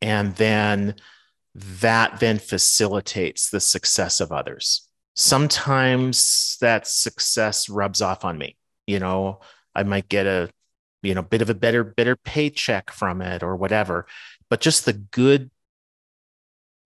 and 0.00 0.34
then 0.36 0.96
that 1.54 2.18
then 2.18 2.40
facilitates 2.40 3.50
the 3.50 3.60
success 3.60 4.20
of 4.20 4.32
others. 4.32 4.88
Sometimes 5.14 6.56
that 6.60 6.86
success 6.86 7.68
rubs 7.68 8.02
off 8.02 8.24
on 8.24 8.36
me. 8.36 8.56
You 8.86 8.98
know, 8.98 9.40
I 9.74 9.82
might 9.84 10.08
get 10.08 10.26
a 10.26 10.50
you 11.02 11.14
know 11.14 11.22
bit 11.22 11.42
of 11.42 11.50
a 11.50 11.54
better 11.54 11.84
better 11.84 12.16
paycheck 12.16 12.90
from 12.90 13.20
it 13.22 13.42
or 13.42 13.56
whatever, 13.56 14.06
but 14.50 14.60
just 14.60 14.84
the 14.84 14.92
good 14.92 15.50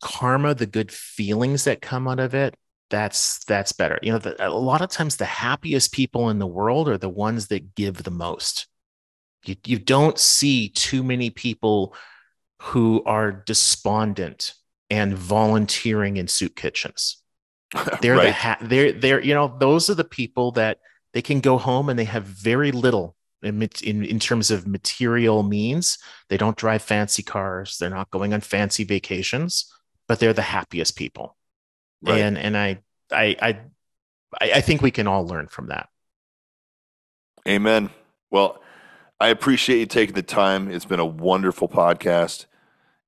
karma, 0.02 0.54
the 0.54 0.66
good 0.66 0.92
feelings 0.92 1.64
that 1.64 1.82
come 1.82 2.06
out 2.08 2.20
of 2.20 2.34
it, 2.34 2.56
that's 2.90 3.44
that's 3.44 3.72
better. 3.72 3.98
You 4.02 4.12
know, 4.12 4.18
the, 4.18 4.46
a 4.46 4.50
lot 4.50 4.82
of 4.82 4.90
times 4.90 5.16
the 5.16 5.24
happiest 5.24 5.92
people 5.92 6.30
in 6.30 6.38
the 6.38 6.46
world 6.46 6.88
are 6.88 6.98
the 6.98 7.08
ones 7.08 7.48
that 7.48 7.74
give 7.74 8.02
the 8.02 8.10
most. 8.10 8.66
You 9.44 9.56
you 9.64 9.78
don't 9.78 10.18
see 10.18 10.68
too 10.70 11.02
many 11.02 11.30
people 11.30 11.94
who 12.60 13.02
are 13.04 13.30
despondent 13.30 14.54
and 14.90 15.16
volunteering 15.16 16.16
in 16.16 16.28
soup 16.28 16.56
kitchens. 16.56 17.17
They're 18.00 18.16
the 18.16 18.22
right 18.22 18.32
ha- 18.32 18.58
they're 18.62 18.92
they're 18.92 19.20
you 19.20 19.34
know 19.34 19.54
those 19.58 19.90
are 19.90 19.94
the 19.94 20.04
people 20.04 20.52
that 20.52 20.78
they 21.12 21.22
can 21.22 21.40
go 21.40 21.58
home 21.58 21.88
and 21.88 21.98
they 21.98 22.04
have 22.04 22.24
very 22.24 22.72
little 22.72 23.14
in, 23.42 23.62
in 23.82 24.04
in 24.04 24.18
terms 24.18 24.50
of 24.50 24.66
material 24.66 25.42
means. 25.42 25.98
They 26.28 26.36
don't 26.36 26.56
drive 26.56 26.82
fancy 26.82 27.22
cars. 27.22 27.76
They're 27.78 27.90
not 27.90 28.10
going 28.10 28.32
on 28.32 28.40
fancy 28.40 28.84
vacations, 28.84 29.72
but 30.06 30.18
they're 30.18 30.32
the 30.32 30.42
happiest 30.42 30.96
people. 30.96 31.36
right 32.02 32.20
And 32.20 32.38
and 32.38 32.56
I 32.56 32.78
I 33.10 33.36
I 33.40 33.60
I 34.40 34.52
I 34.52 34.60
think 34.60 34.80
we 34.80 34.90
can 34.90 35.06
all 35.06 35.26
learn 35.26 35.48
from 35.48 35.68
that. 35.68 35.88
Amen. 37.46 37.90
Well, 38.30 38.62
I 39.20 39.28
appreciate 39.28 39.78
you 39.78 39.86
taking 39.86 40.14
the 40.14 40.22
time. 40.22 40.70
It's 40.70 40.84
been 40.84 41.00
a 41.00 41.06
wonderful 41.06 41.68
podcast, 41.68 42.46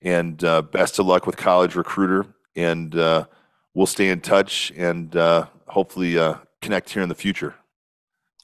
and 0.03 0.43
uh, 0.43 0.63
best 0.63 0.99
of 0.99 1.07
luck 1.07 1.27
with 1.27 1.37
College 1.37 1.77
Recruiter. 1.77 2.27
And 2.57 2.95
uh, 2.97 3.27
we'll 3.75 3.87
stay 3.87 4.09
in 4.09 4.21
touch 4.21 4.73
and 4.77 5.15
uh, 5.17 5.47
hopefully 5.69 6.19
uh, 6.19 6.35
connect 6.61 6.91
here 6.91 7.03
in 7.03 7.09
the 7.09 7.15
future. 7.15 7.55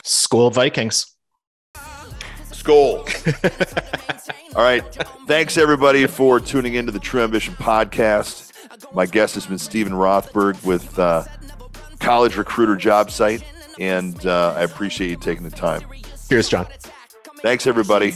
Skol 0.05 0.53
Vikings. 0.53 1.15
Skol. 2.51 3.05
All 4.57 4.63
right. 4.63 4.83
Thanks 5.27 5.59
everybody 5.59 6.07
for 6.07 6.41
tuning 6.41 6.75
into 6.75 6.93
the 6.93 7.01
True 7.01 7.23
Ambition 7.23 7.55
podcast. 7.55 8.53
My 8.95 9.07
guest 9.07 9.35
has 9.35 9.47
been 9.47 9.59
Steven 9.59 9.93
Rothberg 9.93 10.65
with 10.65 10.99
uh, 10.99 11.25
College 11.99 12.37
Recruiter 12.37 12.77
Job 12.77 13.11
Site, 13.11 13.45
and 13.79 14.25
uh, 14.27 14.55
I 14.57 14.63
appreciate 14.63 15.11
you 15.11 15.17
taking 15.17 15.45
the 15.45 15.51
time. 15.51 15.83
Cheers, 16.29 16.49
John. 16.49 16.67
Thanks 17.43 17.67
everybody. 17.67 18.13